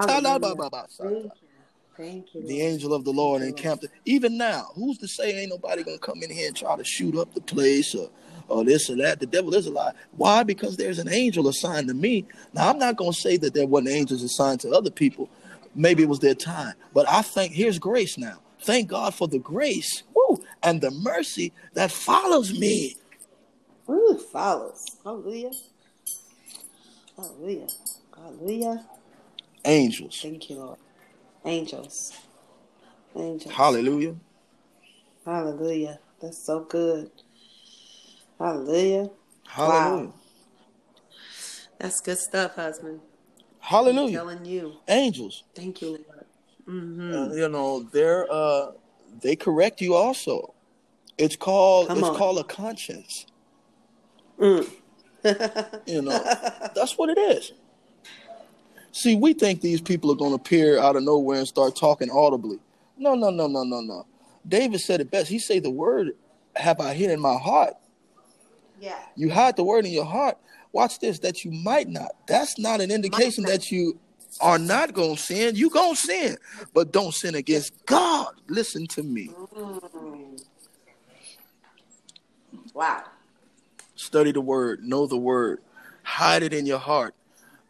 Thank 1.97 2.33
you. 2.33 2.47
The 2.47 2.61
angel 2.61 2.93
of 2.93 3.03
the 3.05 3.11
Lord 3.11 3.41
encamped. 3.41 3.85
Even 4.05 4.37
now, 4.37 4.69
who's 4.75 4.97
to 4.99 5.07
say 5.07 5.41
ain't 5.41 5.49
nobody 5.49 5.83
gonna 5.83 5.97
come 5.97 6.21
in 6.23 6.29
here 6.29 6.47
and 6.47 6.55
try 6.55 6.75
to 6.75 6.83
shoot 6.83 7.17
up 7.17 7.33
the 7.33 7.41
place 7.41 7.95
or 7.95 8.09
or 8.51 8.63
this 8.63 8.89
or 8.89 8.95
that? 8.97 9.19
The 9.19 9.25
devil 9.25 9.53
is 9.55 9.65
a 9.67 9.71
lie. 9.71 9.93
Why? 10.17 10.43
Because 10.43 10.77
there's 10.77 10.99
an 10.99 11.09
angel 11.11 11.47
assigned 11.47 11.87
to 11.87 11.93
me. 11.93 12.25
Now 12.53 12.69
I'm 12.69 12.77
not 12.77 12.97
gonna 12.97 13.13
say 13.13 13.37
that 13.37 13.53
there 13.53 13.65
wasn't 13.65 13.89
angels 13.89 14.23
assigned 14.23 14.59
to 14.61 14.71
other 14.71 14.91
people. 14.91 15.29
Maybe 15.73 16.03
it 16.03 16.09
was 16.09 16.19
their 16.19 16.35
time. 16.35 16.73
But 16.93 17.07
I 17.09 17.21
think 17.21 17.53
here's 17.53 17.79
grace 17.79 18.17
now. 18.17 18.39
Thank 18.61 18.89
God 18.89 19.15
for 19.15 19.27
the 19.27 19.39
grace 19.39 20.03
woo, 20.13 20.43
and 20.63 20.81
the 20.81 20.91
mercy 20.91 21.51
that 21.73 21.91
follows 21.91 22.57
me. 22.57 22.95
Ooh, 23.89 24.19
follows. 24.31 24.85
Hallelujah. 25.03 25.51
Hallelujah. 27.17 27.67
Hallelujah. 28.15 28.85
Angels. 29.65 30.19
Thank 30.21 30.49
you, 30.49 30.57
Lord. 30.57 30.77
Angels. 31.45 32.13
Angels. 33.15 33.53
Hallelujah. 33.53 34.15
Hallelujah. 35.25 35.99
That's 36.21 36.37
so 36.37 36.61
good. 36.61 37.11
Hallelujah. 38.41 39.09
Hallelujah. 39.47 40.05
Wow. 40.07 40.13
That's 41.77 42.01
good 42.01 42.17
stuff, 42.17 42.55
husband. 42.55 42.99
Hallelujah. 43.59 44.21
I'm 44.21 44.27
telling 44.27 44.45
you. 44.45 44.73
Angels. 44.87 45.43
Thank 45.53 45.81
you, 45.81 45.89
Lord. 45.89 46.25
Mm-hmm. 46.67 47.13
Uh, 47.13 47.35
you 47.35 47.49
know, 47.49 47.83
they're 47.91 48.31
uh 48.31 48.71
they 49.21 49.35
correct 49.35 49.79
you 49.79 49.93
also. 49.93 50.55
It's 51.19 51.35
called 51.35 51.89
Come 51.89 51.99
it's 51.99 52.07
on. 52.07 52.15
called 52.15 52.39
a 52.39 52.43
conscience. 52.43 53.27
Mm. 54.39 54.67
you 55.85 56.01
know, 56.01 56.19
that's 56.75 56.97
what 56.97 57.09
it 57.09 57.19
is. 57.19 57.51
See, 58.91 59.15
we 59.15 59.33
think 59.33 59.61
these 59.61 59.81
people 59.81 60.11
are 60.11 60.15
going 60.15 60.31
to 60.31 60.35
appear 60.35 60.79
out 60.79 60.95
of 60.95 61.03
nowhere 61.03 61.37
and 61.37 61.47
start 61.47 61.75
talking 61.75 62.09
audibly. 62.09 62.57
No, 62.97 63.13
no, 63.13 63.29
no, 63.29 63.45
no, 63.45 63.63
no, 63.63 63.81
no. 63.81 64.07
David 64.47 64.79
said 64.79 64.99
it 64.99 65.11
best. 65.11 65.29
He 65.29 65.37
said, 65.37 65.61
"The 65.61 65.69
word 65.69 66.13
have 66.55 66.79
I 66.79 66.95
hid 66.95 67.11
in 67.11 67.19
my 67.19 67.35
heart." 67.35 67.75
Yeah. 68.81 68.99
You 69.15 69.29
hide 69.29 69.55
the 69.55 69.63
word 69.63 69.85
in 69.85 69.91
your 69.91 70.05
heart. 70.05 70.37
Watch 70.73 70.99
this. 70.99 71.19
That 71.19 71.45
you 71.45 71.51
might 71.51 71.87
not. 71.87 72.11
That's 72.27 72.59
not 72.59 72.81
an 72.81 72.91
indication 72.91 73.45
that 73.45 73.71
you 73.71 73.99
are 74.41 74.59
not 74.59 74.93
going 74.93 75.15
to 75.15 75.21
sin. 75.21 75.55
You 75.55 75.69
going 75.69 75.95
to 75.95 76.01
sin, 76.01 76.37
but 76.73 76.91
don't 76.91 77.13
sin 77.13 77.35
against 77.35 77.85
God. 77.85 78.33
Listen 78.47 78.87
to 78.87 79.03
me. 79.03 79.29
Mm. 79.55 80.43
Wow. 82.73 83.03
Study 83.95 84.31
the 84.31 84.41
word. 84.41 84.83
Know 84.83 85.07
the 85.07 85.17
word. 85.17 85.61
Hide 86.03 86.43
it 86.43 86.53
in 86.53 86.65
your 86.65 86.79
heart 86.79 87.13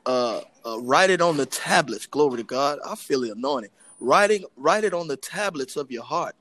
uh, 0.06 0.41
uh, 0.65 0.80
write 0.82 1.10
it 1.10 1.21
on 1.21 1.38
the 1.38 1.45
tablets. 1.45 2.06
Glory 2.06 2.38
to 2.38 2.43
God. 2.43 2.80
I 2.86 2.95
feel 2.95 3.21
the 3.21 3.32
anointing. 3.32 3.71
Writing, 4.00 4.45
write 4.58 4.84
it 4.84 4.93
on 4.93 5.08
the 5.08 5.17
tablets 5.17 5.76
of 5.76 5.91
your 5.91 6.04
heart. 6.04 6.36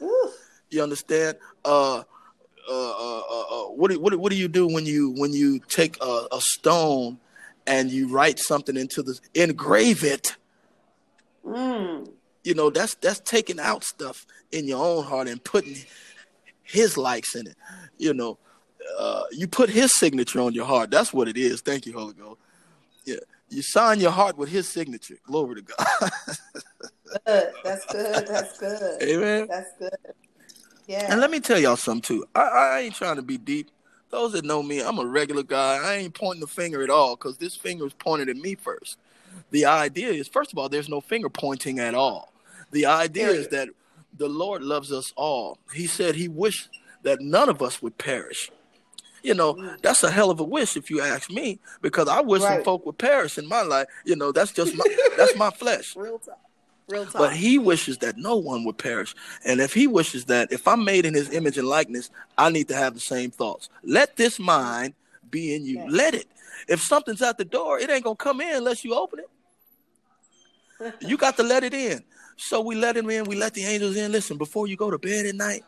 Ooh. 0.00 0.30
You 0.70 0.82
understand? 0.82 1.36
Uh, 1.64 2.04
uh, 2.70 3.20
uh, 3.20 3.44
uh, 3.50 3.64
what, 3.70 3.90
do, 3.90 4.00
what, 4.00 4.14
what 4.14 4.30
do 4.30 4.38
you 4.38 4.48
do 4.48 4.66
when 4.66 4.86
you 4.86 5.10
when 5.16 5.32
you 5.32 5.58
take 5.68 5.96
a, 6.02 6.26
a 6.32 6.40
stone 6.40 7.18
and 7.66 7.90
you 7.90 8.08
write 8.08 8.38
something 8.38 8.76
into 8.76 9.02
the 9.02 9.18
engrave 9.34 10.04
it? 10.04 10.36
Mm. 11.44 12.10
You 12.44 12.54
know 12.54 12.70
that's 12.70 12.94
that's 12.94 13.20
taking 13.20 13.58
out 13.58 13.84
stuff 13.84 14.24
in 14.52 14.66
your 14.66 14.84
own 14.84 15.04
heart 15.04 15.28
and 15.28 15.42
putting 15.42 15.76
His 16.62 16.96
likes 16.96 17.34
in 17.34 17.46
it. 17.46 17.56
You 17.98 18.14
know, 18.14 18.38
uh, 18.98 19.24
you 19.32 19.48
put 19.48 19.68
His 19.68 19.92
signature 19.98 20.40
on 20.40 20.54
your 20.54 20.66
heart. 20.66 20.90
That's 20.90 21.12
what 21.12 21.28
it 21.28 21.36
is. 21.36 21.60
Thank 21.60 21.86
you, 21.86 21.92
Holy 21.92 22.14
Ghost. 22.14 22.38
Yeah. 23.04 23.16
You 23.50 23.62
sign 23.62 23.98
your 23.98 24.12
heart 24.12 24.38
with 24.38 24.48
his 24.48 24.68
signature. 24.68 25.16
Glory 25.24 25.56
to 25.56 25.62
God. 25.62 26.10
good. 27.26 27.52
That's 27.64 27.84
good. 27.86 28.28
That's 28.28 28.58
good. 28.58 29.02
Amen. 29.02 29.48
That's 29.50 29.72
good. 29.76 29.90
Yeah. 30.90 31.06
And 31.08 31.20
let 31.20 31.30
me 31.30 31.38
tell 31.38 31.56
y'all 31.56 31.76
something 31.76 32.02
too. 32.02 32.24
I, 32.34 32.40
I 32.40 32.80
ain't 32.80 32.96
trying 32.96 33.14
to 33.14 33.22
be 33.22 33.38
deep. 33.38 33.70
Those 34.10 34.32
that 34.32 34.44
know 34.44 34.60
me, 34.60 34.80
I'm 34.80 34.98
a 34.98 35.06
regular 35.06 35.44
guy. 35.44 35.76
I 35.76 35.94
ain't 35.98 36.14
pointing 36.14 36.40
the 36.40 36.48
finger 36.48 36.82
at 36.82 36.90
all 36.90 37.14
because 37.14 37.36
this 37.36 37.54
finger 37.54 37.86
is 37.86 37.92
pointed 37.92 38.28
at 38.28 38.34
me 38.34 38.56
first. 38.56 38.98
The 39.52 39.66
idea 39.66 40.08
is, 40.08 40.26
first 40.26 40.52
of 40.52 40.58
all, 40.58 40.68
there's 40.68 40.88
no 40.88 41.00
finger 41.00 41.28
pointing 41.28 41.78
at 41.78 41.94
all. 41.94 42.32
The 42.72 42.86
idea 42.86 43.28
is 43.28 43.46
that 43.48 43.68
the 44.18 44.28
Lord 44.28 44.64
loves 44.64 44.90
us 44.90 45.12
all. 45.14 45.58
He 45.72 45.86
said 45.86 46.16
he 46.16 46.26
wished 46.26 46.68
that 47.04 47.20
none 47.20 47.48
of 47.48 47.62
us 47.62 47.80
would 47.80 47.96
perish, 47.96 48.50
you 49.22 49.34
know, 49.34 49.54
mm. 49.54 49.80
that's 49.82 50.02
a 50.02 50.10
hell 50.10 50.30
of 50.30 50.40
a 50.40 50.44
wish 50.44 50.76
if 50.76 50.90
you 50.90 51.00
ask 51.00 51.30
me, 51.30 51.60
because 51.82 52.08
I 52.08 52.20
wish 52.20 52.42
right. 52.42 52.56
some 52.56 52.64
folk 52.64 52.84
would 52.86 52.98
perish 52.98 53.38
in 53.38 53.46
my 53.46 53.62
life. 53.62 53.86
You 54.04 54.16
know, 54.16 54.32
that's 54.32 54.52
just 54.52 54.74
my 54.74 54.84
that's 55.16 55.36
my 55.36 55.50
flesh. 55.56 55.94
Real 55.94 56.18
talk. 56.18 56.38
Real 56.90 57.04
talk. 57.04 57.14
But 57.16 57.32
he 57.34 57.58
wishes 57.58 57.98
that 57.98 58.16
no 58.16 58.36
one 58.36 58.64
would 58.64 58.78
perish. 58.78 59.14
And 59.44 59.60
if 59.60 59.72
he 59.72 59.86
wishes 59.86 60.24
that 60.26 60.52
if 60.52 60.66
I'm 60.66 60.84
made 60.84 61.06
in 61.06 61.14
his 61.14 61.30
image 61.32 61.56
and 61.58 61.68
likeness, 61.68 62.10
I 62.36 62.50
need 62.50 62.68
to 62.68 62.74
have 62.74 62.94
the 62.94 63.00
same 63.00 63.30
thoughts. 63.30 63.68
Let 63.82 64.16
this 64.16 64.38
mind 64.38 64.94
be 65.30 65.54
in 65.54 65.64
you. 65.64 65.76
Yes. 65.78 65.88
Let 65.90 66.14
it. 66.14 66.26
If 66.68 66.80
something's 66.82 67.22
at 67.22 67.38
the 67.38 67.44
door, 67.44 67.78
it 67.78 67.90
ain't 67.90 68.04
gonna 68.04 68.16
come 68.16 68.40
in 68.40 68.56
unless 68.56 68.84
you 68.84 68.94
open 68.94 69.20
it. 69.20 69.28
You 71.00 71.16
got 71.16 71.36
to 71.36 71.42
let 71.42 71.62
it 71.64 71.74
in. 71.74 72.02
So 72.36 72.60
we 72.60 72.74
let 72.74 72.96
him 72.96 73.10
in. 73.10 73.24
We 73.24 73.36
let 73.36 73.54
the 73.54 73.64
angels 73.64 73.96
in. 73.96 74.12
Listen, 74.12 74.38
before 74.38 74.66
you 74.66 74.76
go 74.76 74.90
to 74.90 74.98
bed 74.98 75.26
at 75.26 75.34
night, 75.34 75.62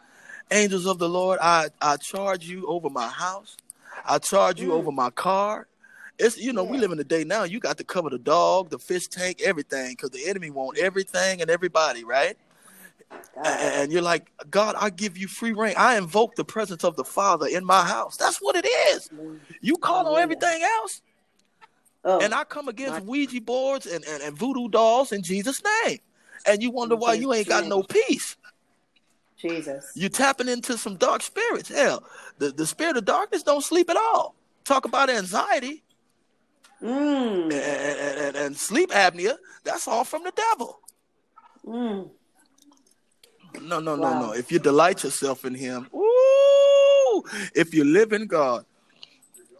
angels 0.51 0.87
of 0.87 0.99
the 0.99 1.09
Lord, 1.09 1.39
I 1.41 1.69
I 1.81 1.97
charge 1.99 2.45
you 2.45 2.67
over 2.67 2.89
my 2.91 3.09
house. 3.09 3.57
I 4.05 4.19
charge 4.19 4.61
you 4.61 4.71
Mm. 4.71 4.75
over 4.75 4.91
my 4.91 5.11
car. 5.11 5.67
It's 6.23 6.39
you 6.39 6.53
know 6.53 6.63
we 6.63 6.77
Yeah. 6.77 6.83
live 6.83 6.93
in 6.93 6.99
the 6.99 7.05
day 7.05 7.25
now. 7.25 7.43
You 7.43 7.59
got 7.59 7.79
to 7.79 7.85
cover 7.85 8.09
the 8.09 8.19
dog, 8.19 8.71
the 8.71 8.79
fish 8.79 9.09
tank, 9.09 9.43
everything, 9.43 9.91
because 9.93 10.11
the 10.11 10.29
enemy 10.29 10.51
want 10.51 10.79
everything 10.79 11.41
and 11.43 11.51
everybody, 11.51 12.05
right? 12.05 12.39
God. 13.35 13.47
And 13.47 13.93
you're 13.93 14.03
like, 14.03 14.31
God, 14.49 14.77
I 14.79 14.91
give 14.91 15.19
you 15.19 15.27
free 15.27 15.53
reign. 15.53 15.75
I 15.77 15.97
invoke 15.99 16.37
the 16.37 16.45
presence 16.45 16.85
of 16.85 16.95
the 16.95 17.05
Father 17.05 17.47
in 17.49 17.65
my 17.65 17.83
house. 17.83 18.17
That's 18.17 18.39
what 18.39 18.55
it 18.57 18.67
is. 18.67 19.09
Mm-hmm. 19.09 19.37
You 19.61 19.77
call 19.79 20.07
on 20.15 20.21
everything 20.21 20.63
else, 20.63 21.03
Oh, 22.05 22.21
and 22.21 22.33
I 22.35 22.45
come 22.45 22.69
against 22.69 23.01
my- 23.01 23.11
Ouija 23.11 23.41
boards 23.41 23.87
and, 23.87 24.05
and, 24.05 24.23
and 24.23 24.37
voodoo 24.37 24.69
dolls 24.69 25.13
in 25.13 25.23
Jesus' 25.23 25.61
name. 25.85 25.99
And 26.47 26.63
you 26.63 26.71
wonder 26.71 26.95
why 26.97 27.15
you 27.15 27.33
ain't 27.33 27.49
got 27.49 27.67
no 27.67 27.83
peace. 27.83 28.37
Jesus. 29.37 29.91
You're 29.95 30.11
tapping 30.11 30.49
into 30.49 30.79
some 30.79 30.97
dark 30.97 31.23
spirits. 31.23 31.69
Hell, 31.69 32.05
the, 32.39 32.51
the 32.51 32.67
spirit 32.67 32.97
of 32.97 33.05
darkness 33.05 33.43
don't 33.43 33.63
sleep 33.65 33.91
at 33.91 33.97
all. 33.97 34.35
Talk 34.65 34.85
about 34.85 35.11
anxiety 35.11 35.83
Mm. 36.83 37.45
and, 37.53 37.53
and, 37.53 38.37
and- 38.37 38.57
sleep 38.57 38.90
apnea. 38.90 39.37
That's 39.64 39.87
all 39.87 40.05
from 40.05 40.25
the 40.25 40.33
devil. 40.33 40.81
Mm. 41.64 42.11
No, 43.61 43.81
no, 43.81 43.95
no, 43.95 44.03
Wow. 44.03 44.21
no. 44.21 44.33
If 44.33 44.51
you 44.51 44.59
delight 44.59 45.05
yourself 45.05 45.45
in 45.45 45.55
Him, 45.55 45.88
ooh, 45.95 47.23
if 47.55 47.73
you 47.75 47.85
live 47.85 48.12
in 48.12 48.27
God, 48.27 48.64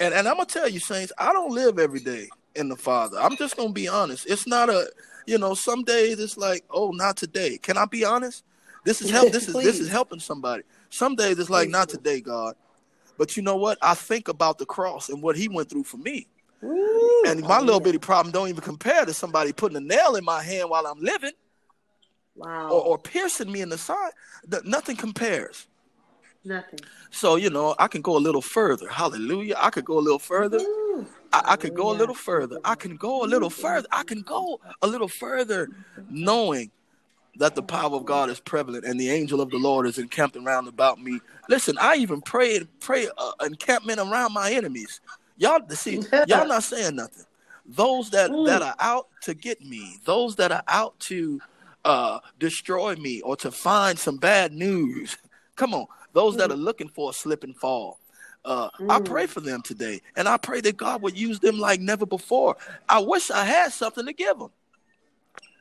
and 0.01 0.13
and 0.15 0.27
I'm 0.27 0.37
gonna 0.37 0.47
tell 0.47 0.69
you, 0.69 0.81
saints, 0.81 1.13
I 1.19 1.33
don't 1.33 1.53
live 1.53 1.79
every 1.79 2.01
day 2.01 2.29
in 2.57 2.69
the 2.69 2.77
Father. 2.77 3.19
I'm 3.21 3.37
just 3.37 3.57
gonna 3.57 3.73
be 3.73 3.87
honest. 3.87 4.27
It's 4.27 4.47
not 4.47 4.69
a, 4.69 4.91
you 5.27 5.39
know, 5.39 5.55
some 5.55 5.85
days 5.85 6.19
it's 6.19 6.37
like, 6.37 6.65
oh, 6.71 6.91
not 6.91 7.17
today. 7.17 7.59
Can 7.59 7.77
I 7.79 7.85
be 7.85 8.05
honest? 8.05 8.43
This 8.85 9.01
is 9.01 9.11
help. 9.11 9.31
This 9.31 9.47
is 9.47 9.55
this 9.55 9.79
is 9.79 9.89
helping 9.99 10.19
somebody. 10.19 10.65
Some 10.91 11.15
days 11.15 11.39
it's 11.39 11.51
like, 11.51 11.69
not 11.69 11.89
today, 11.89 12.21
God. 12.21 12.57
But 13.19 13.37
you 13.37 13.43
know 13.43 13.57
what? 13.57 13.79
I 13.83 13.95
think 13.95 14.29
about 14.29 14.59
the 14.59 14.67
cross 14.67 15.09
and 15.09 15.23
what 15.23 15.37
He 15.37 15.49
went 15.49 15.71
through 15.71 15.85
for 15.85 15.99
me. 15.99 16.27
Woo. 16.63 17.23
And 17.27 17.41
my 17.41 17.49
little 17.49 17.65
Hallelujah. 17.65 17.81
bitty 17.81 17.99
problem 17.99 18.33
don't 18.33 18.49
even 18.49 18.63
compare 18.63 19.05
to 19.05 19.13
somebody 19.13 19.53
putting 19.53 19.77
a 19.77 19.81
nail 19.81 20.17
in 20.17 20.25
my 20.25 20.43
hand 20.43 20.71
while 20.71 20.87
I'm 20.87 21.01
living 21.01 21.33
Wow. 22.35 22.71
or, 22.71 22.83
or 22.83 22.99
piercing 22.99 23.51
me 23.53 23.61
in 23.61 23.69
the 23.69 23.79
side. 23.79 24.13
Th- 24.51 24.65
Nothing 24.65 24.97
compares. 24.97 25.67
Nothing. 26.45 26.81
So, 27.11 27.37
you 27.37 27.51
know, 27.51 27.75
I 27.79 27.89
can 27.89 28.01
go 28.03 28.17
a 28.17 28.19
little 28.19 28.43
further. 28.43 28.89
Hallelujah. 28.89 29.55
I 29.59 29.71
could 29.71 29.85
go 29.85 29.99
a 29.99 30.01
little 30.01 30.19
further. 30.19 30.59
I, 31.33 31.43
I 31.53 31.57
could 31.57 31.75
go 31.75 31.91
a 31.91 31.97
little 31.97 32.15
further. 32.15 32.59
I 32.65 32.75
can 32.75 32.97
go 32.97 33.25
a 33.25 33.27
little 33.27 33.51
further. 33.51 33.87
I 33.93 34.03
can 34.03 34.23
go 34.23 34.59
a 34.81 34.87
little 34.87 35.09
further 35.09 35.69
knowing 36.09 36.71
that 37.37 37.55
the 37.55 37.63
power 37.63 37.95
of 37.97 38.05
God 38.05 38.29
is 38.29 38.41
prevalent 38.41 38.85
and 38.85 38.99
the 39.01 39.11
angel 39.11 39.41
of 39.41 39.51
the 39.51 39.57
Lord 39.57 39.87
is 39.87 39.99
encamped 39.99 40.37
around 40.37 40.69
about 40.69 41.01
me. 41.01 41.21
Listen, 41.49 41.77
I 41.81 41.97
even 41.97 42.21
prayed, 42.21 42.69
pray 42.81 43.09
uh, 43.17 43.33
encampment 43.45 44.01
around 44.01 44.33
my 44.35 44.53
enemies. 44.53 45.01
Y'all 45.43 45.61
see, 45.71 46.01
y'all 46.29 46.47
not 46.47 46.63
saying 46.73 46.95
nothing. 46.95 47.25
Those 47.67 48.11
that 48.11 48.31
Mm. 48.31 48.47
that 48.47 48.63
are 48.63 48.77
out 48.79 49.09
to 49.23 49.35
get 49.35 49.61
me, 49.61 49.97
those 50.05 50.37
that 50.37 50.53
are 50.53 50.63
out 50.69 50.99
to 51.01 51.41
uh, 51.85 52.21
destroy 52.39 52.95
me 52.95 53.21
or 53.23 53.37
to 53.39 53.51
find 53.51 53.99
some 53.99 54.19
bad 54.19 54.53
news. 54.53 55.19
Come 55.57 55.75
on, 55.75 55.87
those 56.13 56.37
that 56.37 56.53
are 56.53 56.57
looking 56.57 56.89
for 56.89 57.11
a 57.11 57.13
slip 57.13 57.43
and 57.43 57.57
fall. 57.57 57.99
Uh, 58.45 58.69
I 58.89 58.99
Mm. 58.99 59.05
pray 59.05 59.27
for 59.27 59.41
them 59.41 59.63
today, 59.63 60.01
and 60.17 60.29
I 60.29 60.37
pray 60.37 60.61
that 60.61 60.77
God 60.77 61.03
would 61.03 61.19
use 61.19 61.41
them 61.41 61.59
like 61.59 61.81
never 61.81 62.07
before. 62.07 62.57
I 62.89 63.01
wish 63.01 63.31
I 63.31 63.45
had 63.45 63.73
something 63.73 64.07
to 64.07 64.13
give 64.13 64.39
them. 64.39 64.51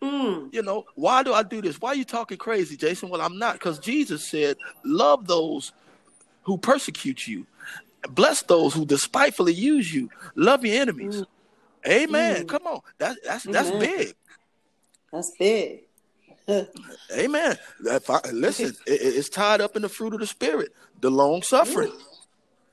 Mm. 0.04 0.54
You 0.54 0.62
know, 0.62 0.86
why 0.96 1.24
do 1.24 1.34
I 1.34 1.42
do 1.42 1.60
this? 1.62 1.82
Why 1.82 1.90
are 1.90 1.96
you 1.96 2.06
talking 2.06 2.38
crazy, 2.38 2.78
Jason? 2.78 3.10
Well, 3.10 3.22
I'm 3.22 3.38
not, 3.40 3.54
because 3.54 3.80
Jesus 3.80 4.24
said, 4.24 4.58
"Love 4.84 5.26
those 5.28 5.74
who 6.44 6.58
persecute 6.58 7.28
you, 7.28 7.46
bless 8.10 8.42
those 8.44 8.74
who 8.74 8.86
despitefully 8.86 9.54
use 9.54 9.94
you, 9.94 10.10
love 10.36 10.66
your 10.66 10.82
enemies." 10.82 11.24
Amen. 11.88 12.44
Mm. 12.44 12.48
Come 12.48 12.68
on, 12.68 12.82
that's 12.98 13.20
that's 13.24 13.44
that's 13.46 13.70
Amen. 13.70 13.80
big. 13.80 14.16
That's 15.12 15.32
big. 15.38 15.82
Amen. 17.18 17.58
I, 17.90 18.20
listen, 18.32 18.76
it, 18.86 19.02
it's 19.02 19.30
tied 19.30 19.62
up 19.62 19.76
in 19.76 19.82
the 19.82 19.90
fruit 19.90 20.14
of 20.14 20.20
the 20.20 20.28
spirit, 20.28 20.74
the 21.00 21.12
long 21.12 21.42
suffering. 21.42 21.92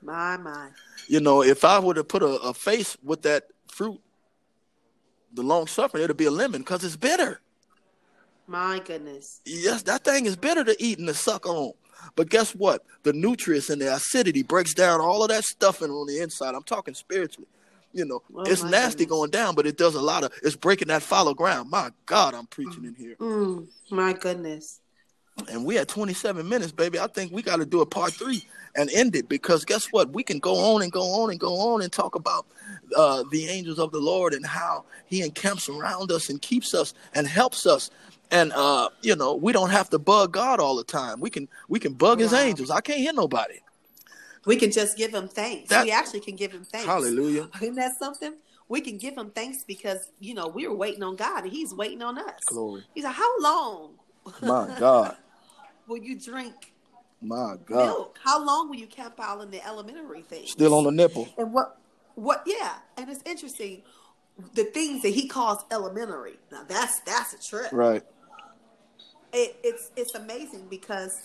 My, 0.01 0.37
my. 0.37 0.69
You 1.07 1.19
know, 1.19 1.43
if 1.43 1.63
I 1.63 1.79
were 1.79 1.93
to 1.93 2.03
put 2.03 2.23
a, 2.23 2.27
a 2.41 2.53
face 2.53 2.97
with 3.03 3.21
that 3.23 3.45
fruit, 3.67 3.99
the 5.33 5.43
long 5.43 5.67
suffering, 5.67 6.03
it'll 6.03 6.15
be 6.15 6.25
a 6.25 6.31
lemon 6.31 6.61
because 6.61 6.83
it's 6.83 6.95
bitter. 6.95 7.41
My 8.47 8.81
goodness. 8.83 9.41
Yes, 9.45 9.83
that 9.83 10.03
thing 10.03 10.25
is 10.25 10.35
bitter 10.35 10.63
to 10.63 10.75
eat 10.83 10.97
and 10.97 11.07
to 11.07 11.13
suck 11.13 11.45
on. 11.45 11.73
But 12.15 12.29
guess 12.29 12.53
what? 12.53 12.83
The 13.03 13.13
nutrients 13.13 13.69
and 13.69 13.81
the 13.81 13.93
acidity 13.93 14.43
breaks 14.43 14.73
down 14.73 15.01
all 15.01 15.23
of 15.23 15.29
that 15.29 15.43
stuffing 15.43 15.89
on 15.91 16.07
the 16.07 16.19
inside. 16.21 16.55
I'm 16.55 16.63
talking 16.63 16.93
spiritually. 16.93 17.47
You 17.93 18.05
know, 18.05 18.21
Oh, 18.35 18.41
it's 18.43 18.63
nasty 18.63 18.99
goodness. 19.05 19.09
going 19.17 19.31
down, 19.31 19.55
but 19.55 19.65
it 19.65 19.77
does 19.77 19.95
a 19.95 20.01
lot 20.01 20.23
of 20.23 20.31
it's 20.43 20.55
breaking 20.55 20.89
that 20.89 21.01
fallow 21.01 21.33
ground. 21.33 21.69
My 21.71 21.89
God, 22.05 22.35
I'm 22.35 22.45
preaching 22.45 22.85
in 22.85 22.93
here. 22.93 23.15
Mm. 23.15 23.67
My 23.89 24.13
goodness. 24.13 24.79
And 25.51 25.65
we 25.65 25.77
at 25.77 25.87
27 25.87 26.47
minutes, 26.47 26.71
baby. 26.71 26.99
I 26.99 27.07
think 27.07 27.31
we 27.31 27.41
got 27.41 27.57
to 27.57 27.65
do 27.65 27.81
a 27.81 27.85
part 27.85 28.11
three 28.13 28.45
and 28.75 28.89
end 28.91 29.15
it 29.15 29.27
because 29.29 29.63
guess 29.65 29.87
what? 29.87 30.11
We 30.13 30.21
can 30.21 30.37
go 30.37 30.55
on 30.75 30.81
and 30.83 30.91
go 30.91 31.01
on 31.01 31.31
and 31.31 31.39
go 31.39 31.55
on 31.73 31.81
and 31.81 31.91
talk 31.91 32.13
about 32.15 32.45
uh, 32.95 33.23
the 33.31 33.47
angels 33.47 33.79
of 33.79 33.91
the 33.91 33.99
Lord 33.99 34.33
and 34.33 34.45
how 34.45 34.83
He 35.07 35.21
encamps 35.23 35.69
around 35.69 36.11
us 36.11 36.29
and 36.29 36.41
keeps 36.41 36.73
us 36.75 36.93
and 37.15 37.25
helps 37.25 37.65
us. 37.65 37.89
And 38.31 38.51
uh, 38.53 38.89
you 39.01 39.15
know, 39.15 39.35
we 39.35 39.51
don't 39.51 39.71
have 39.71 39.89
to 39.89 39.99
bug 39.99 40.33
God 40.33 40.59
all 40.59 40.75
the 40.75 40.83
time. 40.83 41.19
We 41.19 41.29
can 41.29 41.47
we 41.67 41.79
can 41.79 41.93
bug 41.93 42.19
His 42.19 42.33
angels. 42.33 42.69
I 42.69 42.81
can't 42.81 42.99
hear 42.99 43.13
nobody. 43.13 43.59
We 44.45 44.55
can 44.55 44.71
just 44.71 44.97
give 44.97 45.13
him 45.13 45.27
thanks. 45.27 45.69
That- 45.69 45.83
we 45.85 45.91
actually 45.91 46.21
can 46.21 46.35
give 46.35 46.51
him 46.51 46.63
thanks. 46.63 46.87
Hallelujah. 46.87 47.49
Isn't 47.61 47.75
that 47.75 47.97
something? 47.99 48.35
We 48.67 48.81
can 48.81 48.97
give 48.97 49.17
him 49.17 49.31
thanks 49.31 49.63
because, 49.63 50.09
you 50.19 50.33
know, 50.33 50.47
we 50.47 50.67
were 50.67 50.75
waiting 50.75 51.01
on 51.03 51.15
God 51.15 51.43
and 51.43 51.51
he's 51.51 51.73
waiting 51.73 52.01
on 52.03 52.17
us. 52.19 52.39
Glory. 52.45 52.83
He's 52.93 53.03
like, 53.03 53.15
How 53.15 53.39
long 53.39 53.95
My 54.41 54.75
God. 54.79 55.17
will 55.87 55.97
you 55.97 56.17
drink 56.19 56.71
My 57.21 57.55
God. 57.65 57.85
milk? 57.85 58.19
How 58.23 58.43
long 58.43 58.69
will 58.69 58.75
you 58.77 58.87
camp 58.87 59.15
out 59.19 59.41
in 59.41 59.49
the 59.51 59.65
elementary 59.65 60.21
things? 60.21 60.51
Still 60.51 60.73
on 60.75 60.83
the 60.83 60.91
nipple. 60.91 61.27
And 61.37 61.51
what 61.53 61.77
what 62.15 62.43
yeah, 62.45 62.75
and 62.97 63.09
it's 63.09 63.21
interesting 63.25 63.81
the 64.53 64.63
things 64.65 65.01
that 65.01 65.09
he 65.09 65.27
calls 65.27 65.63
elementary. 65.71 66.37
Now 66.51 66.63
that's 66.67 66.99
that's 67.01 67.33
a 67.33 67.41
trip. 67.41 67.71
Right. 67.71 68.03
It, 69.33 69.57
it's 69.63 69.91
it's 69.95 70.15
amazing 70.15 70.67
because 70.69 71.15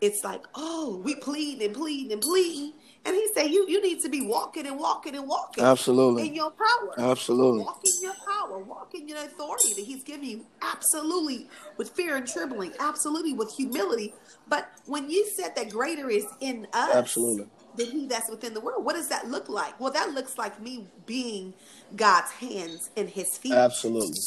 it's 0.00 0.24
like, 0.24 0.42
oh, 0.54 1.00
we 1.04 1.14
plead 1.14 1.60
and 1.60 1.74
plead 1.74 2.10
and 2.10 2.22
plead. 2.22 2.72
And 3.04 3.14
he 3.14 3.28
said, 3.34 3.50
you 3.50 3.66
you 3.68 3.82
need 3.82 4.00
to 4.00 4.08
be 4.08 4.20
walking 4.20 4.66
and 4.66 4.78
walking 4.78 5.14
and 5.16 5.26
walking 5.26 5.64
Absolutely. 5.64 6.28
in 6.28 6.34
your 6.34 6.50
power. 6.50 6.94
Absolutely. 6.98 7.64
Walk 7.64 7.82
in 7.84 8.02
your 8.02 8.14
power. 8.26 8.58
Walk 8.58 8.94
in 8.94 9.08
your 9.08 9.18
authority 9.18 9.72
that 9.74 9.84
he's 9.84 10.02
giving 10.02 10.28
you. 10.28 10.46
Absolutely. 10.62 11.48
With 11.76 11.90
fear 11.90 12.16
and 12.16 12.26
trembling. 12.26 12.72
Absolutely. 12.78 13.32
With 13.32 13.52
humility. 13.54 14.14
But 14.48 14.70
when 14.86 15.10
you 15.10 15.26
said 15.36 15.54
that 15.56 15.70
greater 15.70 16.10
is 16.10 16.26
in 16.40 16.66
us 16.74 16.94
Absolutely. 16.94 17.46
than 17.76 17.86
he 17.86 18.06
that's 18.06 18.28
within 18.30 18.52
the 18.52 18.60
world, 18.60 18.84
what 18.84 18.96
does 18.96 19.08
that 19.08 19.28
look 19.28 19.48
like? 19.48 19.78
Well, 19.80 19.92
that 19.92 20.12
looks 20.12 20.36
like 20.36 20.60
me 20.60 20.86
being 21.06 21.54
God's 21.96 22.30
hands 22.32 22.90
and 22.96 23.08
his 23.08 23.38
feet. 23.38 23.52
Absolutely. 23.52 24.18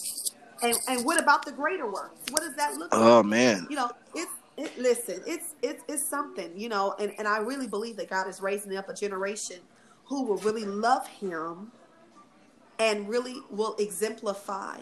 And 0.63 0.75
and 0.87 1.05
what 1.05 1.19
about 1.21 1.45
the 1.45 1.51
greater 1.51 1.85
works? 1.89 2.19
What 2.31 2.41
does 2.41 2.55
that 2.55 2.75
look 2.75 2.91
like? 2.93 3.01
Oh 3.01 3.21
man. 3.23 3.67
you 3.69 3.75
know, 3.75 3.91
it's 4.15 4.31
it, 4.57 4.77
listen, 4.79 5.21
it's 5.27 5.55
it's 5.61 5.83
it's 5.87 6.09
something, 6.09 6.51
you 6.57 6.69
know, 6.69 6.95
and, 6.99 7.11
and 7.17 7.27
I 7.27 7.39
really 7.39 7.67
believe 7.67 7.97
that 7.97 8.09
God 8.09 8.27
is 8.27 8.41
raising 8.41 8.75
up 8.77 8.87
a 8.89 8.93
generation 8.93 9.57
who 10.05 10.23
will 10.23 10.37
really 10.37 10.65
love 10.65 11.07
him 11.07 11.71
and 12.79 13.07
really 13.07 13.35
will 13.49 13.75
exemplify 13.77 14.79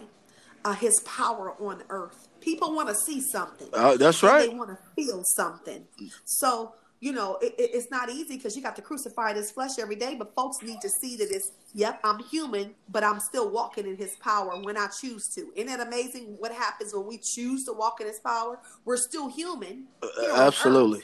uh, 0.64 0.72
his 0.74 1.00
power 1.00 1.54
on 1.60 1.82
earth. 1.90 2.28
People 2.40 2.74
want 2.74 2.88
to 2.88 2.94
see 2.94 3.20
something. 3.20 3.68
Uh, 3.72 3.96
that's 3.96 4.22
right. 4.22 4.48
They 4.50 4.54
want 4.54 4.70
to 4.70 4.78
feel 4.96 5.22
something. 5.36 5.86
So, 6.24 6.74
you 7.00 7.12
know, 7.12 7.36
it, 7.40 7.54
it- 7.58 7.70
it's 7.74 7.90
not 7.90 8.10
easy 8.10 8.36
because 8.36 8.56
you 8.56 8.62
got 8.62 8.76
to 8.76 8.82
crucify 8.82 9.32
this 9.32 9.50
flesh 9.50 9.78
every 9.80 9.96
day, 9.96 10.14
but 10.18 10.34
folks 10.34 10.62
need 10.62 10.80
to 10.80 10.88
see 10.88 11.16
that 11.16 11.30
it's, 11.30 11.50
yep, 11.74 12.00
I'm 12.04 12.18
human, 12.24 12.74
but 12.88 13.04
I'm 13.04 13.20
still 13.20 13.50
walking 13.50 13.86
in 13.86 13.96
his 13.96 14.14
power 14.16 14.60
when 14.62 14.76
I 14.76 14.88
choose 14.88 15.28
to. 15.34 15.52
Isn't 15.54 15.80
it 15.80 15.86
amazing 15.86 16.36
what 16.38 16.52
happens 16.52 16.94
when 16.94 17.06
we 17.06 17.18
choose 17.18 17.64
to 17.64 17.72
walk 17.72 18.00
in 18.00 18.06
his 18.06 18.20
power? 18.20 18.58
We're 18.84 18.96
still 18.96 19.28
human. 19.28 19.86
Uh, 20.02 20.08
here 20.20 20.32
on 20.32 20.38
earth. 20.38 20.46
Absolutely. 20.46 21.02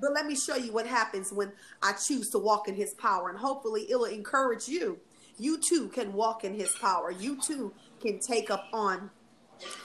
But 0.00 0.12
let 0.12 0.26
me 0.26 0.34
show 0.34 0.56
you 0.56 0.72
what 0.72 0.86
happens 0.86 1.32
when 1.32 1.52
I 1.82 1.92
choose 1.92 2.30
to 2.30 2.38
walk 2.38 2.68
in 2.68 2.74
his 2.74 2.94
power, 2.94 3.28
and 3.28 3.38
hopefully 3.38 3.86
it 3.88 3.96
will 3.96 4.04
encourage 4.06 4.68
you. 4.68 4.98
You 5.38 5.58
too 5.68 5.88
can 5.88 6.12
walk 6.12 6.44
in 6.44 6.54
his 6.54 6.74
power. 6.80 7.10
You 7.10 7.40
too 7.40 7.72
can 8.00 8.20
take 8.20 8.50
up 8.50 8.66
on 8.72 9.10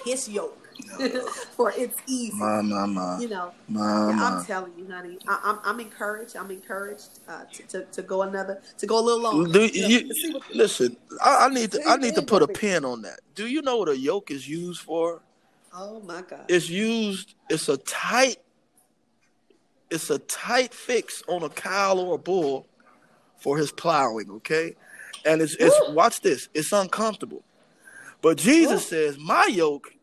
his 0.06 0.28
yoke. 0.30 0.69
for 1.56 1.74
it's 1.76 1.98
easy. 2.08 2.36
My, 2.36 2.62
my, 2.62 2.86
my. 2.86 3.20
You 3.20 3.30
know, 3.30 3.52
My, 3.68 4.12
my. 4.12 4.24
I'm 4.24 4.46
telling 4.46 4.74
you, 4.78 4.88
honey. 4.92 5.18
I, 5.28 5.40
I'm 5.44 5.60
I'm 5.64 5.80
encouraged. 5.80 6.36
I'm 6.36 6.52
encouraged 6.52 7.20
uh, 7.28 7.44
to, 7.54 7.64
to 7.64 7.86
to 7.86 8.02
go 8.02 8.24
another 8.24 8.62
to 8.78 8.86
go 8.88 9.00
a 9.00 9.02
little 9.02 9.22
longer. 9.22 9.52
Do 9.52 9.66
you 9.66 9.82
know, 9.82 9.88
you, 9.88 10.08
to 10.08 10.14
see 10.14 10.34
what- 10.34 10.56
listen, 10.56 10.98
I, 11.24 11.46
I 11.46 11.50
need 11.50 11.72
to 11.72 11.82
I 11.88 11.98
need 11.98 12.16
to 12.16 12.22
put 12.22 12.42
a 12.42 12.48
pin 12.48 12.86
on 12.86 13.02
that. 13.04 13.20
Do 13.36 13.48
you 13.48 13.62
know 13.62 13.78
what 13.78 13.90
a 13.90 13.98
yoke 13.98 14.32
is 14.32 14.48
used 14.48 14.82
for? 14.82 15.22
oh 15.74 16.00
my 16.02 16.22
God! 16.22 16.46
It's 16.48 16.70
used. 16.70 17.36
It's 17.50 17.70
a 17.70 17.78
tight. 17.78 18.38
It's 19.90 20.10
a 20.10 20.20
tight 20.20 20.74
fix 20.74 21.24
on 21.28 21.44
a 21.44 21.50
cow 21.50 21.98
or 21.98 22.16
a 22.16 22.18
bull 22.18 22.68
for 23.38 23.58
his 23.58 23.72
plowing. 23.72 24.30
Okay, 24.30 24.76
and 25.26 25.42
it's 25.42 25.56
it's 25.60 25.76
watch 25.90 26.22
this. 26.22 26.50
It's 26.54 26.72
uncomfortable, 26.72 27.44
but 28.22 28.38
Jesus 28.38 28.90
Woo. 28.92 28.98
says 28.98 29.18
my 29.18 29.46
yoke 29.46 29.94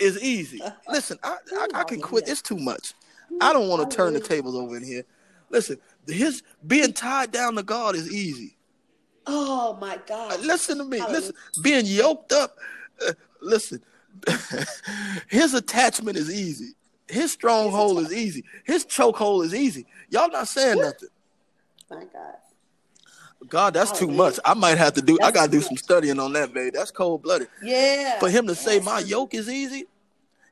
is 0.00 0.20
easy. 0.22 0.60
Listen, 0.88 1.18
I 1.22 1.36
I, 1.52 1.66
I 1.74 1.84
can 1.84 2.00
quit. 2.00 2.28
It's 2.28 2.42
too 2.42 2.56
much. 2.56 2.94
I 3.40 3.52
don't 3.52 3.68
want 3.68 3.88
to 3.88 3.96
turn 3.96 4.12
the 4.12 4.20
tables 4.20 4.56
over 4.56 4.76
in 4.76 4.84
here. 4.84 5.04
Listen, 5.50 5.78
his 6.06 6.42
being 6.66 6.92
tied 6.92 7.32
down 7.32 7.54
to 7.56 7.62
God 7.62 7.94
is 7.94 8.12
easy. 8.12 8.56
Oh 9.26 9.76
my 9.80 9.98
God! 10.06 10.40
Listen 10.40 10.78
to 10.78 10.84
me. 10.84 10.98
Hallelujah. 10.98 11.20
Listen, 11.20 11.34
being 11.62 11.86
yoked 11.86 12.32
up. 12.32 12.56
Uh, 13.06 13.12
listen, 13.40 13.82
his 15.28 15.54
attachment 15.54 16.16
is 16.16 16.30
easy. 16.30 16.74
His 17.08 17.32
stronghold 17.32 17.98
is 17.98 18.12
easy. 18.12 18.44
His 18.64 18.84
chokehold 18.84 19.44
is 19.44 19.54
easy. 19.54 19.86
Y'all 20.10 20.30
not 20.30 20.48
saying 20.48 20.80
nothing. 20.80 21.08
My 21.90 22.04
God! 22.04 22.34
God, 23.48 23.74
that's 23.74 23.98
too 23.98 24.08
much. 24.08 24.38
I 24.44 24.54
might 24.54 24.78
have 24.78 24.94
to 24.94 25.02
do. 25.02 25.18
I 25.22 25.30
gotta 25.30 25.50
do 25.50 25.60
some 25.60 25.76
studying 25.76 26.18
on 26.20 26.32
that, 26.34 26.52
babe. 26.52 26.74
That's 26.74 26.90
cold 26.90 27.22
blooded. 27.22 27.48
Yeah. 27.62 28.18
For 28.18 28.28
him 28.28 28.46
to 28.46 28.54
say 28.54 28.80
my 28.80 29.00
yoke 29.00 29.34
is 29.34 29.48
easy. 29.48 29.86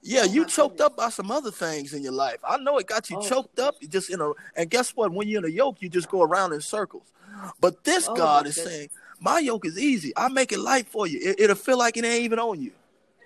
Yeah, 0.09 0.23
Oh, 0.23 0.33
you 0.33 0.47
choked 0.47 0.79
goodness. 0.79 0.87
up 0.87 0.97
by 0.97 1.11
some 1.11 1.31
other 1.31 1.51
things 1.51 1.93
in 1.93 2.03
your 2.03 2.13
life. 2.13 2.39
I 2.43 2.57
know 2.57 2.79
it 2.79 2.87
got 2.87 3.11
you 3.11 3.19
Oh. 3.19 3.29
choked 3.29 3.59
up. 3.61 3.77
You 3.81 3.89
just 3.89 4.09
in 4.09 4.23
a 4.23 4.33
and 4.57 4.71
guess 4.71 4.97
what? 4.97 5.13
When 5.13 5.29
you're 5.29 5.41
in 5.41 5.45
a 5.45 5.55
yoke, 5.55 5.83
you 5.83 5.91
just 5.91 6.09
go 6.09 6.23
around 6.23 6.55
in 6.55 6.63
circles. 6.63 7.13
But 7.61 7.85
this 7.85 8.09
Oh, 8.09 8.15
God 8.15 8.47
is 8.47 8.55
goodness. 8.57 8.75
saying, 8.75 8.91
My 9.21 9.39
yoke 9.39 9.67
is 9.67 9.79
easy. 9.79 10.15
I 10.17 10.29
make 10.29 10.51
it 10.51 10.61
light 10.61 10.89
for 10.89 11.07
you. 11.07 11.35
It, 11.39 11.49
will 11.49 11.55
feel 11.55 11.77
like 11.77 11.99
it 11.99 12.07
ain't 12.07 12.25
even 12.25 12.39
on 12.39 12.63
you. 12.63 12.73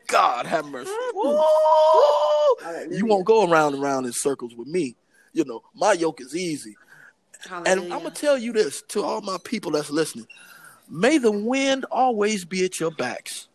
God 0.08 0.44
have 0.46 0.66
mercy. 0.66 0.90
Mm. 0.90 1.14
Woo! 1.14 2.96
You 2.98 3.06
won't 3.06 3.26
go 3.26 3.48
around 3.48 3.74
and 3.74 3.82
around 3.82 4.06
in 4.06 4.12
circles 4.12 4.56
with 4.56 4.66
me. 4.66 4.96
You 5.32 5.44
know, 5.44 5.62
my 5.74 5.92
yoke 5.92 6.20
is 6.20 6.34
easy. 6.34 6.76
And 7.48 7.68
I'm 7.92 8.02
gonna 8.02 8.10
tell 8.10 8.36
you 8.36 8.52
this 8.52 8.82
to 8.88 9.04
all 9.04 9.20
my 9.20 9.38
people 9.44 9.70
that's 9.70 9.90
listening. 9.90 10.26
May 10.88 11.18
the 11.18 11.30
wind 11.30 11.84
always 11.92 12.44
be 12.44 12.64
at 12.64 12.80
your 12.80 12.90
backs. 12.90 13.46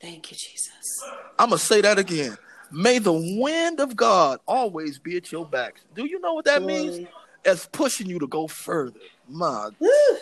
Thank 0.00 0.32
you, 0.32 0.36
Jesus. 0.36 1.04
I'm 1.38 1.50
gonna 1.50 1.58
say 1.58 1.80
that 1.82 1.98
again. 2.00 2.36
May 2.70 2.98
the 2.98 3.12
wind 3.12 3.80
of 3.80 3.96
God 3.96 4.40
always 4.46 4.98
be 4.98 5.16
at 5.16 5.32
your 5.32 5.46
backs. 5.46 5.82
Do 5.94 6.04
you 6.04 6.20
know 6.20 6.34
what 6.34 6.44
that 6.44 6.62
means? 6.62 7.06
It's 7.44 7.66
pushing 7.66 8.08
you 8.08 8.18
to 8.18 8.26
go 8.26 8.46
further. 8.46 8.98
My 9.28 9.70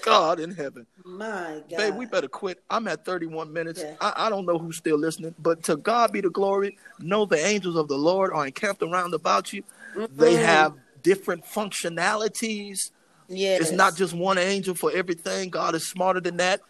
God 0.05 0.39
in 0.41 0.51
heaven. 0.53 0.87
My 1.05 1.63
God. 1.71 1.77
Babe, 1.77 1.95
we 1.95 2.07
better 2.07 2.29
quit. 2.29 2.63
I'm 2.69 2.87
at 2.89 3.05
31 3.05 3.53
minutes. 3.53 3.81
Yeah. 3.83 3.95
I, 4.01 4.27
I 4.27 4.31
don't 4.31 4.47
know 4.47 4.59
who's 4.59 4.77
still 4.77 4.99
listening, 4.99 5.35
but 5.39 5.63
to 5.65 5.77
God 5.77 6.13
be 6.13 6.21
the 6.21 6.31
glory. 6.31 6.77
Know 7.01 7.25
the 7.25 7.39
angels 7.45 7.77
of 7.77 7.89
the 7.89 7.97
Lord 7.97 8.33
are 8.33 8.47
encamped 8.47 8.83
around 8.83 9.15
about 9.15 9.53
you. 9.53 9.63
They 9.95 10.35
Mm-mm. 10.35 10.45
have 10.45 10.75
different 11.03 11.45
functionalities. 11.45 12.91
Yes. 13.29 13.61
It's 13.63 13.71
not 13.73 13.97
just 13.97 14.15
one 14.15 14.39
angel 14.39 14.75
for 14.75 14.93
everything. 14.93 15.51
God 15.51 15.75
is 15.75 15.89
smarter 15.89 16.21
than 16.21 16.37
that. 16.37 16.61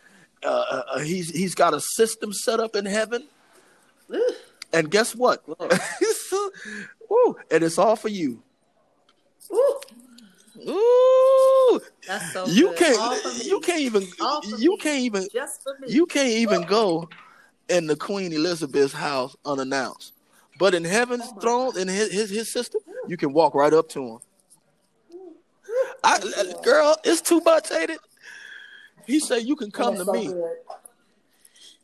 Uh, 0.45 0.49
uh, 0.49 0.83
uh, 0.93 0.99
he's 1.01 1.31
he's 1.31 1.55
got 1.55 1.75
a 1.75 1.81
system 1.81 2.33
set 2.33 2.61
up 2.61 2.77
in 2.77 2.85
heaven. 2.85 3.27
Woo. 4.09 4.21
And 4.73 4.91
guess 4.91 5.15
what? 5.15 5.47
Woo, 7.09 7.37
and 7.51 7.63
it's 7.63 7.79
all 7.79 7.97
for 7.97 8.09
you. 8.09 8.43
Woo. 9.51 9.81
Ooh, 10.69 11.81
That's 12.07 12.33
so 12.33 12.47
you 12.47 12.69
good. 12.69 12.77
Can't 12.79 13.45
you 13.45 13.61
can't 13.61 13.81
even 13.81 14.09
you 14.45 14.71
me. 14.71 14.77
can't 14.79 15.01
even 15.01 15.29
just 15.33 15.63
for 15.63 15.77
me. 15.81 15.93
you 15.93 16.07
can't 16.07 16.31
even 16.31 16.63
go 16.63 17.09
in 17.69 17.87
the 17.87 17.97
Queen 17.97 18.33
Elizabeth's 18.33 18.93
house 18.93 19.37
unannounced. 19.45 20.13
But 20.59 20.75
in 20.75 20.85
heaven's 20.85 21.31
Oh 21.37 21.41
throne, 21.41 21.79
in 21.79 21.89
his, 21.89 22.11
his 22.11 22.31
his 22.31 22.51
system, 22.51 22.81
you 23.07 23.17
can 23.17 23.33
walk 23.33 23.55
right 23.55 23.73
up 23.73 23.89
to 23.91 24.03
him. 24.03 24.19
I, 26.03 26.17
uh, 26.17 26.63
girl, 26.63 26.97
it's 27.05 27.21
too 27.21 27.41
much, 27.41 27.71
ain't 27.73 27.91
it? 27.91 28.01
He 29.07 29.21
said 29.21 29.43
you 29.43 29.57
can 29.57 29.71
come 29.71 29.97
to 29.97 30.05
so 30.05 30.13
me. 30.13 30.27
good. 30.29 30.57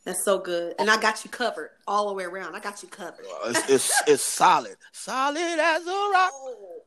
That's 0.04 0.24
so 0.24 0.38
good. 0.38 0.74
And 0.78 0.90
I 0.90 1.00
got 1.00 1.24
you 1.24 1.30
covered 1.30 1.70
all 1.86 2.08
the 2.08 2.14
way 2.14 2.24
around. 2.24 2.54
I 2.56 2.60
got 2.60 2.82
you 2.82 2.88
covered. 2.88 3.24
It's, 3.46 3.70
it's 3.70 4.02
it's 4.08 4.24
solid, 4.24 4.76
solid 4.92 5.38
as 5.60 5.86
a 5.86 5.90
rock. 5.90 6.30
Oh, 6.34 6.80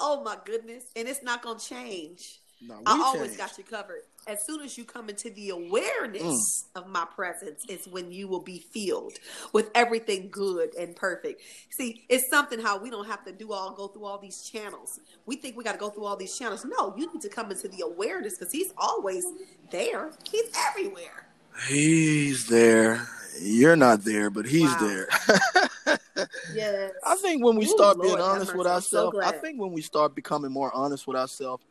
oh 0.00 0.22
my 0.22 0.36
goodness. 0.44 0.84
And 0.94 1.08
it's 1.08 1.22
not 1.22 1.42
going 1.42 1.58
to 1.58 1.64
change. 1.64 2.40
No, 2.62 2.76
I 2.86 2.92
always 2.98 3.30
change. 3.32 3.38
got 3.38 3.58
you 3.58 3.64
covered. 3.64 4.02
As 4.28 4.44
soon 4.46 4.62
as 4.62 4.78
you 4.78 4.84
come 4.84 5.08
into 5.10 5.30
the 5.30 5.50
awareness 5.50 6.22
Mm. 6.22 6.80
of 6.82 6.88
my 6.88 7.04
presence, 7.14 7.62
is 7.68 7.86
when 7.86 8.10
you 8.10 8.28
will 8.28 8.40
be 8.42 8.64
filled 8.72 9.12
with 9.52 9.70
everything 9.74 10.30
good 10.30 10.74
and 10.76 10.96
perfect. 10.96 11.42
See, 11.76 12.04
it's 12.08 12.28
something 12.30 12.58
how 12.58 12.78
we 12.78 12.90
don't 12.90 13.06
have 13.06 13.24
to 13.26 13.32
do 13.32 13.52
all 13.52 13.72
go 13.74 13.88
through 13.88 14.04
all 14.04 14.18
these 14.18 14.42
channels. 14.50 14.98
We 15.26 15.36
think 15.36 15.56
we 15.56 15.64
got 15.64 15.72
to 15.72 15.78
go 15.78 15.90
through 15.90 16.06
all 16.06 16.16
these 16.16 16.36
channels. 16.38 16.64
No, 16.64 16.94
you 16.96 17.12
need 17.12 17.20
to 17.22 17.28
come 17.28 17.50
into 17.50 17.68
the 17.68 17.82
awareness 17.84 18.38
because 18.38 18.52
He's 18.52 18.72
always 18.78 19.24
there. 19.70 20.12
He's 20.30 20.50
everywhere. 20.70 21.25
He's 21.68 22.46
there. 22.46 23.08
You're 23.40 23.76
not 23.76 24.04
there, 24.04 24.30
but 24.30 24.46
he's 24.46 24.70
Wow. 24.70 24.88
there. 24.88 25.08
Yes. 26.52 26.92
I 27.04 27.16
think 27.16 27.44
when 27.44 27.56
we 27.56 27.66
Ooh, 27.66 27.68
start 27.68 27.98
Lord 27.98 28.16
being 28.18 28.20
honest 28.20 28.54
with. 28.54 28.66
I'm 28.66 28.80
so 28.80 29.06
ourselves, 29.06 29.18
I 29.22 29.32
think 29.32 29.60
when 29.60 29.72
we 29.72 29.82
start 29.82 30.14
becoming 30.14 30.50
more 30.50 30.74
honest 30.74 31.06
with 31.06 31.16
ourselves, 31.16 31.62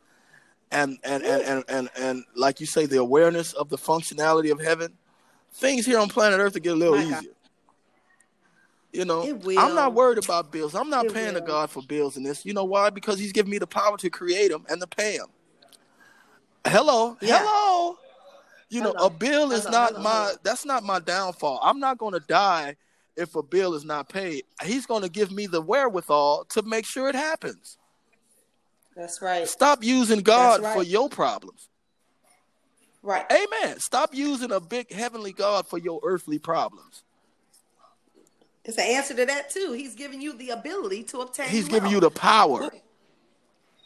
and 0.70 0.98
and 1.04 1.24
and, 1.24 1.42
and 1.42 1.64
and 1.68 1.90
and 1.98 2.24
like 2.36 2.60
you 2.60 2.66
say, 2.66 2.86
the 2.86 2.98
awareness 2.98 3.52
of 3.52 3.68
the 3.68 3.76
functionality 3.76 4.50
of 4.52 4.60
heaven, 4.60 4.92
things 5.52 5.84
here 5.86 5.98
on 5.98 6.08
planet 6.08 6.38
Earth 6.40 6.54
will 6.54 6.60
get 6.60 6.72
a 6.72 6.76
little 6.76 6.96
My 6.96 7.02
God. 7.02 7.18
easier. 7.18 7.32
You 8.92 9.04
know, 9.04 9.22
I'm 9.58 9.74
not 9.74 9.92
worried 9.92 10.18
about 10.18 10.52
bills. 10.52 10.74
I'm 10.74 10.88
not 10.88 11.06
It 11.06 11.12
paying 11.14 11.34
to. 11.34 11.40
God 11.40 11.68
for 11.70 11.82
bills 11.82 12.16
in 12.16 12.22
this. 12.22 12.46
You 12.46 12.54
know 12.54 12.64
why? 12.64 12.90
Because 12.90 13.18
He's 13.18 13.32
given 13.32 13.50
me 13.50 13.58
the 13.58 13.66
power 13.66 13.96
to 13.98 14.08
create 14.08 14.50
them 14.50 14.64
and 14.70 14.80
to 14.80 14.86
pay 14.86 15.18
them. 15.18 15.28
Hello, 16.66 17.16
Yeah. 17.20 17.38
hello. 17.38 17.98
You 18.68 18.82
know, 18.82 18.92
Hello. 18.96 19.06
a 19.06 19.10
bill 19.10 19.52
is 19.52 19.64
Hello, 19.64 19.78
not 19.78 19.90
hello, 19.90 20.02
my. 20.02 20.32
That's 20.42 20.64
not 20.64 20.82
my 20.82 20.98
downfall. 20.98 21.60
I'm 21.62 21.78
not 21.78 21.98
going 21.98 22.14
to 22.14 22.20
die 22.20 22.76
if 23.16 23.34
a 23.36 23.42
bill 23.42 23.74
is 23.74 23.84
not 23.84 24.08
paid. 24.08 24.44
He's 24.64 24.86
going 24.86 25.02
to 25.02 25.08
give 25.08 25.30
me 25.30 25.46
the 25.46 25.60
wherewithal 25.60 26.46
to 26.50 26.62
make 26.62 26.84
sure 26.84 27.08
it 27.08 27.14
happens. 27.14 27.78
That's 28.96 29.20
right. 29.22 29.46
Stop 29.46 29.84
using 29.84 30.20
God 30.20 30.62
for 30.72 30.82
your 30.82 31.08
problems. 31.08 31.68
Right. 33.02 33.24
Amen. 33.30 33.78
Stop 33.78 34.14
using 34.14 34.50
a 34.50 34.58
big 34.58 34.92
heavenly 34.92 35.32
God 35.32 35.68
for 35.68 35.78
your 35.78 36.00
earthly 36.02 36.38
problems. 36.38 37.04
It's 38.64 38.76
the 38.76 38.82
answer 38.82 39.14
to 39.14 39.26
that 39.26 39.48
too. 39.48 39.72
He's 39.72 39.94
giving 39.94 40.20
you 40.20 40.36
the 40.36 40.50
ability 40.50 41.04
to 41.04 41.20
obtain. 41.20 41.48
He's 41.48 41.68
giving 41.68 41.92
you 41.92 42.00
the 42.00 42.10
power. 42.10 42.68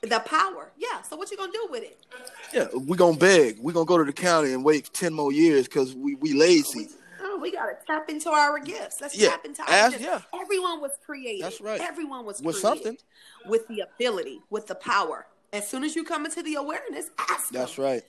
The 0.02 0.20
power. 0.20 0.72
Yeah. 0.78 1.02
So 1.02 1.16
what 1.16 1.30
you 1.30 1.36
gonna 1.36 1.52
do 1.52 1.68
with 1.70 1.82
it? 1.82 1.98
Yeah, 2.54 2.68
we're 2.72 2.96
gonna 2.96 3.16
beg. 3.16 3.58
We're 3.60 3.72
gonna 3.72 3.84
go 3.84 3.98
to 3.98 4.04
the 4.04 4.12
county 4.12 4.52
and 4.52 4.64
wait 4.64 4.90
ten 4.92 5.12
more 5.12 5.32
years 5.32 5.64
because 5.66 5.94
we 5.94 6.14
we 6.14 6.32
lazy. 6.32 6.88
Oh, 7.22 7.38
we 7.40 7.52
gotta 7.52 7.76
tap 7.86 8.08
into 8.08 8.30
our 8.30 8.58
gifts. 8.58 9.00
Let's 9.00 9.14
Yeah, 9.16 9.28
tap 9.30 9.44
into 9.44 9.62
our 9.62 9.90
gifts. 9.90 10.02
yeah. 10.02 10.22
Everyone 10.34 10.80
was 10.80 10.92
created. 11.04 11.44
That's 11.44 11.60
right. 11.60 11.80
Everyone 11.80 12.24
was 12.24 12.40
With 12.40 12.60
created 12.60 12.82
something. 12.82 12.98
with 13.46 13.68
the 13.68 13.80
ability, 13.80 14.40
with 14.48 14.66
the 14.66 14.74
power. 14.74 15.26
As 15.52 15.68
soon 15.68 15.84
as 15.84 15.94
you 15.94 16.04
come 16.04 16.24
into 16.24 16.42
the 16.42 16.54
awareness, 16.54 17.10
ask 17.18 17.50
That's 17.50 17.76
him. 17.76 17.84
right. 17.84 18.02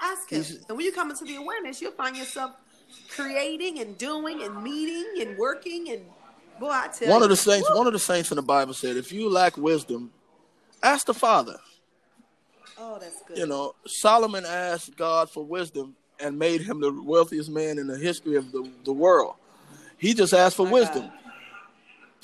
Ask 0.00 0.30
him. 0.30 0.42
He's- 0.42 0.64
And 0.68 0.76
when 0.76 0.86
you 0.86 0.92
come 0.92 1.10
into 1.10 1.24
the 1.24 1.36
awareness, 1.36 1.80
you'll 1.80 1.92
find 1.92 2.16
yourself 2.16 2.52
creating 3.10 3.78
and 3.78 3.96
doing 3.98 4.42
and 4.42 4.62
meeting 4.62 5.06
and 5.20 5.38
working 5.38 5.90
and 5.90 6.04
boy, 6.58 6.70
I 6.70 6.88
tell 6.88 7.08
One 7.10 7.18
you. 7.18 7.24
of 7.24 7.30
the 7.30 7.36
saints, 7.36 7.68
woo. 7.70 7.76
one 7.76 7.86
of 7.86 7.92
the 7.92 7.98
saints 7.98 8.30
in 8.32 8.36
the 8.36 8.42
Bible 8.42 8.74
said, 8.74 8.96
"If 8.96 9.12
you 9.12 9.28
lack 9.30 9.56
wisdom, 9.56 10.12
ask 10.82 11.06
the 11.06 11.14
Father." 11.14 11.56
Oh, 12.78 12.98
that's 12.98 13.22
good. 13.22 13.36
You 13.36 13.46
know, 13.46 13.74
Solomon 13.86 14.44
asked 14.46 14.96
God 14.96 15.30
for 15.30 15.44
wisdom 15.44 15.96
and 16.18 16.38
made 16.38 16.62
him 16.62 16.80
the 16.80 16.92
wealthiest 17.02 17.50
man 17.50 17.78
in 17.78 17.86
the 17.86 17.98
history 17.98 18.36
of 18.36 18.52
the, 18.52 18.68
the 18.84 18.92
world. 18.92 19.34
He 19.98 20.14
just 20.14 20.32
asked 20.32 20.56
for 20.56 20.64
My 20.64 20.72
wisdom. 20.72 21.10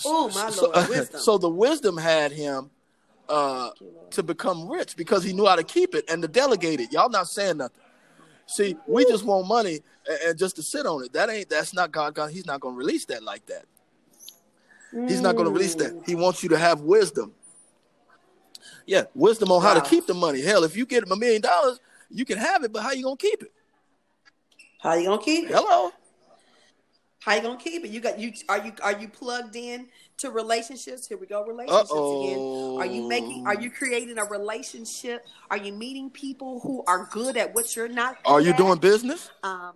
Oh, 0.04 0.28
my 0.34 0.50
So- 0.50 0.70
Lord, 0.70 0.88
wisdom. 0.88 1.20
so 1.24 1.38
the 1.38 1.48
wisdom 1.48 1.96
had 1.96 2.32
him 2.32 2.70
uh, 3.28 3.70
you, 3.80 3.92
to 4.10 4.22
become 4.22 4.68
rich 4.68 4.96
because 4.96 5.22
he 5.24 5.32
knew 5.32 5.46
how 5.46 5.56
to 5.56 5.64
keep 5.64 5.94
it 5.94 6.04
and 6.08 6.22
to 6.22 6.28
delegate 6.28 6.80
it. 6.80 6.92
Y'all 6.92 7.10
not 7.10 7.28
saying 7.28 7.58
nothing. 7.58 7.82
See, 8.46 8.76
we 8.86 9.04
just 9.06 9.24
want 9.24 9.46
money 9.48 9.80
and, 10.08 10.18
and 10.26 10.38
just 10.38 10.56
to 10.56 10.62
sit 10.62 10.86
on 10.86 11.04
it. 11.04 11.12
That 11.12 11.28
ain't. 11.28 11.50
That's 11.50 11.74
not 11.74 11.90
God. 11.92 12.14
God. 12.14 12.30
He's 12.30 12.46
not 12.46 12.60
going 12.60 12.74
to 12.74 12.78
release 12.78 13.04
that 13.06 13.22
like 13.22 13.44
that. 13.46 13.64
He's 15.08 15.20
not 15.20 15.34
going 15.34 15.46
to 15.46 15.52
release 15.52 15.74
that. 15.74 16.02
He 16.06 16.14
wants 16.14 16.42
you 16.42 16.48
to 16.50 16.58
have 16.58 16.80
wisdom. 16.80 17.34
Yeah, 18.86 19.02
wisdom 19.14 19.50
on 19.50 19.60
how 19.62 19.74
to 19.74 19.80
keep 19.80 20.06
the 20.06 20.14
money. 20.14 20.40
Hell, 20.40 20.62
if 20.64 20.76
you 20.76 20.86
get 20.86 21.02
a 21.10 21.16
million 21.16 21.42
dollars, 21.42 21.80
you 22.08 22.24
can 22.24 22.38
have 22.38 22.62
it, 22.64 22.72
but 22.72 22.82
how 22.82 22.92
you 22.92 23.02
gonna 23.02 23.16
keep 23.16 23.42
it? 23.42 23.52
How 24.80 24.94
you 24.94 25.06
gonna 25.06 25.22
keep 25.22 25.50
it? 25.50 25.54
Hello. 25.54 25.90
How 27.20 27.34
you 27.34 27.42
gonna 27.42 27.58
keep 27.58 27.84
it? 27.84 27.90
You 27.90 27.98
got 28.00 28.20
you 28.20 28.32
are 28.48 28.64
you 28.64 28.72
are 28.80 28.92
you 28.92 29.08
plugged 29.08 29.56
in 29.56 29.88
to 30.18 30.30
relationships? 30.30 31.08
Here 31.08 31.18
we 31.18 31.26
go, 31.26 31.44
relationships 31.44 31.90
Uh-oh. 31.90 32.78
again. 32.78 32.88
Are 32.88 32.94
you 32.94 33.08
making? 33.08 33.44
Are 33.48 33.60
you 33.60 33.68
creating 33.70 34.18
a 34.18 34.24
relationship? 34.24 35.26
Are 35.50 35.56
you 35.56 35.72
meeting 35.72 36.08
people 36.08 36.60
who 36.60 36.84
are 36.86 37.08
good 37.10 37.36
at 37.36 37.52
what 37.52 37.74
you're 37.74 37.88
not? 37.88 38.18
Are 38.24 38.40
you 38.40 38.50
at? 38.50 38.56
doing 38.56 38.78
business? 38.78 39.30
Um, 39.42 39.72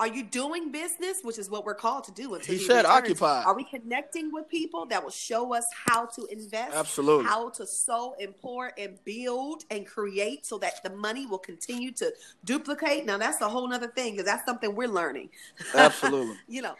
are 0.00 0.08
you 0.08 0.24
doing 0.24 0.72
business, 0.72 1.18
which 1.22 1.38
is 1.38 1.48
what 1.50 1.64
we're 1.64 1.74
called 1.74 2.04
to 2.04 2.12
do? 2.12 2.34
Until 2.34 2.54
He 2.56 2.60
said 2.64 2.78
returns? 2.84 2.86
occupy. 2.88 3.42
Are 3.44 3.54
we 3.54 3.64
connecting 3.64 4.32
with 4.32 4.48
people 4.48 4.86
that 4.86 5.02
will 5.02 5.10
show 5.10 5.54
us 5.54 5.66
how 5.86 6.06
to 6.06 6.26
invest, 6.32 6.74
Absolutely. 6.74 7.26
how 7.26 7.50
to 7.50 7.66
sow 7.66 8.16
and 8.20 8.34
pour 8.40 8.72
and 8.78 8.98
build 9.04 9.64
and 9.70 9.86
create, 9.86 10.46
so 10.46 10.58
that 10.58 10.82
the 10.82 10.90
money 10.90 11.26
will 11.26 11.38
continue 11.38 11.92
to 11.92 12.12
duplicate? 12.44 13.04
Now 13.06 13.18
that's 13.18 13.40
a 13.42 13.48
whole 13.48 13.72
other 13.72 13.88
thing 13.88 14.12
because 14.14 14.24
that's 14.26 14.44
something 14.46 14.74
we're 14.74 14.88
learning. 14.88 15.28
Absolutely. 15.74 16.36
you 16.48 16.62
know, 16.62 16.74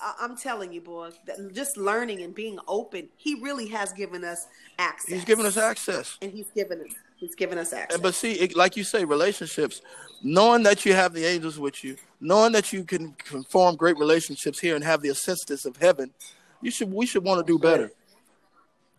I- 0.00 0.14
I'm 0.20 0.36
telling 0.36 0.72
you, 0.72 0.80
boy, 0.80 1.10
that 1.26 1.52
just 1.52 1.76
learning 1.76 2.22
and 2.22 2.32
being 2.34 2.58
open. 2.68 3.08
He 3.16 3.34
really 3.42 3.66
has 3.70 3.92
given 3.92 4.22
us 4.24 4.46
access. 4.78 5.12
He's 5.12 5.24
given 5.24 5.44
us 5.44 5.56
access. 5.56 6.16
and 6.22 6.30
he's 6.32 6.50
given 6.54 6.80
us. 6.82 6.92
He's 7.16 7.34
given 7.34 7.58
us 7.58 7.72
access. 7.72 7.94
And 7.96 8.02
but 8.02 8.14
see, 8.14 8.34
it, 8.34 8.54
like 8.54 8.76
you 8.76 8.84
say, 8.84 9.04
relationships, 9.04 9.82
knowing 10.22 10.62
that 10.62 10.86
you 10.86 10.94
have 10.94 11.12
the 11.14 11.24
angels 11.24 11.58
with 11.58 11.82
you, 11.82 11.96
knowing 12.20 12.52
that 12.52 12.72
you 12.72 12.84
can, 12.84 13.14
form 13.48 13.76
great 13.76 13.98
relationships 13.98 14.58
here 14.58 14.74
and 14.74 14.84
have 14.84 15.02
the 15.02 15.08
assistance 15.08 15.64
of 15.64 15.76
heaven, 15.76 16.12
you 16.60 16.70
should 16.70 16.92
we 16.92 17.06
should 17.06 17.24
want 17.24 17.44
to 17.44 17.52
do 17.52 17.58
better. 17.58 17.90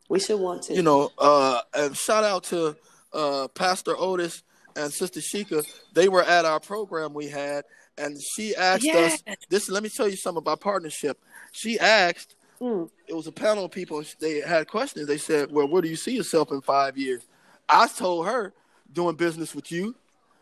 we 0.08 0.20
should 0.20 0.40
want 0.40 0.64
to. 0.64 0.74
You 0.74 0.82
know, 0.82 1.12
uh, 1.18 1.62
and 1.74 1.96
shout 1.96 2.24
out 2.24 2.44
to 2.46 2.76
uh, 3.14 3.48
Pastor 3.50 3.96
Otis 3.98 4.44
and 4.76 4.92
Sister 4.92 5.20
Shika. 5.20 5.66
They 5.94 6.10
were 6.10 6.24
at 6.24 6.46
our 6.46 6.60
program 6.60 7.14
we 7.14 7.28
had, 7.28 7.66
and 7.98 8.18
she 8.36 8.56
asked 8.56 8.88
us. 8.88 9.24
This 9.50 9.70
let 9.70 9.84
me 9.84 9.90
tell 9.90 10.08
you 10.08 10.16
something 10.16 10.42
about 10.42 10.62
partnership. 10.62 11.20
She 11.52 11.80
asked. 11.80 12.36
Mm. 12.62 12.90
It 13.08 13.14
was 13.14 13.26
a 13.28 13.32
panel 13.32 13.66
of 13.66 13.72
people. 13.72 14.04
They 14.20 14.42
had 14.42 14.68
questions. 14.68 15.08
They 15.08 15.18
said, 15.18 15.52
"Well, 15.52 15.68
where 15.70 15.82
do 15.82 15.88
you 15.88 15.96
see 15.96 16.16
yourself 16.16 16.52
in 16.52 16.62
five 16.62 16.98
years?" 16.98 17.22
I 17.70 17.88
told 17.88 18.28
her, 18.28 18.54
"Doing 18.92 19.16
business 19.16 19.56
with 19.56 19.72
you, 19.72 19.96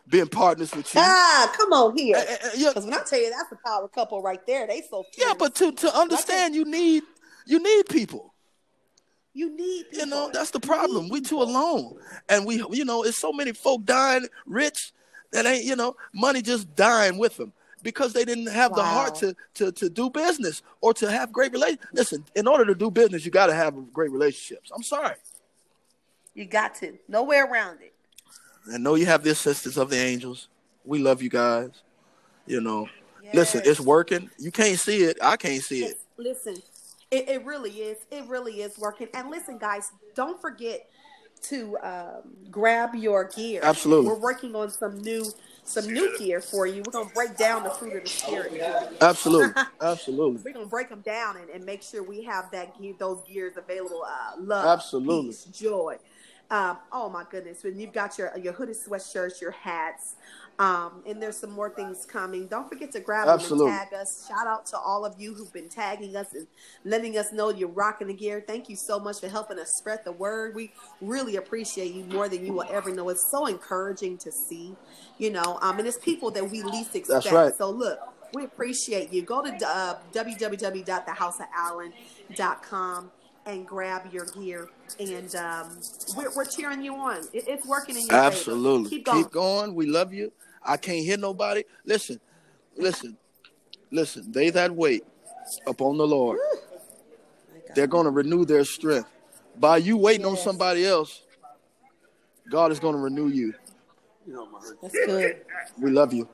being 0.08 0.28
partners 0.28 0.74
with 0.74 0.94
you." 0.94 1.00
Ah, 1.02 1.52
come 1.56 1.72
on 1.72 1.96
here. 1.96 2.16
Uh, 2.16 2.20
uh, 2.20 2.50
yeah, 2.56 2.68
Because 2.70 2.84
when 2.84 2.94
I 2.94 3.02
tell 3.04 3.20
you 3.20 3.30
that's 3.30 3.52
a 3.52 3.58
power 3.66 3.88
couple 3.88 4.22
right 4.22 4.44
there, 4.46 4.66
they 4.66 4.82
so 4.88 5.04
yeah, 5.16 5.34
but 5.38 5.54
to 5.56 5.72
to 5.72 5.94
understand, 5.96 6.54
you 6.54 6.64
need 6.64 7.02
you 7.46 7.58
need 7.62 7.86
people. 7.88 8.34
you 9.34 9.50
need 9.56 9.86
You 9.92 10.06
know, 10.06 10.30
that's 10.32 10.50
the 10.50 10.60
problem. 10.60 11.08
We 11.08 11.20
too 11.20 11.40
alone, 11.42 11.98
and 12.28 12.44
we, 12.46 12.56
you 12.70 12.84
know, 12.84 13.04
it's 13.04 13.18
so 13.18 13.32
many 13.32 13.52
folk 13.52 13.84
dying 13.84 14.26
rich 14.46 14.92
that 15.32 15.46
ain't, 15.46 15.64
you 15.64 15.76
know, 15.76 15.94
money 16.12 16.42
just 16.42 16.74
dying 16.74 17.18
with 17.18 17.36
them 17.36 17.52
because 17.82 18.12
they 18.12 18.24
didn't 18.24 18.48
have 18.48 18.74
the 18.74 18.82
heart 18.82 19.14
to 19.16 19.36
to 19.54 19.70
to 19.72 19.88
do 19.88 20.10
business 20.10 20.62
or 20.80 20.92
to 20.94 21.10
have 21.10 21.30
great 21.32 21.52
relations. 21.52 21.80
Listen, 21.92 22.24
in 22.34 22.46
order 22.48 22.64
to 22.64 22.74
do 22.74 22.90
business, 22.90 23.24
you 23.24 23.30
got 23.30 23.46
to 23.46 23.54
have 23.54 23.74
great 23.92 24.10
relationships. 24.10 24.70
I'm 24.74 24.82
sorry, 24.82 25.14
You 26.34 26.46
got 26.46 26.74
to. 26.76 26.98
No 27.08 27.22
way 27.22 27.38
around 27.38 27.80
it. 27.82 27.94
I 28.72 28.78
know 28.78 28.94
you 28.94 29.06
have 29.06 29.22
the 29.22 29.30
assistance 29.30 29.76
of 29.76 29.90
the 29.90 29.96
angels. 29.96 30.48
We 30.84 30.98
love 30.98 31.22
you 31.22 31.30
guys. 31.30 31.70
You 32.46 32.60
know, 32.60 32.88
listen, 33.34 33.62
it's 33.64 33.80
working. 33.80 34.30
You 34.38 34.50
can't 34.50 34.78
see 34.78 35.04
it. 35.04 35.18
I 35.22 35.36
can't 35.36 35.62
see 35.62 35.84
it. 35.84 35.98
Listen, 36.16 36.56
it, 37.10 37.28
it 37.28 37.44
really 37.44 37.70
is. 37.70 37.98
It 38.10 38.24
really 38.26 38.62
is 38.62 38.78
working. 38.78 39.08
And 39.14 39.30
listen, 39.30 39.58
guys, 39.58 39.92
don't 40.14 40.40
forget 40.40 40.88
to 41.42 41.78
um, 41.82 42.22
grab 42.50 42.94
your 42.94 43.24
gear. 43.24 43.60
Absolutely. 43.62 44.08
We're 44.08 44.18
working 44.18 44.54
on 44.54 44.70
some 44.70 44.98
new 44.98 45.30
some 45.64 45.86
new 45.86 46.18
gear 46.18 46.40
for 46.40 46.66
you. 46.66 46.82
We're 46.86 46.92
gonna 46.92 47.10
break 47.14 47.36
down 47.36 47.62
the 47.62 47.70
fruit 47.70 47.96
of 47.96 48.04
the 48.04 48.08
spirit. 48.08 48.62
Absolutely, 49.00 49.62
absolutely. 49.80 50.40
We're 50.42 50.54
gonna 50.54 50.66
break 50.66 50.88
them 50.88 51.02
down 51.02 51.36
and, 51.36 51.50
and 51.50 51.64
make 51.64 51.82
sure 51.82 52.02
we 52.02 52.22
have 52.24 52.50
that 52.52 52.80
gear, 52.80 52.94
those 52.98 53.20
gears 53.28 53.56
available. 53.56 54.02
Uh, 54.04 54.40
love, 54.40 54.78
Absolutely. 54.78 55.28
peace, 55.28 55.44
joy. 55.44 55.98
Um, 56.50 56.78
oh 56.92 57.10
my 57.10 57.24
goodness! 57.30 57.62
When 57.62 57.78
you've 57.78 57.92
got 57.92 58.16
your 58.16 58.32
your 58.38 58.54
hooded 58.54 58.76
sweatshirts, 58.76 59.40
your 59.40 59.50
hats, 59.50 60.14
um, 60.58 61.02
and 61.06 61.22
there's 61.22 61.36
some 61.36 61.50
more 61.50 61.70
things 61.70 62.04
coming. 62.04 62.48
Don't 62.48 62.68
forget 62.68 62.90
to 62.92 63.00
grab 63.00 63.28
Absolutely. 63.28 63.70
them 63.70 63.80
and 63.80 63.90
tag 63.90 64.00
us. 64.00 64.26
Shout 64.26 64.46
out 64.46 64.66
to 64.66 64.78
all 64.78 65.04
of 65.04 65.20
you 65.20 65.34
who've 65.34 65.52
been 65.52 65.68
tagging 65.68 66.16
us 66.16 66.32
and 66.32 66.46
letting 66.84 67.16
us 67.16 67.32
know 67.32 67.50
you're 67.50 67.68
rocking 67.68 68.08
the 68.08 68.14
gear. 68.14 68.42
Thank 68.44 68.68
you 68.68 68.74
so 68.74 68.98
much 68.98 69.20
for 69.20 69.28
helping 69.28 69.58
us 69.58 69.70
spread 69.78 70.00
the 70.04 70.12
word. 70.12 70.56
We 70.56 70.72
really 71.00 71.36
appreciate 71.36 71.94
you 71.94 72.04
more 72.06 72.28
than 72.28 72.44
you 72.44 72.54
will 72.54 72.66
ever 72.70 72.92
know. 72.92 73.08
It's 73.08 73.30
so 73.30 73.46
encouraging 73.46 74.18
to 74.18 74.32
see, 74.32 74.74
you 75.18 75.30
know, 75.30 75.60
um, 75.62 75.78
and 75.78 75.86
it's 75.86 75.98
people 75.98 76.32
that 76.32 76.50
we 76.50 76.64
least 76.64 76.96
expect. 76.96 77.30
right. 77.30 77.54
So 77.56 77.70
look, 77.70 78.00
we 78.34 78.42
appreciate 78.44 79.12
you. 79.12 79.22
Go 79.22 79.42
to 79.42 79.50
uh, 79.64 79.98
www.thehouseofallen.com 80.12 83.10
and 83.48 83.66
grab 83.66 84.12
your 84.12 84.26
gear. 84.26 84.68
And 85.00 85.34
um, 85.36 85.78
we're, 86.16 86.34
we're 86.34 86.44
cheering 86.44 86.82
you 86.82 86.94
on. 86.94 87.18
It, 87.32 87.44
it's 87.48 87.66
working 87.66 87.96
in 87.96 88.06
your 88.06 88.08
favor. 88.08 88.26
Absolutely. 88.26 88.90
Keep 88.90 89.06
going. 89.06 89.24
Keep 89.24 89.32
going. 89.32 89.74
We 89.74 89.86
love 89.86 90.12
you. 90.12 90.32
I 90.62 90.76
can't 90.76 91.04
hear 91.04 91.16
nobody. 91.16 91.64
Listen, 91.84 92.20
listen, 92.76 93.16
listen. 93.90 94.30
They 94.30 94.50
that 94.50 94.74
wait 94.74 95.04
upon 95.66 95.96
the 95.96 96.06
Lord, 96.06 96.38
they're 97.74 97.86
going 97.86 98.04
to 98.04 98.10
renew 98.10 98.44
their 98.44 98.64
strength. 98.64 99.08
By 99.58 99.78
you 99.78 99.96
waiting 99.96 100.26
on 100.26 100.36
somebody 100.36 100.84
else, 100.84 101.22
God 102.50 102.70
is 102.70 102.78
going 102.78 102.94
to 102.94 103.00
renew 103.00 103.28
you. 103.28 103.54
That's 104.82 104.94
good. 105.06 105.36
We 105.80 105.90
love 105.90 106.12
you. 106.12 106.28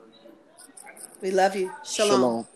We 1.21 1.31
love 1.31 1.55
you. 1.55 1.71
Shalom. 1.83 2.19
Shalom. 2.19 2.47